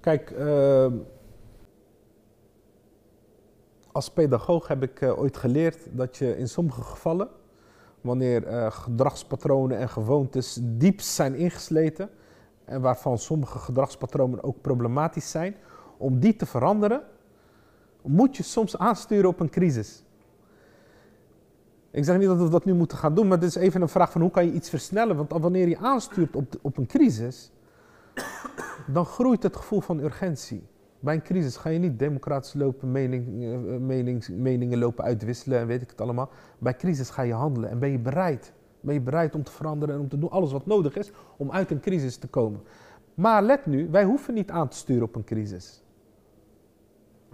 Kijk, 0.01 0.33
als 3.95 4.11
pedagoog 4.11 4.69
heb 4.69 4.83
ik 4.83 5.01
eh, 5.01 5.19
ooit 5.19 5.37
geleerd 5.37 5.79
dat 5.91 6.17
je 6.17 6.37
in 6.39 6.49
sommige 6.49 6.83
gevallen, 6.83 7.29
wanneer 8.01 8.47
eh, 8.47 8.71
gedragspatronen 8.71 9.79
en 9.79 9.89
gewoontes 9.89 10.59
diep 10.63 11.01
zijn 11.01 11.35
ingesleten, 11.35 12.11
en 12.65 12.81
waarvan 12.81 13.19
sommige 13.19 13.59
gedragspatronen 13.59 14.43
ook 14.43 14.61
problematisch 14.61 15.31
zijn, 15.31 15.57
om 15.97 16.19
die 16.19 16.37
te 16.37 16.47
veranderen, 16.47 17.03
moet 18.07 18.37
je 18.37 18.43
soms 18.43 18.79
aansturen 18.79 19.29
op 19.29 19.41
een 19.41 19.51
crisis. 19.51 20.05
Ik 21.91 22.05
zeg 22.05 22.19
niet 22.19 22.27
dat 22.27 22.39
we 22.39 22.49
dat 22.49 22.65
nu 22.65 22.75
moeten 22.75 22.99
gaan 22.99 23.15
doen, 23.15 23.29
maar 23.29 23.39
het 23.39 23.47
is 23.47 23.55
even 23.55 23.83
een 23.83 23.89
vraag 23.89 24.13
van 24.13 24.21
hoe 24.21 24.31
kan 24.31 24.45
je 24.45 24.53
iets 24.53 24.69
versnellen? 24.69 25.17
Want 25.17 25.31
wanneer 25.31 25.69
je 25.69 25.79
aanstuurt 25.79 26.37
op, 26.37 26.55
op 26.63 26.77
een 26.77 26.87
crisis, 26.87 27.51
dan 28.87 29.05
groeit 29.05 29.43
het 29.43 29.57
gevoel 29.57 29.81
van 29.81 29.99
urgentie. 29.99 30.63
Bij 31.01 31.15
een 31.15 31.23
crisis 31.23 31.57
ga 31.57 31.69
je 31.69 31.79
niet 31.79 31.99
democratisch 31.99 32.55
lopen, 32.55 32.97
eh, 32.97 34.29
meningen 34.31 34.79
lopen 34.79 35.05
uitwisselen 35.05 35.59
en 35.59 35.67
weet 35.67 35.83
ik 35.83 35.91
het 35.91 36.01
allemaal. 36.01 36.31
Bij 36.59 36.77
crisis 36.77 37.11
ga 37.11 37.23
je 37.23 37.33
handelen 37.33 37.71
en 37.71 37.79
ben 37.79 37.91
je 37.91 37.99
bereid. 37.99 38.53
Ben 38.81 38.95
je 38.95 39.01
bereid 39.01 39.35
om 39.35 39.43
te 39.43 39.53
veranderen 39.53 39.95
en 39.95 40.01
om 40.01 40.09
te 40.09 40.19
doen 40.19 40.31
alles 40.31 40.53
wat 40.53 40.67
nodig 40.67 40.97
is 40.97 41.13
om 41.37 41.51
uit 41.51 41.71
een 41.71 41.81
crisis 41.81 42.17
te 42.17 42.27
komen. 42.27 42.61
Maar 43.15 43.43
let 43.43 43.67
nu, 43.67 43.89
wij 43.91 44.05
hoeven 44.05 44.35
niet 44.35 44.51
aan 44.51 44.69
te 44.69 44.77
sturen 44.77 45.03
op 45.03 45.15
een 45.15 45.25
crisis. 45.25 45.84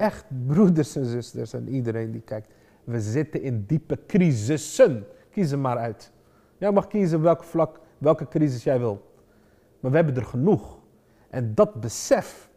Echt, 0.01 0.25
broeders 0.47 0.97
en 0.97 1.05
zusters 1.05 1.53
en 1.53 1.69
iedereen 1.69 2.11
die 2.11 2.21
kijkt. 2.21 2.49
We 2.85 3.01
zitten 3.01 3.43
in 3.43 3.65
diepe 3.67 3.99
crisissen. 4.07 5.07
Kies 5.31 5.51
er 5.51 5.59
maar 5.59 5.79
uit. 5.79 6.13
Jij 6.59 6.73
mag 6.73 6.87
kiezen 6.87 7.23
welk 7.23 7.45
vlak, 7.45 7.81
welke 7.99 8.29
crisis 8.29 8.65
jij 8.65 8.79
wil. 8.79 9.13
Maar 9.81 9.91
we 9.91 9.97
hebben 9.97 10.17
er 10.17 10.25
genoeg. 10.25 10.79
En 11.31 11.55
dat 11.55 11.75
besef 11.81 12.51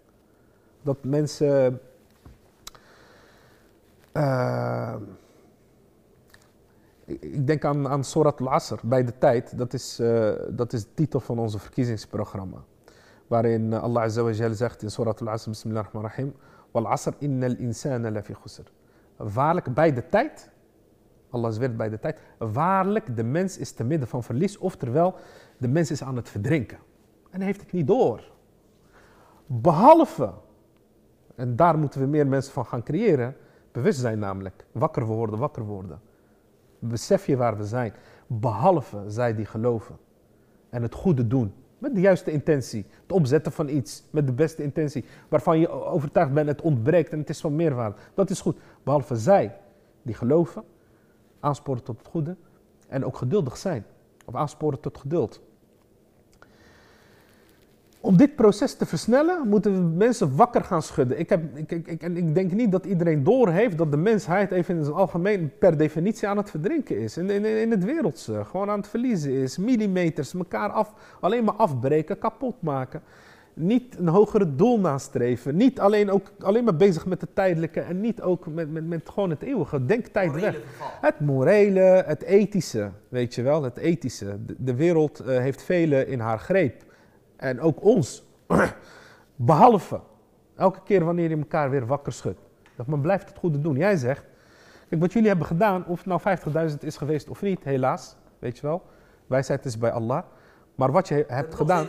dat 0.81 1.03
mensen. 1.03 1.79
eh, 4.11 4.95
ik- 7.05 7.47
denk 7.47 7.65
aan, 7.65 7.87
aan 7.87 8.03
Surat 8.03 8.41
al-Asr, 8.41 8.75
bij 8.83 9.03
de 9.05 9.17
tijd. 9.17 9.57
Dat 9.57 9.73
is, 9.73 9.99
eh, 9.99 10.31
dat 10.49 10.73
is 10.73 10.83
de 10.83 10.93
titel 10.93 11.19
van 11.19 11.39
onze 11.39 11.59
verkiezingsprogramma. 11.59 12.63
Waarin 13.27 13.73
eh, 13.73 13.83
Allah 13.83 14.03
Azza 14.03 14.23
wa 14.23 14.53
zegt 14.53 14.81
in 14.83 14.91
Surat 14.91 15.21
al-Asr, 15.21 15.49
Bismillahirrahmanirrahim. 15.49 16.33
Wal 16.73 16.87
asr. 16.87 17.13
Waarlijk 19.17 19.73
bij 19.73 19.93
de 19.93 20.09
tijd. 20.09 20.51
Allah 21.29 21.51
zweert 21.51 21.77
bij 21.77 21.89
de 21.89 21.99
tijd. 21.99 22.19
Waarlijk, 22.37 23.15
de 23.15 23.23
mens 23.23 23.57
is 23.57 23.71
te 23.71 23.83
midden 23.83 24.07
van 24.07 24.23
verlies. 24.23 24.57
Oftewel, 24.57 25.15
de 25.57 25.67
mens 25.67 25.91
is 25.91 26.03
aan 26.03 26.15
het 26.15 26.29
verdrinken. 26.29 26.77
En 27.29 27.37
hij 27.37 27.45
heeft 27.45 27.61
het 27.61 27.71
niet 27.71 27.87
door. 27.87 28.31
Behalve, 29.45 30.33
en 31.35 31.55
daar 31.55 31.77
moeten 31.77 31.99
we 31.99 32.07
meer 32.07 32.27
mensen 32.27 32.53
van 32.53 32.65
gaan 32.65 32.83
creëren, 32.83 33.35
bewustzijn 33.71 34.19
namelijk. 34.19 34.65
Wakker 34.71 35.05
worden, 35.05 35.39
wakker 35.39 35.63
worden. 35.63 36.01
Besef 36.79 37.25
je 37.25 37.37
waar 37.37 37.57
we 37.57 37.65
zijn. 37.65 37.93
Behalve 38.27 39.03
zij 39.07 39.35
die 39.35 39.45
geloven 39.45 39.97
en 40.69 40.81
het 40.81 40.93
goede 40.93 41.27
doen. 41.27 41.53
Met 41.83 41.95
de 41.95 42.01
juiste 42.01 42.31
intentie. 42.31 42.85
Het 43.01 43.11
opzetten 43.11 43.51
van 43.51 43.69
iets 43.69 44.03
met 44.09 44.27
de 44.27 44.33
beste 44.33 44.63
intentie. 44.63 45.05
Waarvan 45.29 45.59
je 45.59 45.69
overtuigd 45.69 46.33
bent 46.33 46.47
het 46.47 46.61
ontbreekt 46.61 47.11
en 47.11 47.19
het 47.19 47.29
is 47.29 47.39
van 47.39 47.55
meerwaarde. 47.55 47.95
Dat 48.13 48.29
is 48.29 48.41
goed. 48.41 48.57
Behalve 48.83 49.15
zij 49.15 49.57
die 50.01 50.15
geloven, 50.15 50.63
aansporen 51.39 51.83
tot 51.83 51.97
het 51.97 52.07
goede 52.07 52.35
en 52.87 53.05
ook 53.05 53.17
geduldig 53.17 53.57
zijn. 53.57 53.85
Of 54.25 54.35
aansporen 54.35 54.79
tot 54.79 54.97
geduld. 54.97 55.41
Om 58.05 58.17
dit 58.17 58.35
proces 58.35 58.73
te 58.73 58.85
versnellen, 58.85 59.47
moeten 59.47 59.73
we 59.73 59.95
mensen 59.95 60.35
wakker 60.35 60.63
gaan 60.63 60.81
schudden. 60.81 61.19
Ik, 61.19 61.29
heb, 61.29 61.57
ik, 61.57 61.71
ik, 61.71 61.87
ik, 61.87 62.01
en 62.01 62.17
ik 62.17 62.35
denk 62.35 62.51
niet 62.51 62.71
dat 62.71 62.85
iedereen 62.85 63.23
doorheeft 63.23 63.77
dat 63.77 63.91
de 63.91 63.97
mensheid 63.97 64.51
even 64.51 64.77
in 64.77 64.83
zijn 64.83 64.95
algemeen 64.95 65.51
per 65.59 65.77
definitie 65.77 66.27
aan 66.27 66.37
het 66.37 66.49
verdrinken 66.49 66.99
is. 66.99 67.17
In, 67.17 67.29
in, 67.29 67.45
in 67.45 67.71
het 67.71 67.83
wereldse, 67.83 68.43
gewoon 68.45 68.69
aan 68.69 68.77
het 68.79 68.87
verliezen 68.87 69.31
is. 69.31 69.57
Millimeters, 69.57 70.33
elkaar 70.33 70.69
af, 70.69 70.93
alleen 71.19 71.43
maar 71.43 71.53
afbreken, 71.53 72.17
kapot 72.17 72.61
maken. 72.61 73.01
Niet 73.53 73.97
een 73.97 74.07
hogere 74.07 74.55
doel 74.55 74.79
nastreven. 74.79 75.55
Niet 75.55 75.79
alleen, 75.79 76.11
ook, 76.11 76.31
alleen 76.39 76.63
maar 76.63 76.75
bezig 76.75 77.05
met 77.05 77.21
het 77.21 77.35
tijdelijke 77.35 77.79
en 77.79 78.01
niet 78.01 78.21
ook 78.21 78.47
met, 78.47 78.71
met, 78.71 78.87
met 78.87 79.09
gewoon 79.09 79.29
het 79.29 79.41
eeuwige. 79.41 79.85
Denk 79.85 80.07
tijd 80.07 80.39
weg. 80.39 80.59
Het 81.01 81.19
morele, 81.19 82.03
het 82.05 82.23
ethische, 82.23 82.89
weet 83.09 83.35
je 83.35 83.41
wel, 83.41 83.63
het 83.63 83.77
ethische. 83.77 84.45
De, 84.45 84.55
de 84.57 84.75
wereld 84.75 85.19
eh, 85.19 85.37
heeft 85.37 85.63
velen 85.63 86.07
in 86.07 86.19
haar 86.19 86.39
greep. 86.39 86.91
En 87.43 87.61
ook 87.61 87.83
ons. 87.83 88.23
Behalve 89.35 89.99
elke 90.55 90.79
keer 90.83 91.03
wanneer 91.05 91.29
je 91.29 91.37
elkaar 91.37 91.69
weer 91.69 91.85
wakker 91.85 92.11
schudt. 92.13 92.39
Dat 92.75 92.87
men 92.87 93.01
blijft 93.01 93.29
het 93.29 93.37
goede 93.37 93.61
doen. 93.61 93.75
Jij 93.75 93.95
zegt, 93.95 94.25
Kijk, 94.89 95.01
wat 95.01 95.13
jullie 95.13 95.27
hebben 95.27 95.47
gedaan, 95.47 95.85
of 95.85 96.03
het 96.03 96.23
nou 96.53 96.69
50.000 96.71 96.77
is 96.79 96.97
geweest 96.97 97.29
of 97.29 97.41
niet, 97.41 97.63
helaas, 97.63 98.15
weet 98.39 98.57
je 98.57 98.67
wel. 98.67 98.81
Wijsheid 99.27 99.65
is 99.65 99.77
bij 99.77 99.91
Allah. 99.91 100.23
Maar 100.75 100.91
wat 100.91 101.07
je 101.07 101.25
hebt 101.27 101.55
gedaan. 101.55 101.87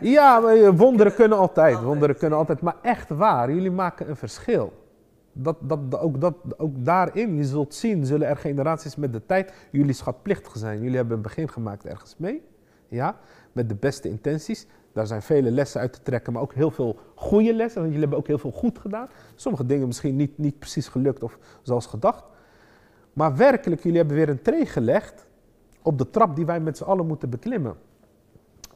Ja, 0.00 0.50
je- 0.50 0.74
wonderen 0.74 1.14
kunnen 1.14 1.38
altijd. 1.38 1.82
Wonderen 1.82 2.16
kunnen 2.16 2.38
altijd. 2.38 2.60
Maar 2.60 2.76
echt 2.82 3.08
waar, 3.08 3.52
jullie 3.52 3.70
maken 3.70 4.08
een 4.08 4.16
verschil. 4.16 4.72
Dat, 5.32 5.56
dat- 5.60 5.98
ook, 5.98 6.20
dat, 6.20 6.34
ook 6.56 6.84
daarin, 6.84 7.36
je 7.36 7.44
zult 7.44 7.74
zien, 7.74 8.06
zullen 8.06 8.28
er 8.28 8.36
generaties 8.36 8.96
met 8.96 9.12
de 9.12 9.26
tijd 9.26 9.52
jullie 9.70 9.92
schatplichtig 9.94 10.56
zijn. 10.56 10.80
Jullie 10.82 10.96
hebben 10.96 11.16
een 11.16 11.22
begin 11.22 11.48
gemaakt 11.48 11.84
ergens 11.86 12.14
mee. 12.18 12.42
Ja, 12.88 13.16
met 13.52 13.68
de 13.68 13.74
beste 13.74 14.08
intenties. 14.08 14.66
Daar 14.92 15.06
zijn 15.06 15.22
vele 15.22 15.50
lessen 15.50 15.80
uit 15.80 15.92
te 15.92 16.02
trekken, 16.02 16.32
maar 16.32 16.42
ook 16.42 16.54
heel 16.54 16.70
veel 16.70 16.98
goede 17.14 17.54
lessen. 17.54 17.80
Want 17.80 17.92
jullie 17.92 18.00
hebben 18.00 18.18
ook 18.18 18.26
heel 18.26 18.38
veel 18.38 18.50
goed 18.50 18.78
gedaan. 18.78 19.08
Sommige 19.34 19.66
dingen 19.66 19.86
misschien 19.86 20.16
niet, 20.16 20.38
niet 20.38 20.58
precies 20.58 20.88
gelukt 20.88 21.22
of 21.22 21.38
zoals 21.62 21.86
gedacht. 21.86 22.24
Maar 23.12 23.36
werkelijk, 23.36 23.82
jullie 23.82 23.98
hebben 23.98 24.16
weer 24.16 24.28
een 24.28 24.42
tree 24.42 24.66
gelegd 24.66 25.26
op 25.82 25.98
de 25.98 26.10
trap 26.10 26.36
die 26.36 26.46
wij 26.46 26.60
met 26.60 26.76
z'n 26.76 26.84
allen 26.84 27.06
moeten 27.06 27.30
beklimmen. 27.30 27.74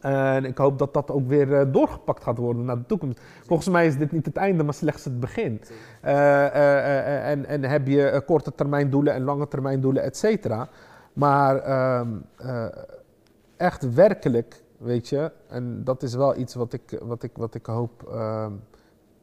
En 0.01 0.45
ik 0.45 0.59
hoop 0.59 0.79
dat 0.79 0.95
dat 0.95 1.11
ook 1.11 1.29
weer 1.29 1.55
eh, 1.55 1.73
doorgepakt 1.73 2.23
gaat 2.23 2.39
worden 2.39 2.65
naar 2.65 2.79
de 2.79 2.87
toekomst. 2.87 3.21
Volgens 3.47 3.69
mij 3.69 3.87
is 3.87 3.99
dit 3.99 4.13
niet 4.13 4.27
het 4.27 4.37
einde, 4.37 4.63
maar 4.63 4.75
slechts 4.75 5.05
het 5.05 5.21
begin. 5.21 5.61
Eh, 6.01 6.47
eh, 6.47 7.31
en, 7.31 7.47
en 7.47 7.63
heb 7.63 7.87
je 7.87 8.23
korte 8.27 8.55
termijn 8.55 8.91
doelen 8.91 9.15
en 9.15 9.23
lange 9.23 9.49
termijn 9.49 9.81
doelen, 9.81 10.03
et 10.03 10.17
cetera. 10.17 10.69
Maar 11.17 11.57
ehm, 11.57 12.09
eh, 12.37 12.67
echt 13.57 13.95
werkelijk, 13.95 14.63
weet 14.79 15.09
je, 15.09 15.33
en 15.47 15.85
dat 15.85 16.03
is 16.03 16.15
wel 16.15 16.37
iets 16.37 16.55
wat 16.55 16.73
ik, 16.73 16.99
wat 17.03 17.23
ik, 17.23 17.31
wat 17.37 17.55
ik 17.55 17.67
hoop 17.67 18.09
ehm, 18.09 18.53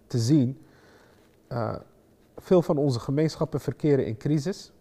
te 0.08 0.18
zien. 0.18 0.62
Eh, 1.48 1.76
veel 2.38 2.62
van 2.62 2.78
onze 2.78 3.00
gemeenschappen 3.00 3.60
verkeren 3.60 4.06
in 4.06 4.18
crisis. 4.18 4.72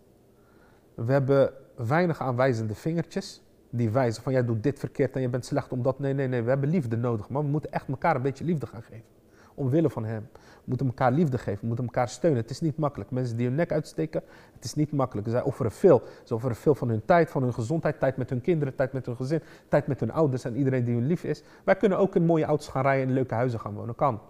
We 0.95 1.13
hebben 1.13 1.53
weinig 1.77 2.21
aanwijzende 2.21 2.75
vingertjes 2.75 3.43
die 3.71 3.91
wijzen 3.91 4.23
van 4.23 4.33
jij 4.33 4.45
doet 4.45 4.63
dit 4.63 4.79
verkeerd 4.79 5.15
en 5.15 5.21
je 5.21 5.29
bent 5.29 5.45
slecht 5.45 5.73
omdat. 5.73 5.99
Nee, 5.99 6.13
nee, 6.15 6.29
nee, 6.29 6.43
we 6.43 6.49
hebben 6.49 6.69
liefde 6.69 6.97
nodig. 6.97 7.29
Maar 7.29 7.43
we 7.43 7.49
moeten 7.49 7.73
echt 7.73 7.89
elkaar 7.89 8.17
een 8.17 8.23
beetje 8.23 8.45
liefde 8.45 8.67
gaan 8.67 8.83
geven. 8.83 9.05
Omwille 9.63 9.91
van 9.91 10.05
hem. 10.05 10.29
We 10.33 10.69
moeten 10.69 10.87
elkaar 10.87 11.13
liefde 11.13 11.39
geven, 11.39 11.61
we 11.61 11.67
moeten 11.67 11.85
elkaar 11.85 12.09
steunen. 12.09 12.41
Het 12.41 12.51
is 12.51 12.61
niet 12.61 12.79
makkelijk. 12.79 13.11
Mensen 13.11 13.37
die 13.37 13.47
hun 13.47 13.55
nek 13.55 13.73
uitsteken, 13.73 14.23
het 14.55 14.65
is 14.65 14.75
niet 14.75 14.93
makkelijk. 14.93 15.29
Zij 15.29 15.43
offeren 15.43 15.73
veel. 15.73 16.03
Ze 16.25 16.35
offeren 16.35 16.57
veel 16.57 16.75
van 16.75 16.89
hun 16.89 17.05
tijd, 17.05 17.31
van 17.31 17.43
hun 17.43 17.55
gezondheid, 17.55 17.99
tijd 17.99 18.17
met 18.17 18.31
hun 18.31 18.41
kinderen, 18.41 18.75
tijd 18.75 18.93
met 18.93 19.07
hun 19.07 19.17
gezin, 19.17 19.43
tijd 19.69 19.87
met 19.87 20.01
hun 20.01 20.13
ouders 20.13 20.45
en 20.45 20.57
iedereen 20.57 20.85
die 20.85 20.95
hun 20.95 21.07
lief 21.07 21.25
is. 21.25 21.43
Wij 21.65 21.77
kunnen 21.77 21.99
ook 21.99 22.15
in 22.15 22.25
mooie 22.25 22.45
auto's 22.45 22.69
gaan 22.69 22.83
rijden 22.83 23.03
en 23.03 23.09
in 23.09 23.15
leuke 23.15 23.35
huizen 23.35 23.61
gaan 23.61 23.75
wonen. 23.75 23.95
Kan. 23.95 24.21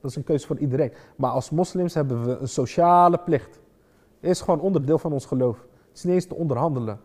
Dat 0.00 0.10
is 0.10 0.16
een 0.16 0.24
keuze 0.24 0.46
voor 0.46 0.58
iedereen. 0.58 0.92
Maar 1.16 1.30
als 1.30 1.50
moslims 1.50 1.94
hebben 1.94 2.24
we 2.24 2.36
een 2.36 2.48
sociale 2.48 3.18
plicht. 3.18 3.60
Het 4.20 4.30
is 4.30 4.40
gewoon 4.40 4.60
onderdeel 4.60 4.98
van 4.98 5.12
ons 5.12 5.26
geloof. 5.26 5.58
Het 5.58 5.96
is 5.96 6.04
niet 6.04 6.14
eens 6.14 6.26
te 6.26 6.34
onderhandelen. 6.34 7.00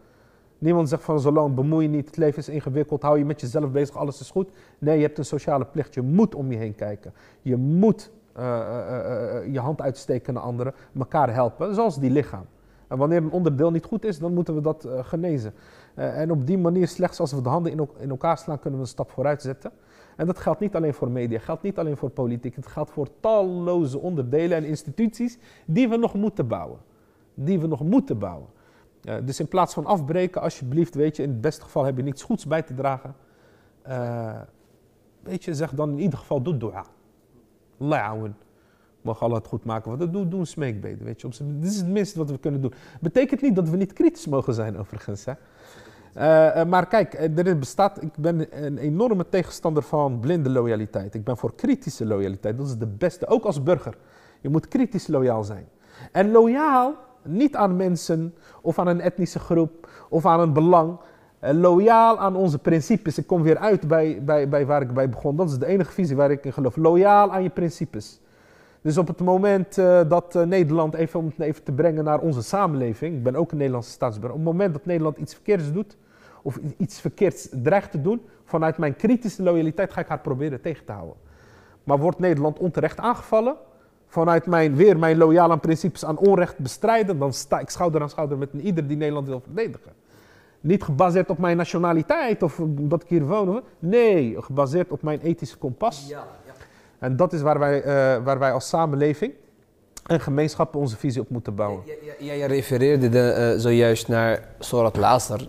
Niemand 0.57 0.89
zegt 0.89 1.03
van 1.03 1.19
zolang 1.19 1.55
bemoei 1.55 1.83
je 1.83 1.89
niet, 1.89 2.05
het 2.05 2.17
leven 2.17 2.37
is 2.37 2.49
ingewikkeld, 2.49 3.01
hou 3.01 3.17
je 3.17 3.25
met 3.25 3.41
jezelf 3.41 3.71
bezig, 3.71 3.95
alles 3.95 4.19
is 4.19 4.31
goed. 4.31 4.49
Nee, 4.77 4.97
je 4.97 5.03
hebt 5.03 5.17
een 5.17 5.25
sociale 5.25 5.65
plicht. 5.65 5.93
Je 5.93 6.01
moet 6.01 6.35
om 6.35 6.51
je 6.51 6.57
heen 6.57 6.75
kijken. 6.75 7.13
Je 7.41 7.55
moet 7.55 8.11
eh, 8.37 8.59
eh, 8.59 9.37
eh, 9.37 9.53
je 9.53 9.59
hand 9.59 9.81
uitsteken 9.81 10.33
naar 10.33 10.43
anderen, 10.43 10.73
elkaar 10.97 11.33
helpen, 11.33 11.75
zoals 11.75 11.99
die 11.99 12.11
lichaam. 12.11 12.45
En 12.87 12.97
wanneer 12.97 13.17
een 13.17 13.31
onderdeel 13.31 13.71
niet 13.71 13.85
goed 13.85 14.05
is, 14.05 14.19
dan 14.19 14.33
moeten 14.33 14.55
we 14.55 14.61
dat 14.61 14.87
genezen. 15.01 15.53
En 15.95 16.31
op 16.31 16.47
die 16.47 16.57
manier, 16.57 16.87
slechts 16.87 17.19
als 17.19 17.31
we 17.31 17.41
de 17.41 17.49
handen 17.49 17.71
in, 17.71 17.89
in 17.99 18.09
elkaar 18.09 18.37
slaan, 18.37 18.59
kunnen 18.59 18.79
we 18.79 18.85
een 18.85 18.91
stap 18.91 19.11
vooruit 19.11 19.41
zetten. 19.41 19.71
En 20.15 20.25
dat 20.25 20.39
geldt 20.39 20.59
niet 20.59 20.75
alleen 20.75 20.93
voor 20.93 21.11
media, 21.11 21.39
geldt 21.39 21.61
niet 21.61 21.77
alleen 21.77 21.97
voor 21.97 22.09
politiek. 22.09 22.55
Het 22.55 22.67
geldt 22.67 22.91
voor 22.91 23.07
talloze 23.19 23.99
onderdelen 23.99 24.57
en 24.57 24.65
instituties 24.65 25.37
die 25.65 25.89
we 25.89 25.97
nog 25.97 26.13
moeten 26.13 26.47
bouwen. 26.47 26.79
Die 27.33 27.59
we 27.59 27.67
nog 27.67 27.83
moeten 27.83 28.17
bouwen. 28.19 28.47
Eh, 29.07 29.15
dus 29.23 29.39
in 29.39 29.47
plaats 29.47 29.73
van 29.73 29.85
afbreken, 29.85 30.41
alsjeblieft, 30.41 30.95
weet 30.95 31.15
je, 31.15 31.23
in 31.23 31.29
het 31.29 31.41
beste 31.41 31.61
geval 31.61 31.83
heb 31.83 31.97
je 31.97 32.03
niets 32.03 32.23
goeds 32.23 32.47
bij 32.47 32.61
te 32.61 32.73
dragen. 32.73 33.15
Eh, 33.81 34.41
weet 35.23 35.43
je, 35.43 35.53
zeg 35.53 35.71
dan 35.73 35.89
in 35.89 35.99
ieder 35.99 36.19
geval, 36.19 36.41
doe 36.41 36.57
dua. 36.57 36.85
Allah. 37.79 38.29
Mag 39.01 39.21
Allah 39.21 39.37
het 39.37 39.47
goed 39.47 39.65
maken. 39.65 39.97
Wat 39.97 40.13
doe, 40.13 40.27
doe 40.27 40.39
een 40.39 40.47
smeekbede, 40.47 41.03
weet 41.03 41.21
je. 41.21 41.27
Dit 41.59 41.71
is 41.71 41.77
het 41.77 41.87
minste 41.87 42.17
wat 42.17 42.29
we 42.29 42.37
kunnen 42.37 42.61
doen. 42.61 42.73
Betekent 43.01 43.41
niet 43.41 43.55
dat 43.55 43.69
we 43.69 43.77
niet 43.77 43.93
kritisch 43.93 44.27
mogen 44.27 44.53
zijn, 44.53 44.77
overigens. 44.77 45.25
Hè? 45.25 45.33
Eh, 46.13 46.65
maar 46.65 46.87
kijk, 46.87 47.13
er 47.13 47.59
bestaat, 47.59 48.01
ik 48.01 48.17
ben 48.17 48.65
een 48.65 48.77
enorme 48.77 49.29
tegenstander 49.29 49.83
van 49.83 50.19
blinde 50.19 50.49
loyaliteit. 50.49 51.13
Ik 51.13 51.23
ben 51.23 51.37
voor 51.37 51.55
kritische 51.55 52.05
loyaliteit. 52.05 52.57
Dat 52.57 52.67
is 52.67 52.77
de 52.77 52.87
beste, 52.87 53.27
ook 53.27 53.45
als 53.45 53.63
burger. 53.63 53.97
Je 54.41 54.49
moet 54.49 54.67
kritisch 54.67 55.07
loyaal 55.07 55.43
zijn. 55.43 55.67
En 56.11 56.31
loyaal 56.31 57.05
niet 57.27 57.55
aan 57.55 57.75
mensen 57.75 58.35
of 58.61 58.79
aan 58.79 58.87
een 58.87 59.01
etnische 59.01 59.39
groep 59.39 59.89
of 60.09 60.25
aan 60.25 60.39
een 60.39 60.53
belang. 60.53 60.97
Eh, 61.39 61.53
loyaal 61.53 62.19
aan 62.19 62.35
onze 62.35 62.59
principes. 62.59 63.17
Ik 63.17 63.27
kom 63.27 63.41
weer 63.41 63.57
uit 63.57 63.87
bij, 63.87 64.21
bij, 64.25 64.49
bij 64.49 64.65
waar 64.65 64.81
ik 64.81 64.93
bij 64.93 65.09
begon. 65.09 65.35
Dat 65.35 65.49
is 65.49 65.57
de 65.57 65.65
enige 65.65 65.91
visie 65.91 66.15
waar 66.15 66.31
ik 66.31 66.45
in 66.45 66.53
geloof. 66.53 66.75
Loyaal 66.75 67.31
aan 67.31 67.43
je 67.43 67.49
principes. 67.49 68.19
Dus 68.81 68.97
op 68.97 69.07
het 69.07 69.19
moment 69.19 69.77
eh, 69.77 70.01
dat 70.07 70.35
eh, 70.35 70.43
Nederland, 70.43 70.93
even 70.93 71.19
om 71.19 71.25
het 71.25 71.39
even 71.39 71.63
te 71.63 71.71
brengen 71.71 72.03
naar 72.03 72.19
onze 72.19 72.43
samenleving, 72.43 73.15
ik 73.15 73.23
ben 73.23 73.35
ook 73.35 73.51
een 73.51 73.57
Nederlandse 73.57 73.91
staatsburger, 73.91 74.37
op 74.37 74.45
het 74.45 74.51
moment 74.51 74.73
dat 74.73 74.85
Nederland 74.85 75.17
iets 75.17 75.33
verkeerds 75.33 75.71
doet, 75.71 75.97
of 76.41 76.59
iets 76.77 77.01
verkeerds 77.01 77.47
dreigt 77.51 77.91
te 77.91 78.01
doen, 78.01 78.21
vanuit 78.45 78.77
mijn 78.77 78.95
kritische 78.95 79.43
loyaliteit 79.43 79.93
ga 79.93 80.01
ik 80.01 80.07
haar 80.07 80.19
proberen 80.19 80.61
tegen 80.61 80.85
te 80.85 80.91
houden. 80.91 81.15
Maar 81.83 81.99
wordt 81.99 82.19
Nederland 82.19 82.59
onterecht 82.59 82.99
aangevallen, 82.99 83.55
vanuit 84.07 84.45
mijn, 84.45 84.75
weer 84.75 84.99
mijn 84.99 85.17
loyaal 85.17 85.51
aan 85.51 85.59
principes 85.59 86.05
aan 86.05 86.17
onrecht 86.17 86.57
bestrijden, 86.57 87.19
dan 87.19 87.33
sta 87.33 87.59
ik 87.59 87.69
schouder 87.69 88.01
aan 88.01 88.09
schouder 88.09 88.37
met 88.37 88.49
een 88.53 88.61
ieder 88.61 88.87
die 88.87 88.97
Nederland 88.97 89.27
wil 89.27 89.39
verdedigen. 89.39 89.91
Niet 90.61 90.83
gebaseerd 90.83 91.29
op 91.29 91.37
mijn 91.37 91.57
nationaliteit 91.57 92.43
of 92.43 92.59
omdat 92.59 93.01
ik 93.03 93.09
hier 93.09 93.25
woon. 93.25 93.61
Nee, 93.79 94.35
gebaseerd 94.39 94.91
op 94.91 95.01
mijn 95.01 95.19
ethische 95.21 95.57
kompas. 95.57 96.07
Ja, 96.07 96.27
ja. 96.45 96.53
En 96.99 97.15
dat 97.15 97.33
is 97.33 97.41
waar 97.41 97.59
wij, 97.59 97.81
eh, 97.81 98.23
waar 98.23 98.39
wij 98.39 98.51
als 98.51 98.67
samenleving 98.67 99.33
en 100.05 100.19
gemeenschap 100.19 100.75
onze 100.75 100.97
visie 100.97 101.21
op 101.21 101.29
moeten 101.29 101.55
bouwen. 101.55 101.81
Ja, 101.85 101.93
ja, 102.01 102.13
ja, 102.19 102.35
jij 102.35 102.47
refereerde 102.47 103.09
de, 103.09 103.29
eh, 103.29 103.59
zojuist 103.59 104.07
naar 104.07 104.47
Surat 104.59 104.97
al-Asr. 104.97 105.47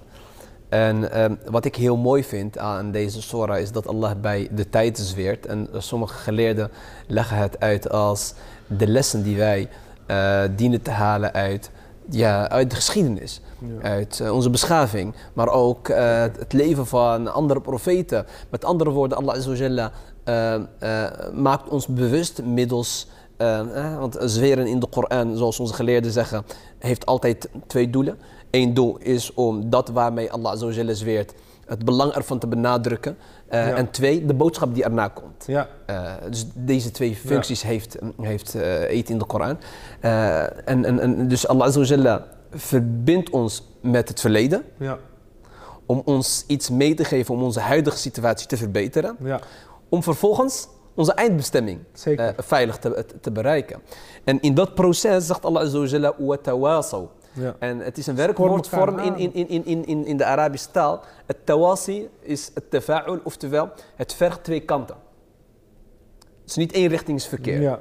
En 0.69 1.11
ehm, 1.13 1.35
wat 1.51 1.65
ik 1.65 1.77
heel 1.77 1.97
mooi 1.97 2.25
vind 2.25 2.59
aan 2.59 2.91
deze 2.91 3.23
surah 3.23 3.59
is 3.61 3.73
dat 3.73 3.87
Allah 3.87 4.13
bij 4.21 4.49
de 4.53 4.69
tijd 4.69 4.99
zweert. 4.99 5.47
En 5.47 5.69
sommige 5.77 6.15
geleerden 6.15 6.71
leggen 7.07 7.37
het 7.37 7.61
uit 7.61 7.91
als 7.91 8.35
de 8.67 8.87
lessen 8.87 9.23
die 9.23 9.37
wij 9.37 9.69
eh, 10.07 10.43
dienen 10.57 10.83
te 10.83 10.91
halen 10.91 11.33
uit, 11.33 11.71
ja, 12.11 12.49
uit 12.49 12.71
de 12.71 12.77
geschiedenis. 12.77 13.41
Ja. 13.59 13.89
Uit 13.89 14.21
eh, 14.21 14.33
onze 14.33 14.51
beschaving, 14.51 15.15
maar 15.33 15.49
ook 15.49 15.89
eh, 15.89 16.21
het 16.21 16.53
leven 16.53 16.87
van 16.87 17.33
andere 17.33 17.61
profeten. 17.61 18.27
Met 18.51 18.65
andere 18.65 18.91
woorden, 18.91 19.19
Allah 19.19 19.35
Azza 19.35 19.49
wa 19.49 19.57
Jalla, 19.57 19.93
eh, 20.25 20.55
eh, 20.55 21.33
maakt 21.35 21.69
ons 21.69 21.87
bewust 21.87 22.43
middels 22.43 23.07
eh, 23.39 23.61
eh, 23.61 23.99
want 23.99 24.17
zweren 24.21 24.67
in 24.67 24.79
de 24.79 24.87
Koran, 24.87 25.37
zoals 25.37 25.61
onze 25.61 25.75
geleerden 25.75 26.13
zeggen, 26.13 26.45
heeft 26.79 27.07
altijd 27.07 27.49
twee 27.67 27.91
doelen. 27.91 28.19
Eén 28.51 28.75
doel 28.75 28.97
is 28.99 29.35
om 29.35 29.71
dat 29.71 29.89
waarmee 29.89 30.33
Allah 30.33 30.53
Azza 30.53 30.67
wa 30.67 30.73
Jalla 30.73 30.93
zweert, 30.93 31.35
het 31.67 31.85
belang 31.85 32.13
ervan 32.13 32.39
te 32.39 32.47
benadrukken. 32.47 33.17
Eh, 33.49 33.69
Ja. 33.69 33.75
En 33.75 33.91
twee, 33.91 34.25
de 34.27 34.35
boodschap 34.35 34.75
die 34.75 34.85
erna 34.85 35.09
komt. 35.09 35.45
Ja, 35.47 35.69
Eh, 35.87 36.13
dus 36.31 36.47
deze 36.55 36.91
twee 36.91 37.17
functies 37.17 37.63
heeft, 37.63 37.97
heeft 38.21 38.55
eet 38.89 39.11
in 39.11 39.19
de 39.19 39.25
Koran. 39.25 39.59
En, 40.01 40.85
en, 40.85 40.99
en 41.01 41.29
dus 41.29 41.47
Allah 41.49 41.67
Azza 41.67 41.79
wa 41.81 41.87
Jalla 41.87 42.27
verbindt 42.51 43.31
ons 43.31 43.63
met 43.81 44.09
het 44.09 44.21
verleden 44.21 44.63
ja, 44.79 44.99
om 45.87 46.03
ons 46.05 46.45
iets 46.47 46.71
mee 46.71 46.95
te 46.95 47.05
geven 47.05 47.35
om 47.35 47.43
onze 47.43 47.61
huidige 47.61 47.97
situatie 47.99 48.47
te 48.47 48.57
verbeteren. 48.57 49.17
ja, 49.25 49.41
Om 49.89 50.03
vervolgens 50.03 50.69
onze 50.95 51.13
eindbestemming 51.13 51.81
veilig 52.37 52.77
te, 52.77 53.05
te, 53.21 53.31
bereiken. 53.31 53.81
En 54.25 54.41
in 54.41 54.55
dat 54.55 54.75
proces 54.75 55.27
zegt 55.27 55.45
Allah 55.45 56.15
"Watawasaw." 56.19 57.07
Ja. 57.33 57.57
En 57.59 57.79
het 57.79 57.99
is 57.99 58.07
een 58.07 58.17
werkwoordvorm 58.17 58.99
in, 58.99 59.17
in, 59.17 59.33
in, 59.35 59.65
in, 59.65 59.87
in, 59.87 60.07
in 60.07 60.17
de 60.17 60.25
Arabische 60.25 60.71
taal. 60.71 61.01
Het 61.27 61.37
tawasi 61.47 62.09
is 62.21 62.51
het 62.55 62.71
tafa'ul, 62.71 63.19
oftewel 63.25 63.69
het 63.97 64.15
vergt 64.15 64.45
twee 64.45 64.61
kanten. 64.61 64.97
Het 66.19 66.51
is 66.51 66.55
niet 66.57 66.73
eenrichtingsverkeer. 66.73 67.61
Ja, 67.61 67.81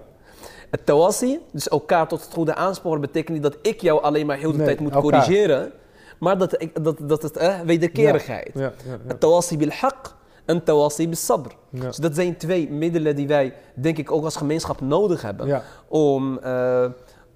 Het 0.69 0.85
tawasi, 0.85 1.39
dus 1.51 1.67
elkaar 1.67 2.07
tot 2.07 2.21
het 2.23 2.33
goede 2.33 2.55
aansporen, 2.55 3.01
betekent 3.01 3.33
niet 3.33 3.43
dat 3.43 3.57
ik 3.61 3.81
jou 3.81 4.01
alleen 4.03 4.25
maar 4.25 4.37
heel 4.37 4.51
de 4.51 4.57
Nee, 4.57 4.65
tijd 4.65 4.79
moet 4.79 4.93
elkaar. 4.93 5.11
corrigeren. 5.21 5.71
Maar 6.19 6.37
dat, 6.37 6.61
ik- 6.61 6.83
dat, 6.83 6.97
dat 7.01 7.21
het 7.21 7.37
eh, 7.37 7.59
wederkerigheid. 7.61 8.51
ja. 8.53 8.73
Het 9.07 9.19
tawasi 9.19 9.57
bil 9.57 9.69
haq 9.69 10.15
en 10.45 10.63
tawasi 10.63 11.05
bil 11.07 11.15
sabr. 11.15 11.49
Dus 11.69 11.97
dat 11.97 12.15
zijn 12.15 12.37
twee 12.37 12.69
middelen 12.71 13.15
die 13.15 13.27
wij, 13.27 13.53
denk 13.73 13.97
ik, 13.97 14.11
ook 14.11 14.23
als 14.23 14.35
gemeenschap 14.35 14.81
nodig 14.81 15.21
hebben. 15.21 15.61
Om, 15.87 16.39
eh, 16.39 16.85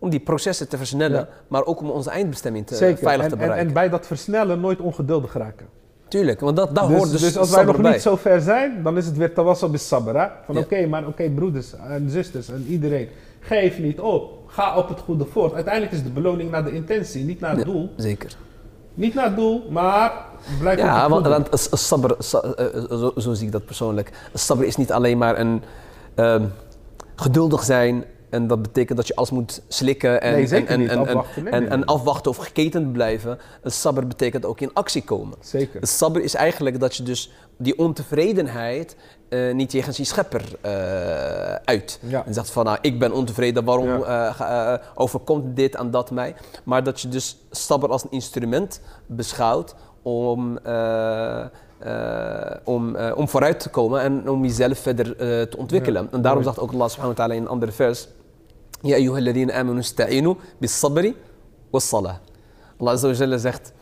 om 0.02 0.10
die 0.10 0.20
processen 0.20 0.70
te 0.70 0.78
versnellen, 0.78 1.20
Ja. 1.20 1.28
maar 1.48 1.66
ook 1.66 1.80
om 1.80 1.90
onze 1.90 2.10
eindbestemming 2.10 2.68
te, 2.68 2.76
zeker. 2.76 2.98
veilig 3.04 3.24
En, 3.26 3.30
te 3.32 3.36
en, 3.36 3.42
bereiken. 3.42 3.68
en 3.68 3.74
bij 3.74 3.90
dat 3.90 4.08
versnellen 4.08 4.60
nooit 4.60 4.80
ongeduldig 4.80 5.34
raken. 5.34 5.66
Tuurlijk, 6.08 6.40
want 6.40 6.56
dat, 6.56 6.76
daar 6.76 6.88
dus, 6.88 6.98
hoort 6.98 7.12
dus, 7.12 7.22
dus 7.22 7.38
als 7.38 7.50
wij 7.52 7.64
nog 7.64 7.82
bij. 7.82 7.92
niet 7.92 8.02
zo 8.02 8.16
ver 8.16 8.42
zijn, 8.42 8.84
dan 8.84 8.98
is 8.98 9.06
het 9.06 9.18
weer 9.18 9.34
tawassel 9.34 9.70
bis 9.70 9.88
sabr. 9.88 10.16
Hè? 10.20 10.28
Van 10.46 10.56
Ja. 10.56 10.62
oké, 10.62 10.86
maar 10.88 11.08
oké 11.08 11.30
broeders 11.30 11.74
en 11.76 12.10
zusters 12.10 12.50
en 12.50 12.66
iedereen. 12.70 13.08
Geef 13.40 13.80
niet 13.80 14.00
op. 14.00 14.32
Ga 14.48 14.78
op 14.78 14.90
het 14.90 15.00
goede 15.00 15.26
voort. 15.26 15.54
Uiteindelijk 15.54 15.94
is 15.94 16.04
de 16.04 16.10
beloning 16.10 16.52
naar 16.52 16.64
de 16.64 16.72
intentie, 16.74 17.24
niet 17.26 17.40
naar 17.40 17.56
het 17.56 17.66
doel. 17.66 17.90
Zeker. 17.96 18.36
Niet 18.94 19.14
naar 19.14 19.26
het 19.26 19.36
doel, 19.36 19.68
maar 19.70 20.14
blijf 20.60 20.80
op 20.80 20.86
Ja, 20.86 21.02
het 21.02 21.10
want, 21.10 21.28
want 21.28 21.68
sabr, 21.72 22.14
sa- 22.20 22.40
eh, 22.42 22.66
eh, 22.76 22.84
zo, 22.90 23.12
zo 23.18 23.34
zie 23.34 23.46
ik 23.46 23.52
dat 23.52 23.66
persoonlijk. 23.66 24.12
Sabr 24.34 24.64
is 24.64 24.76
niet 24.78 24.92
alleen 24.92 25.18
maar 25.18 25.40
een 25.40 25.62
ehm, 26.16 26.46
geduldig 27.16 27.64
zijn 27.64 28.04
en 28.32 28.48
dat 28.48 28.62
betekent 28.62 28.98
dat 28.98 29.08
je 29.08 29.16
alles 29.16 29.30
moet 29.32 29.62
slikken 29.68 30.22
en, 30.22 30.34
Nee, 30.34 30.48
en, 30.48 30.68
en, 30.68 30.82
en, 30.82 30.90
en, 30.90 30.98
Afwachten, 31.00 31.44
nee, 31.44 31.68
en, 31.68 31.86
afwachten 31.86 32.32
of 32.32 32.38
geketend 32.38 32.92
blijven. 32.94 33.40
Een 33.62 33.72
sabr 33.72 34.08
betekent 34.08 34.46
ook 34.46 34.60
in 34.62 34.74
actie 34.74 35.04
komen. 35.04 35.38
Zeker. 35.40 35.80
Het 35.80 35.90
sabr 35.90 36.20
is 36.20 36.34
eigenlijk 36.34 36.80
dat 36.80 36.96
je 36.96 37.04
dus 37.04 37.32
die 37.58 37.78
ontevredenheid 37.78 38.96
eh, 39.30 39.54
niet 39.54 39.72
jegens 39.72 39.98
je 39.98 40.04
schepper 40.04 40.44
eh, 40.62 40.72
uit. 41.64 42.00
Ja. 42.02 42.26
En 42.26 42.34
zegt 42.34 42.50
van, 42.52 42.66
nou, 42.66 42.78
ik 42.82 43.00
ben 43.00 43.12
ontevreden, 43.12 43.64
waarom 43.64 43.88
Ja. 43.88 44.36
eh, 44.40 44.88
overkomt 44.96 45.56
dit 45.56 45.76
en 45.76 45.92
dat 45.92 46.12
mij? 46.12 46.36
Maar 46.64 46.84
dat 46.84 47.02
je 47.02 47.08
dus 47.08 47.38
sabr 47.52 47.88
als 47.88 48.04
een 48.04 48.12
instrument 48.12 48.82
beschouwt 49.06 49.76
om, 50.02 50.60
om, 52.64 52.98
om 53.16 53.28
vooruit 53.30 53.60
te 53.60 53.70
komen 53.70 54.02
en 54.02 54.30
om 54.30 54.44
jezelf 54.46 54.80
verder 54.80 55.16
te 55.50 55.58
ontwikkelen. 55.58 56.04
Ja, 56.04 56.10
En 56.12 56.22
daarom 56.22 56.44
zegt 56.44 56.60
ook 56.60 56.72
Allah 56.74 56.88
subhanahu 56.90 57.16
wa 57.16 57.24
ta'ala 57.24 57.34
in 57.34 57.42
een 57.42 57.48
andere 57.48 57.72
vers, 57.72 58.08
Ja 58.82 58.96
ayyuhalladhina 58.96 59.54
amanu 59.54 59.84
sta'inu 59.84 60.38
bis 60.60 60.80
sabri 60.80 61.16
was 61.72 61.88
salah. 61.88 62.16
Allah 62.80 62.94
azza 62.94 63.38
zegt, 63.38 63.74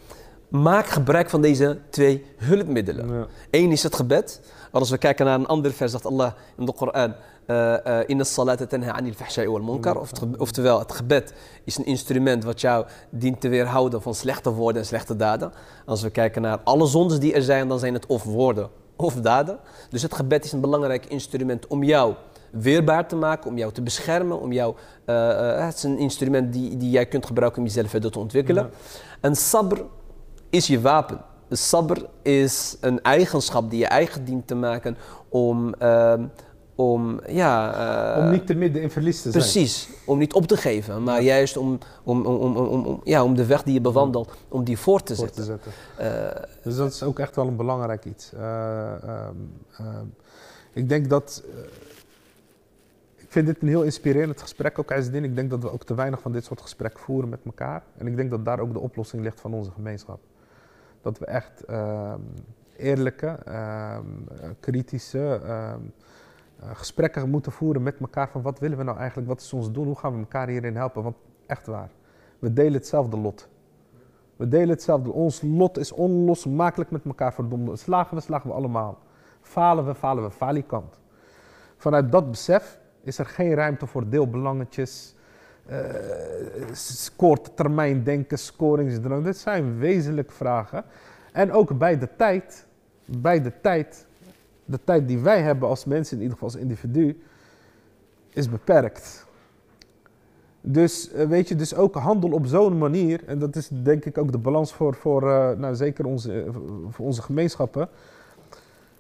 maak 0.49 0.85
gebruik 0.85 1.29
van 1.29 1.41
deze 1.41 1.79
twee 1.89 2.25
hulpmiddelen. 2.37 3.13
Ja. 3.13 3.27
Eén 3.51 3.71
is 3.71 3.83
het 3.83 3.95
gebed. 3.95 4.41
Als 4.71 4.89
we 4.89 4.97
kijken 4.97 5.25
naar 5.25 5.39
een 5.39 5.45
ander 5.45 5.71
vers, 5.71 5.91
zegt 5.91 6.05
Allah 6.05 6.31
in 6.57 6.65
de 6.65 6.73
Koran: 6.73 7.13
eh, 7.45 7.99
In 8.07 8.25
salata 8.25 8.65
tanha 8.65 8.91
anil 8.91 9.13
fahsha'i 9.13 9.47
wal 9.47 9.61
munkar. 9.61 9.97
Oftewel, 10.37 10.79
het 10.79 10.91
gebed 10.91 11.33
is 11.63 11.77
een 11.77 11.85
instrument 11.85 12.43
wat 12.43 12.61
jou 12.61 12.85
dient 13.09 13.41
te 13.41 13.49
weerhouden 13.49 14.01
van 14.01 14.15
slechte 14.15 14.51
woorden 14.51 14.81
en 14.81 14.87
slechte 14.87 15.15
daden. 15.15 15.51
Als 15.85 16.01
we 16.01 16.09
kijken 16.09 16.41
naar 16.41 16.59
alle 16.63 16.85
zondes 16.85 17.19
die 17.19 17.33
er 17.33 17.43
zijn, 17.43 17.67
dan 17.67 17.79
zijn 17.79 17.93
het 17.93 18.05
of 18.05 18.23
woorden 18.23 18.69
of 18.95 19.13
daden. 19.13 19.59
Dus 19.89 20.01
het 20.01 20.13
gebed 20.13 20.45
is 20.45 20.51
een 20.51 20.61
belangrijk 20.61 21.05
instrument 21.05 21.67
om 21.67 21.83
jou 21.83 22.13
weerbaar 22.51 23.07
te 23.07 23.15
maken, 23.15 23.49
om 23.49 23.57
jou 23.57 23.71
te 23.71 23.81
beschermen, 23.81 24.39
om 24.39 24.51
jou, 24.51 24.75
eh, 25.05 25.57
eh, 25.59 25.65
het 25.65 25.75
is 25.75 25.83
een 25.83 25.97
instrument 25.97 26.53
die, 26.53 26.77
die 26.77 26.89
jij 26.89 27.05
kunt 27.05 27.25
gebruiken 27.25 27.59
om 27.61 27.67
jezelf 27.67 27.89
verder 27.89 28.11
te 28.11 28.19
ontwikkelen. 28.19 28.69
En 29.21 29.35
sabr 29.35 29.81
is 30.49 30.67
je 30.67 30.81
wapen. 30.81 31.21
De 31.47 31.55
sabr 31.55 32.05
is 32.21 32.77
een 32.81 33.01
eigenschap 33.01 33.69
die 33.69 33.79
je 33.79 33.87
eigen 33.87 34.25
dient 34.25 34.47
te 34.47 34.55
maken 34.55 34.97
om, 35.29 35.73
ehm, 35.73 36.23
om 36.75 37.19
ja... 37.27 37.73
eh, 38.17 38.23
Om 38.23 38.31
niet 38.31 38.47
te 38.47 38.53
midden 38.53 38.81
in 38.81 38.91
verlies 38.91 39.21
te 39.21 39.31
zijn. 39.31 39.43
Precies, 39.43 39.89
om 40.05 40.17
niet 40.17 40.33
op 40.33 40.47
te 40.47 40.57
geven, 40.57 41.03
maar 41.03 41.21
juist 41.21 41.57
om, 41.57 41.77
om, 42.03 42.25
om, 42.25 42.57
om, 42.57 42.85
om, 42.85 43.01
ja, 43.03 43.23
om 43.23 43.35
de 43.35 43.45
weg 43.45 43.63
die 43.63 43.73
je 43.73 43.81
bewandelt, 43.81 44.31
om 44.49 44.63
die 44.63 44.77
voort 44.77 45.05
te 45.05 45.15
voor 45.15 45.25
zetten. 45.25 45.43
te 45.43 45.49
zetten. 45.97 46.49
Dus 46.63 46.75
dat 46.75 46.93
is 46.93 47.03
ook 47.03 47.19
echt 47.19 47.35
wel 47.35 47.47
een 47.47 47.55
belangrijk 47.55 48.05
iets. 48.05 48.33
Eh, 48.33 49.03
ehm, 49.03 49.35
ehm, 49.77 50.05
ik 50.73 50.89
denk 50.89 51.09
dat. 51.09 51.43
Ik 53.29 53.35
vind 53.35 53.47
dit 53.47 53.61
een 53.61 53.67
heel 53.67 53.83
inspirerend 53.83 54.41
gesprek 54.41 54.79
ook, 54.79 54.91
IJsdin. 54.91 55.23
Ik 55.23 55.35
denk 55.35 55.49
dat 55.49 55.61
we 55.61 55.71
ook 55.71 55.83
te 55.83 55.95
weinig 55.95 56.21
van 56.21 56.31
dit 56.31 56.45
soort 56.45 56.61
gesprekken 56.61 56.99
voeren 56.99 57.29
met 57.29 57.39
elkaar. 57.45 57.83
En 57.97 58.07
ik 58.07 58.15
denk 58.15 58.29
dat 58.29 58.45
daar 58.45 58.59
ook 58.59 58.73
de 58.73 58.79
oplossing 58.79 59.23
ligt 59.23 59.41
van 59.41 59.53
onze 59.53 59.71
gemeenschap. 59.71 60.19
Dat 61.01 61.19
we 61.19 61.25
echt 61.25 61.63
ehm, 61.65 62.19
eerlijke, 62.77 63.27
ehm, 63.27 64.05
eh, 64.41 64.49
kritische 64.59 65.41
ehm, 65.43 65.79
eh, 66.59 66.69
gesprekken 66.73 67.29
moeten 67.29 67.51
voeren 67.51 67.83
met 67.83 67.99
elkaar. 67.99 68.29
Van 68.29 68.41
wat 68.41 68.59
willen 68.59 68.77
we 68.77 68.83
nou 68.83 68.97
eigenlijk? 68.97 69.27
Wat 69.27 69.41
is 69.41 69.53
ons 69.53 69.71
doel? 69.71 69.85
Hoe 69.85 69.97
gaan 69.97 70.13
we 70.13 70.19
elkaar 70.19 70.47
hierin 70.47 70.75
helpen? 70.75 71.03
Want 71.03 71.15
echt 71.45 71.67
waar, 71.67 71.89
we 72.39 72.53
delen 72.53 72.73
hetzelfde 72.73 73.17
lot. 73.17 73.49
We 74.35 74.47
delen 74.47 74.69
hetzelfde. 74.69 75.11
Ons 75.11 75.41
lot 75.41 75.77
is 75.77 75.91
onlosmakelijk 75.91 76.91
met 76.91 77.05
elkaar 77.05 77.33
verbonden. 77.33 77.77
Slagen 77.77 78.15
we, 78.15 78.21
slagen 78.21 78.49
we 78.49 78.55
allemaal. 78.55 78.97
Falen 79.41 79.85
we, 79.85 79.95
falen 79.95 80.23
we, 80.23 80.31
falikant. 80.31 80.99
Vanuit 81.77 82.11
dat 82.11 82.31
besef 82.31 82.78
is 83.09 83.17
er 83.17 83.25
geen 83.25 83.53
ruimte 83.53 83.87
voor 83.87 84.09
deelbelangetjes, 84.09 85.15
eh 85.65 85.77
korte 87.15 87.53
termijn 87.53 88.03
denken, 88.03 88.37
scoringsdrang. 88.39 89.23
Dit 89.23 89.37
zijn 89.37 89.77
wezenlijke 89.77 90.33
vragen. 90.33 90.83
En 91.31 91.51
ook 91.51 91.77
bij 91.77 91.99
de 91.99 92.09
tijd, 92.17 92.67
bij 93.05 93.41
de 93.41 93.51
tijd, 93.61 94.05
de 94.65 94.79
tijd 94.83 95.07
die 95.07 95.19
wij 95.19 95.41
hebben 95.41 95.69
als 95.69 95.85
mensen, 95.85 96.17
in 96.17 96.23
ieder 96.23 96.37
geval 96.37 96.53
als 96.53 96.61
individu, 96.61 97.21
is 98.29 98.49
beperkt. 98.49 99.27
Dus 100.61 101.11
eh, 101.11 101.27
weet 101.27 101.47
je, 101.47 101.55
dus 101.55 101.75
ook 101.75 101.95
handel 101.95 102.31
op 102.31 102.45
zo'n 102.45 102.77
manier, 102.77 103.23
en 103.25 103.39
dat 103.39 103.55
is 103.55 103.69
denk 103.83 104.05
ik 104.05 104.17
ook 104.17 104.31
de 104.31 104.37
balans 104.37 104.73
voor, 104.73 104.95
voor 104.95 105.29
eh, 105.29 105.57
nou, 105.57 105.75
zeker 105.75 106.05
onze, 106.05 106.45
voor 106.89 107.05
onze 107.05 107.21
gemeenschappen. 107.21 107.89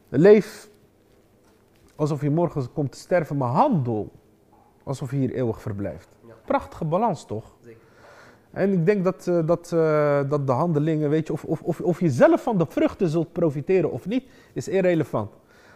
Leef 0.09 0.68
alsof 1.99 2.21
je 2.21 2.29
morgen 2.29 2.73
komt 2.73 2.91
te 2.91 2.97
sterven, 2.97 3.37
maar 3.37 3.49
handel 3.49 4.11
alsof 4.83 5.11
je 5.11 5.17
hier 5.17 5.33
eeuwig 5.33 5.61
verblijft. 5.61 6.17
Prachtige 6.45 6.85
balans 6.85 7.25
toch? 7.25 7.55
En 8.51 8.73
ik 8.73 8.85
denk 8.85 9.03
dat, 9.03 9.27
eh, 9.27 9.45
dat, 9.45 9.71
eh, 9.71 10.19
dat 10.29 10.47
de 10.47 10.51
handelingen, 10.51 11.09
weet 11.09 11.27
je, 11.27 11.33
of, 11.33 11.43
of, 11.43 11.61
of, 11.61 11.81
of 11.81 11.99
je 11.99 12.09
zelf 12.09 12.43
van 12.43 12.57
de 12.57 12.65
vruchten 12.69 13.09
zult 13.09 13.31
profiteren 13.31 13.91
of 13.91 14.07
niet, 14.07 14.23
is 14.53 14.67
irrelevant. 14.67 15.31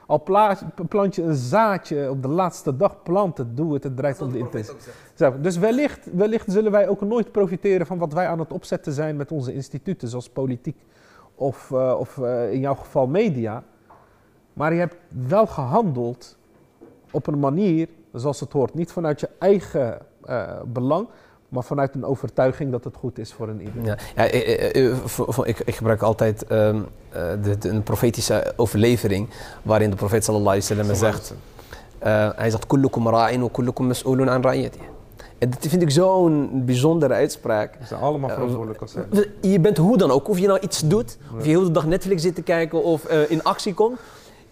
Al 0.07 0.23
pla- 0.23 0.57
plant 0.87 1.15
je 1.15 1.21
een 1.21 1.35
zaadje 1.35 2.09
op 2.09 2.21
de 2.21 2.27
laatste 2.27 2.75
dag, 2.75 3.03
plant 3.03 3.37
het, 3.37 3.57
doe 3.57 3.73
het, 3.73 3.83
het 3.83 3.97
draait 3.97 4.21
om 4.21 4.31
de 4.31 4.37
intentie. 4.37 4.75
Dus 5.41 5.57
wellicht, 5.57 6.09
wellicht 6.13 6.51
zullen 6.51 6.71
wij 6.71 6.87
ook 6.87 7.01
nooit 7.01 7.31
profiteren 7.31 7.85
van 7.85 7.97
wat 7.97 8.13
wij 8.13 8.27
aan 8.27 8.39
het 8.39 8.53
opzetten 8.53 8.93
zijn 8.93 9.15
met 9.15 9.31
onze 9.31 9.53
instituten, 9.53 10.07
zoals 10.07 10.29
politiek 10.29 10.77
of, 11.35 11.71
eh, 11.71 11.95
of 11.99 12.17
in 12.51 12.59
jouw 12.59 12.75
geval 12.75 13.07
media. 13.07 13.63
Maar 14.53 14.73
je 14.73 14.79
hebt 14.79 14.95
wel 15.27 15.47
gehandeld 15.47 16.35
op 17.11 17.27
een 17.27 17.39
manier 17.39 17.87
zoals 18.13 18.39
het 18.39 18.51
hoort. 18.51 18.73
Niet 18.73 18.91
vanuit 18.91 19.19
je 19.19 19.29
eigen 19.39 19.97
eh, 20.25 20.43
belang, 20.65 21.07
maar 21.49 21.63
vanuit 21.63 21.95
een 21.95 22.05
overtuiging 22.05 22.71
dat 22.71 22.83
het 22.83 22.95
goed 22.95 23.17
is 23.19 23.33
voor 23.33 23.47
een 23.49 23.61
ieder. 23.61 23.83
Ja, 23.85 23.97
ja 24.15 24.27
eh, 24.29 24.75
eh, 24.89 24.95
ik, 25.43 25.59
ik 25.59 25.75
gebruik 25.75 26.01
altijd 26.01 26.43
ehm, 26.47 26.81
eh, 27.09 27.21
de, 27.43 27.57
de- 27.57 27.69
een 27.69 27.83
profetische 27.83 28.53
overlevering 28.55 29.29
waarin 29.61 29.89
de 29.89 29.95
profeet 29.95 30.23
sallallahu 30.23 30.59
alaihi 30.61 30.75
wasallam 30.75 30.95
zegt, 30.95 31.33
eh, 31.99 32.29
hij 32.35 32.49
zegt 32.49 32.67
kullukum 32.67 33.07
ra'in 33.09 33.41
wa 33.41 33.47
kullukum 33.51 33.87
mas'ulun 33.87 34.29
an 34.29 34.41
ra'iyatihi. 34.41 34.83
En 35.37 35.49
dat 35.49 35.59
vind 35.67 35.81
ik 35.81 35.89
zo'n 35.91 36.61
bijzondere 36.65 37.13
uitspraak. 37.13 37.75
We 37.79 37.85
zijn 37.85 38.01
allemaal 38.01 38.29
verantwoordelijk 38.29 38.81
als 38.81 38.91
zijn. 38.91 39.05
Je 39.41 39.59
bent 39.59 39.77
hoe 39.77 39.97
dan 39.97 40.11
ook, 40.11 40.27
of 40.29 40.39
je 40.39 40.47
nou 40.47 40.59
iets 40.59 40.79
doet, 40.87 41.17
of 41.37 41.43
je 41.43 41.49
heel 41.49 41.63
de 41.63 41.71
dag 41.71 41.85
Netflix 41.85 42.21
zit 42.21 42.35
te 42.35 42.41
kijken 42.41 42.83
of 42.83 43.05
eh, 43.05 43.31
in 43.31 43.43
actie 43.43 43.73
komt. 43.73 43.99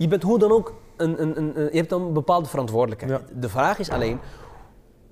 Je 0.01 0.07
bent 0.07 0.23
hoe 0.23 0.39
dan 0.39 0.51
ook, 0.51 0.73
een, 0.97 1.21
een, 1.21 1.37
een, 1.37 1.53
je 1.71 1.77
hebt 1.77 1.89
dan 1.89 2.01
een 2.01 2.13
bepaalde 2.13 2.49
verantwoordelijkheid. 2.49 3.21
De 3.35 3.49
vraag 3.49 3.79
is 3.79 3.89
alleen, 3.89 4.19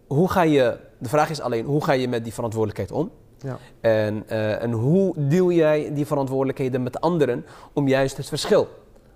hoe 0.08 0.30
ga 0.30 0.42
je, 0.42 0.78
de 0.98 1.10
vraag 1.10 1.30
is 1.30 1.42
alleen, 1.42 1.66
hoe 1.66 1.84
ga 1.84 1.92
je 1.92 2.08
met 2.08 2.24
die 2.24 2.34
verantwoordelijkheid 2.34 2.92
om? 2.92 3.12
Ja. 3.40 3.58
En, 3.82 4.24
eh, 4.28 4.62
en 4.64 4.72
hoe 4.72 5.14
deel 5.18 5.52
jij 5.52 5.92
die 5.94 6.06
verantwoordelijkheden 6.06 6.84
met 6.84 7.02
anderen 7.02 7.46
om 7.74 7.88
juist 7.88 8.18
het 8.18 8.28
verschil, 8.28 8.68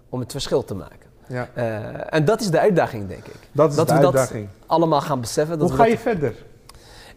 om 0.09 0.19
het 0.19 0.31
verschil 0.31 0.63
te 0.63 0.75
maken? 0.75 1.09
Ja. 1.27 1.49
Eh, 1.53 2.13
en 2.13 2.25
dat 2.25 2.41
is 2.41 2.49
de 2.51 2.59
uitdaging, 2.59 3.07
denk 3.07 3.25
ik. 3.25 3.35
Dat 3.51 3.69
is 3.69 3.75
dat 3.75 3.87
de 3.87 3.93
we 3.93 3.99
uitdaging. 4.05 4.47
dat 4.59 4.67
allemaal 4.69 5.01
gaan 5.01 5.21
beseffen. 5.21 5.59
Dat 5.59 5.67
Hoe 5.69 5.77
ga 5.77 5.83
dat- 5.83 5.91
je 5.91 5.97
verder? 5.99 6.35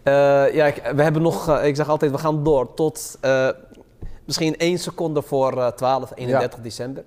eh, 0.03 0.55
ja, 0.55 0.67
ik- 0.67 0.93
we 0.95 1.03
hebben 1.03 1.23
nog, 1.23 1.61
ik 1.61 1.77
zeg 1.77 1.89
altijd, 1.89 2.11
we 2.11 2.19
gaan 2.19 2.45
door 2.45 2.75
tot 2.75 3.19
misschien 4.25 4.57
één 4.57 4.79
seconde 4.79 5.23
voor 5.23 5.59
eh 5.59 5.67
12, 5.67 6.13
31 6.15 6.61
december. 6.61 7.05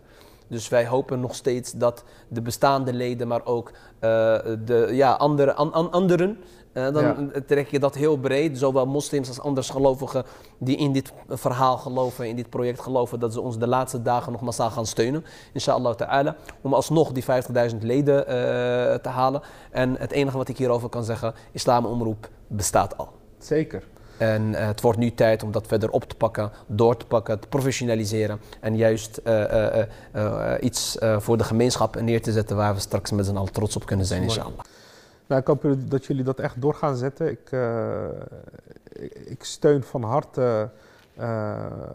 Dus 0.49 0.69
wij 0.69 0.87
hopen 0.87 1.19
nog 1.19 1.35
steeds 1.35 1.71
dat 1.71 2.03
de 2.27 2.41
bestaande 2.41 2.93
leden, 2.93 3.27
maar 3.27 3.45
ook 3.45 3.71
eh, 3.99 4.09
de 4.65 4.87
ja, 4.91 5.11
andere, 5.13 5.53
an- 5.53 5.73
an- 5.73 5.91
anderen, 5.91 6.37
eh, 6.73 6.91
dan 6.93 7.03
Ja. 7.03 7.41
trek 7.47 7.67
je 7.67 7.79
dat 7.79 7.95
heel 7.95 8.17
breed, 8.17 8.57
zowel 8.57 8.85
moslims 8.85 9.27
als 9.27 9.39
andersgelovigen 9.39 10.23
die 10.57 10.77
in 10.77 10.91
dit 10.91 11.13
verhaal 11.27 11.77
geloven, 11.77 12.27
in 12.27 12.35
dit 12.35 12.49
project 12.49 12.79
geloven, 12.81 13.19
dat 13.19 13.33
ze 13.33 13.41
ons 13.41 13.57
de 13.57 13.67
laatste 13.67 14.01
dagen 14.01 14.31
nog 14.31 14.41
massaal 14.41 14.69
gaan 14.69 14.85
steunen, 14.85 15.25
inshallah 15.53 15.95
ta'ala, 15.95 16.35
om 16.61 16.73
alsnog 16.73 17.11
die 17.11 17.23
50.000 17.71 17.77
leden 17.83 18.27
eh, 18.27 18.33
te 18.95 19.09
halen. 19.09 19.41
En 19.71 19.95
het 19.97 20.11
enige 20.11 20.37
wat 20.37 20.49
ik 20.49 20.57
hierover 20.57 20.89
kan 20.89 21.03
zeggen, 21.03 21.33
Islamomroep 21.51 22.29
bestaat 22.47 22.97
al. 22.97 23.09
Zeker. 23.37 23.83
En 24.19 24.55
eh, 24.55 24.67
het 24.67 24.81
wordt 24.81 24.97
nu 24.97 25.13
tijd 25.13 25.43
om 25.43 25.51
dat 25.51 25.67
verder 25.67 25.89
op 25.89 26.03
te 26.03 26.15
pakken, 26.15 26.51
door 26.67 26.97
te 26.97 27.05
pakken, 27.05 27.39
te 27.39 27.47
professionaliseren 27.47 28.39
en 28.59 28.75
juist 28.75 29.17
eh, 29.17 29.79
eh, 29.81 29.87
iets 30.61 30.97
voor 31.17 31.37
de 31.37 31.43
gemeenschap 31.43 32.01
neer 32.01 32.21
te 32.21 32.31
zetten 32.31 32.55
waar 32.55 32.73
we 32.73 32.79
straks 32.79 33.11
met 33.11 33.25
z'n 33.25 33.35
allen 33.35 33.51
trots 33.51 33.75
op 33.75 33.85
kunnen 33.85 34.05
zijn, 34.05 34.23
inshallah. 34.23 34.59
Nou, 35.27 35.41
ik 35.41 35.47
hoop 35.47 35.75
dat 35.77 36.05
jullie 36.05 36.23
dat 36.23 36.39
echt 36.39 36.61
door 36.61 36.73
gaan 36.73 36.95
zetten. 36.95 37.29
Ik, 37.29 37.51
ik, 39.25 39.43
steun 39.43 39.83
van 39.83 40.03
harte 40.03 40.69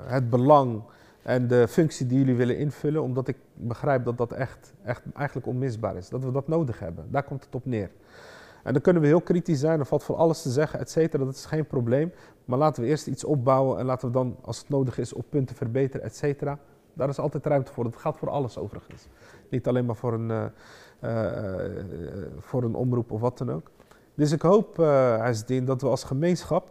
het 0.07 0.31
belang 0.31 0.83
en 1.23 1.49
de 1.49 1.69
functie 1.69 2.07
die 2.07 2.19
jullie 2.19 2.35
willen 2.35 2.59
invullen, 2.59 3.03
omdat 3.03 3.29
ik 3.29 3.37
begrijp 3.55 4.05
dat 4.05 4.19
dat 4.19 4.33
echt, 4.33 4.73
echt 4.85 5.03
eigenlijk 5.15 5.47
onmisbaar 5.47 5.97
is. 5.97 6.09
Dat 6.09 6.25
we 6.25 6.33
dat 6.33 6.49
nodig 6.49 6.79
hebben. 6.79 7.05
Daar 7.11 7.23
komt 7.23 7.45
het 7.45 7.55
op 7.55 7.67
neer. 7.67 7.91
En 8.65 8.73
dan 8.73 8.83
kunnen 8.83 9.03
we 9.03 9.09
heel 9.09 9.21
kritisch 9.21 9.61
zijn, 9.61 9.79
er 9.79 9.87
valt 9.87 10.05
voor 10.05 10.17
alles 10.17 10.43
te 10.43 10.51
zeggen, 10.51 10.79
et 10.79 10.91
cetera, 10.91 11.25
dat 11.25 11.35
is 11.35 11.45
geen 11.45 11.67
probleem. 11.67 12.13
Maar 12.45 12.59
laten 12.59 12.83
we 12.83 12.89
eerst 12.89 13.07
iets 13.07 13.25
opbouwen 13.25 13.79
en 13.79 13.85
laten 13.85 14.07
we 14.09 14.13
dan, 14.13 14.37
als 14.41 14.59
het 14.59 14.69
nodig 14.69 14.99
is, 14.99 15.13
op 15.13 15.25
punten 15.29 15.57
verbeteren, 15.57 16.07
et 16.07 16.17
cetera. 16.17 16.59
Daar 16.93 17.09
is 17.09 17.19
altijd 17.19 17.47
ruimte 17.47 17.73
voor. 17.73 17.85
Dat 17.85 17.97
gaat 17.97 18.19
voor 18.19 18.31
alles 18.31 18.59
overigens. 18.59 19.07
Niet 19.51 19.69
alleen 19.69 19.85
maar 19.85 19.97
voor 19.97 20.13
een, 20.13 20.31
uh, 20.31 20.45
uh, 21.05 22.27
voor 22.39 22.63
een 22.63 22.75
omroep 22.75 23.11
of 23.11 23.21
wat 23.21 23.39
dan 23.39 23.53
ook. 23.53 23.71
Dus 24.15 24.33
ik 24.33 24.43
hoop, 24.43 24.79
uh, 24.79 25.31
dat 25.65 25.83
we 25.83 25.89
als 25.89 26.05
gemeenschap, 26.05 26.71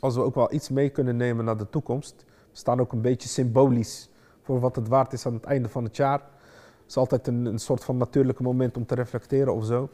als 0.00 0.14
we 0.14 0.20
ook 0.20 0.34
wel 0.34 0.52
iets 0.52 0.68
mee 0.68 0.88
kunnen 0.88 1.16
nemen 1.16 1.44
naar 1.44 1.56
de 1.56 1.70
toekomst, 1.70 2.24
we 2.26 2.56
staan 2.58 2.80
ook 2.80 2.92
een 2.92 3.00
beetje 3.00 3.28
symbolisch 3.28 4.10
voor 4.42 4.60
wat 4.60 4.76
het 4.76 4.88
waard 4.88 5.12
is 5.12 5.26
aan 5.26 5.34
het 5.34 5.44
einde 5.44 5.68
van 5.68 5.84
het 5.84 5.96
jaar. 5.96 6.18
Het 6.18 6.90
is 6.90 6.96
altijd 6.96 7.26
een, 7.26 7.44
een 7.44 7.58
soort 7.58 7.84
van 7.84 7.96
natuurlijke 7.96 8.42
moment 8.42 8.76
om 8.76 8.86
te 8.86 8.94
reflecteren 8.94 9.54
of 9.54 9.64
zo. 9.64 9.88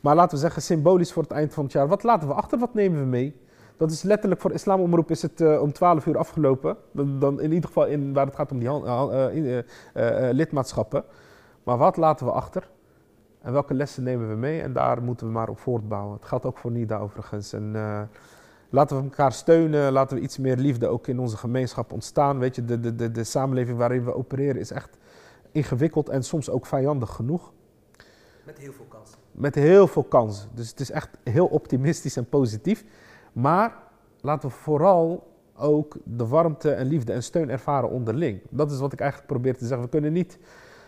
Maar 0.00 0.14
laten 0.14 0.34
we 0.34 0.42
zeggen, 0.42 0.62
symbolisch 0.62 1.12
voor 1.12 1.22
het 1.22 1.32
eind 1.32 1.54
van 1.54 1.64
het 1.64 1.72
jaar. 1.72 1.88
Wat 1.88 2.02
laten 2.02 2.28
we 2.28 2.34
achter? 2.34 2.58
Wat 2.58 2.74
nemen 2.74 3.00
we 3.00 3.06
mee? 3.06 3.40
Dat 3.76 3.90
is 3.90 4.02
letterlijk 4.02 4.40
voor 4.40 4.52
Islamomroep 4.52 5.10
is 5.10 5.22
het 5.22 5.40
uh, 5.40 5.62
om 5.62 5.72
12 5.72 6.06
uur 6.06 6.18
afgelopen. 6.18 6.76
Dan, 6.92 7.40
in 7.40 7.52
ieder 7.52 7.66
geval 7.66 7.86
in, 7.86 8.12
waar 8.12 8.26
het 8.26 8.34
gaat 8.34 8.52
om 8.52 8.58
die 8.58 8.68
uh, 8.68 9.56
uh, 9.56 9.62
lidmaatschappen. 10.30 11.04
Maar 11.62 11.76
wat 11.76 11.96
laten 11.96 12.26
we 12.26 12.32
achter? 12.32 12.70
En 13.42 13.52
welke 13.52 13.74
lessen 13.74 14.02
nemen 14.02 14.28
we 14.28 14.34
mee? 14.34 14.60
En 14.60 14.72
daar 14.72 15.02
moeten 15.02 15.26
we 15.26 15.32
maar 15.32 15.48
op 15.48 15.58
voortbouwen. 15.58 16.14
Het 16.14 16.24
geldt 16.24 16.44
ook 16.44 16.58
voor 16.58 16.70
NIDA 16.70 16.98
overigens. 16.98 17.52
En 17.52 17.72
laten 18.70 18.96
we 18.96 19.02
elkaar 19.02 19.32
steunen. 19.32 19.92
Laten 19.92 20.16
we 20.16 20.22
iets 20.22 20.38
meer 20.38 20.56
liefde 20.56 20.86
ook 20.88 21.06
in 21.06 21.18
onze 21.18 21.36
gemeenschap 21.36 21.92
ontstaan. 21.92 22.38
Weet 22.38 22.54
je, 22.54 22.64
de, 22.64 22.80
de, 22.80 22.94
de, 22.94 23.10
de 23.10 23.24
samenleving 23.24 23.78
waarin 23.78 24.04
we 24.04 24.14
opereren 24.14 24.60
is 24.60 24.70
echt 24.70 24.98
ingewikkeld 25.52 26.08
en 26.08 26.22
soms 26.22 26.50
ook 26.50 26.66
vijandig 26.66 27.10
genoeg. 27.10 27.52
Met 28.44 28.58
heel 28.58 28.72
veel 28.72 28.86
kansen. 28.88 29.19
Met 29.32 29.54
heel 29.54 29.86
veel 29.86 30.02
kansen. 30.02 30.48
Dus 30.54 30.70
het 30.70 30.80
is 30.80 30.90
echt 30.90 31.08
heel 31.24 31.46
optimistisch 31.46 32.16
en 32.16 32.28
positief. 32.28 32.84
Maar 33.32 33.76
laten 34.20 34.48
we 34.48 34.54
vooral 34.54 35.28
ook 35.56 35.96
de 36.04 36.26
warmte 36.26 36.70
en 36.70 36.86
liefde 36.86 37.12
en 37.12 37.22
steun 37.22 37.50
ervaren 37.50 37.90
onderling. 37.90 38.40
Dat 38.50 38.70
is 38.70 38.78
wat 38.78 38.92
ik 38.92 39.00
eigenlijk 39.00 39.32
probeer 39.32 39.56
te 39.56 39.66
zeggen. 39.66 39.84
We 39.84 39.90
kunnen 39.90 40.12
niet. 40.12 40.38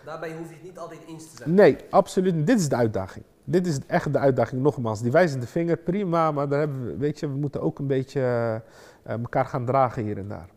Daarbij 0.04 0.32
hoef 0.36 0.48
je 0.48 0.54
het 0.54 0.62
niet 0.62 0.78
altijd 0.78 1.00
eens 1.08 1.30
te 1.30 1.36
zijn. 1.36 1.54
Nee, 1.54 1.76
absoluut 1.90 2.34
niet. 2.34 2.46
Dit 2.46 2.58
is 2.58 2.68
de 2.68 2.76
uitdaging. 2.76 3.24
Dit 3.44 3.66
is 3.66 3.78
echt 3.86 4.12
de 4.12 4.18
uitdaging, 4.18 4.62
nogmaals. 4.62 5.02
Die 5.02 5.12
wijzende 5.12 5.46
vinger, 5.46 5.76
prima, 5.76 6.32
maar 6.32 6.48
daar 6.48 6.58
hebben 6.58 6.86
we, 6.86 6.96
weet 6.96 7.20
je, 7.20 7.28
we 7.28 7.36
moeten 7.36 7.60
ook 7.60 7.78
een 7.78 7.86
beetje 7.86 8.20
uh, 8.20 9.12
elkaar 9.12 9.46
gaan 9.46 9.64
dragen 9.64 10.02
hier 10.02 10.18
en 10.18 10.28
daar. 10.28 10.48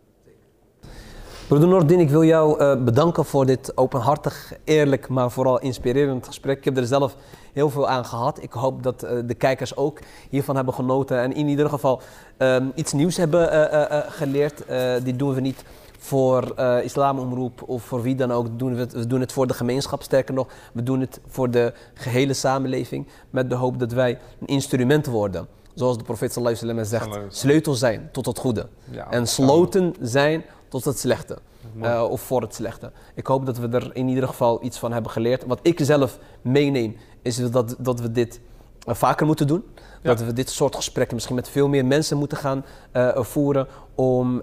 Broeder 1.47 1.69
Noordin, 1.69 1.99
ik 1.99 2.09
wil 2.09 2.23
jou 2.23 2.59
uh, 2.59 2.83
bedanken 2.83 3.25
voor 3.25 3.45
dit 3.45 3.77
openhartig, 3.77 4.53
eerlijk, 4.63 5.07
maar 5.07 5.31
vooral 5.31 5.59
inspirerend 5.59 6.25
gesprek. 6.25 6.57
Ik 6.57 6.65
heb 6.65 6.77
er 6.77 6.85
zelf 6.85 7.15
heel 7.55 7.69
veel 7.69 7.87
aan 7.87 8.05
gehad. 8.05 8.43
Ik 8.43 8.51
hoop 8.51 8.83
dat 8.83 9.03
uh, 9.03 9.09
de 9.25 9.33
kijkers 9.33 9.75
ook 9.75 9.99
hiervan 10.29 10.55
hebben 10.55 10.73
genoten 10.73 11.19
en 11.19 11.33
in 11.33 11.47
ieder 11.47 11.69
geval 11.69 12.01
um, 12.37 12.71
iets 12.75 12.93
nieuws 12.93 13.17
hebben 13.17 13.53
uh, 13.53 13.97
geleerd. 14.07 14.63
dit 15.03 15.19
doen 15.19 15.33
we 15.33 15.41
niet 15.41 15.63
voor 15.97 16.59
islamomroep 16.83 17.63
of 17.65 17.83
voor 17.83 18.01
wie 18.01 18.15
dan 18.15 18.31
ook. 18.31 18.59
Doen 18.59 18.73
we, 18.73 18.79
het, 18.79 18.93
we 18.93 19.07
doen 19.07 19.19
het 19.19 19.31
voor 19.31 19.47
de 19.47 19.53
gemeenschap, 19.53 20.01
sterker 20.01 20.33
nog. 20.33 20.47
We 20.73 20.83
doen 20.83 20.99
het 20.99 21.19
voor 21.27 21.51
de 21.51 21.73
gehele 21.93 22.33
samenleving 22.33 23.07
met 23.29 23.49
de 23.49 23.55
hoop 23.55 23.79
dat 23.79 23.91
wij 23.91 24.19
een 24.39 24.47
instrument 24.47 25.05
worden 25.05 25.47
zoals 25.75 25.97
de 25.97 26.03
profeet 26.03 26.33
sallallahu 26.33 26.61
alaihi 26.61 26.79
wasallam 26.81 27.11
zegt, 27.11 27.35
sleutel 27.37 27.73
zijn 27.73 28.09
tot 28.11 28.25
het 28.25 28.37
goede. 28.37 28.67
Ja, 28.91 29.11
en 29.11 29.27
sloten 29.27 29.95
zijn 30.01 30.43
tot 30.67 30.85
het 30.85 30.99
slechte. 30.99 31.37
Uh, 31.81 32.05
of 32.09 32.21
voor 32.21 32.41
het 32.41 32.55
slechte. 32.55 32.91
Ik 33.15 33.27
hoop 33.27 33.45
dat 33.45 33.57
we 33.57 33.67
er 33.67 33.95
in 33.95 34.07
ieder 34.07 34.27
geval 34.27 34.63
iets 34.63 34.79
van 34.79 34.91
hebben 34.91 35.11
geleerd. 35.11 35.45
Wat 35.45 35.59
ik 35.61 35.79
zelf 35.81 36.19
meeneem, 36.41 36.95
is 37.25 37.51
dat, 37.51 37.75
dat 37.79 37.99
we 37.99 38.11
dit 38.11 38.39
uh, 38.87 38.93
vaker 38.93 39.25
moeten 39.25 39.47
doen. 39.47 39.63
Dat 40.01 40.21
we 40.21 40.33
dit 40.33 40.49
soort 40.49 40.75
gesprekken 40.75 41.15
misschien 41.15 41.35
met 41.35 41.49
veel 41.49 41.67
meer 41.67 41.85
mensen 41.85 42.17
moeten 42.17 42.37
gaan 42.37 42.65
uh, 42.93 43.17
voeren. 43.17 43.67
Om 43.95 44.41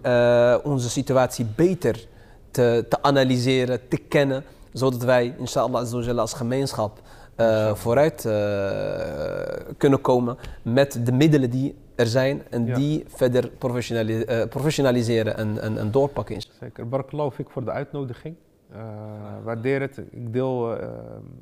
onze 0.62 0.91
situatie 0.91 1.47
beter 1.57 2.07
te, 2.51 2.85
te, 2.89 3.03
analyseren, 3.03 3.89
te 3.89 3.97
kennen. 3.97 4.45
Zodat 4.72 5.03
wij, 5.03 5.35
inshallah, 5.39 6.18
als 6.18 6.33
gemeenschap 6.33 7.01
vooruit 7.74 8.20
kunnen 9.76 10.01
komen 10.01 10.37
met 10.62 11.01
de 11.05 11.12
middelen 11.12 11.51
die 11.51 11.74
er 11.95 12.07
zijn 12.07 12.43
en 12.51 12.74
die 12.74 13.05
verder 13.09 13.49
professionaliseren 14.49 15.37
en, 15.37 15.62
en, 15.62 15.78
en, 15.78 15.91
doorpakken. 15.91 16.43
Zeker. 16.61 16.89
Barakallahu 16.89 17.35
ik 17.37 17.51
voor 17.51 17.64
de 17.64 17.70
uitnodiging. 17.70 18.37
Uh, 18.73 18.79
waardeer 19.45 19.81
het. 19.81 19.99
Ik 20.11 20.33
deel 20.33 20.81
uh, 20.81 20.87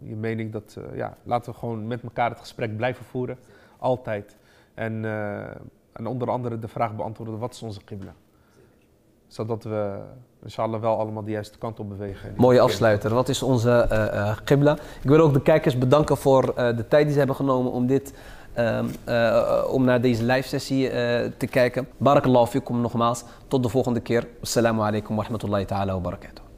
je 0.02 0.16
mening 0.16 0.52
dat, 0.52 0.76
ja, 0.94 1.16
laten 1.22 1.52
we 1.52 1.58
gewoon 1.58 1.86
met 1.86 2.02
elkaar 2.02 2.30
het 2.30 2.40
gesprek 2.40 2.76
blijven 2.76 3.04
voeren. 3.04 3.38
Altijd. 3.78 4.36
En, 4.74 5.04
en 5.92 6.06
onder 6.06 6.30
andere 6.30 6.58
de 6.58 6.68
vraag 6.68 6.96
beantwoorden, 6.96 7.38
wat 7.38 7.52
is 7.52 7.62
onze 7.62 7.84
qibla? 7.84 8.14
Zodat 9.26 9.64
we 9.64 9.98
inshallah 10.42 10.80
wel 10.80 10.98
allemaal 10.98 11.24
de 11.24 11.30
juiste 11.30 11.58
kant 11.58 11.80
op 11.80 11.88
bewegen. 11.88 12.34
Mooie 12.36 12.60
afsluiter. 12.60 13.14
Wat 13.14 13.28
is 13.28 13.42
onze 13.42 13.88
uh, 13.92 14.36
qibla? 14.44 14.72
Ik 15.02 15.08
wil 15.08 15.20
ook 15.20 15.32
de 15.32 15.42
kijkers 15.42 15.78
bedanken 15.78 16.16
voor 16.16 16.54
de 16.54 16.84
tijd 16.88 17.02
die 17.02 17.12
ze 17.12 17.18
hebben 17.18 17.36
genomen 17.36 17.72
om 17.72 17.86
dit 17.86 18.12
Ehm, 18.54 18.86
eh, 19.04 19.64
om 19.70 19.84
naar 19.84 20.00
deze 20.00 20.24
live 20.24 20.48
sessie 20.48 20.88
eh, 20.90 21.30
te 21.36 21.46
kijken. 21.46 21.88
Barakallahu 21.96 22.46
fikum 22.46 22.80
nogmaals. 22.80 23.24
Tot 23.48 23.62
de 23.62 23.68
volgende 23.68 24.00
keer. 24.00 24.26
Assalamu 24.42 24.80
alaikum 24.80 25.16
wa 25.16 25.22
rahmatullahi 25.22 25.64
ta'ala 25.64 25.92
wa 25.92 26.00
barakatuh. 26.00 26.49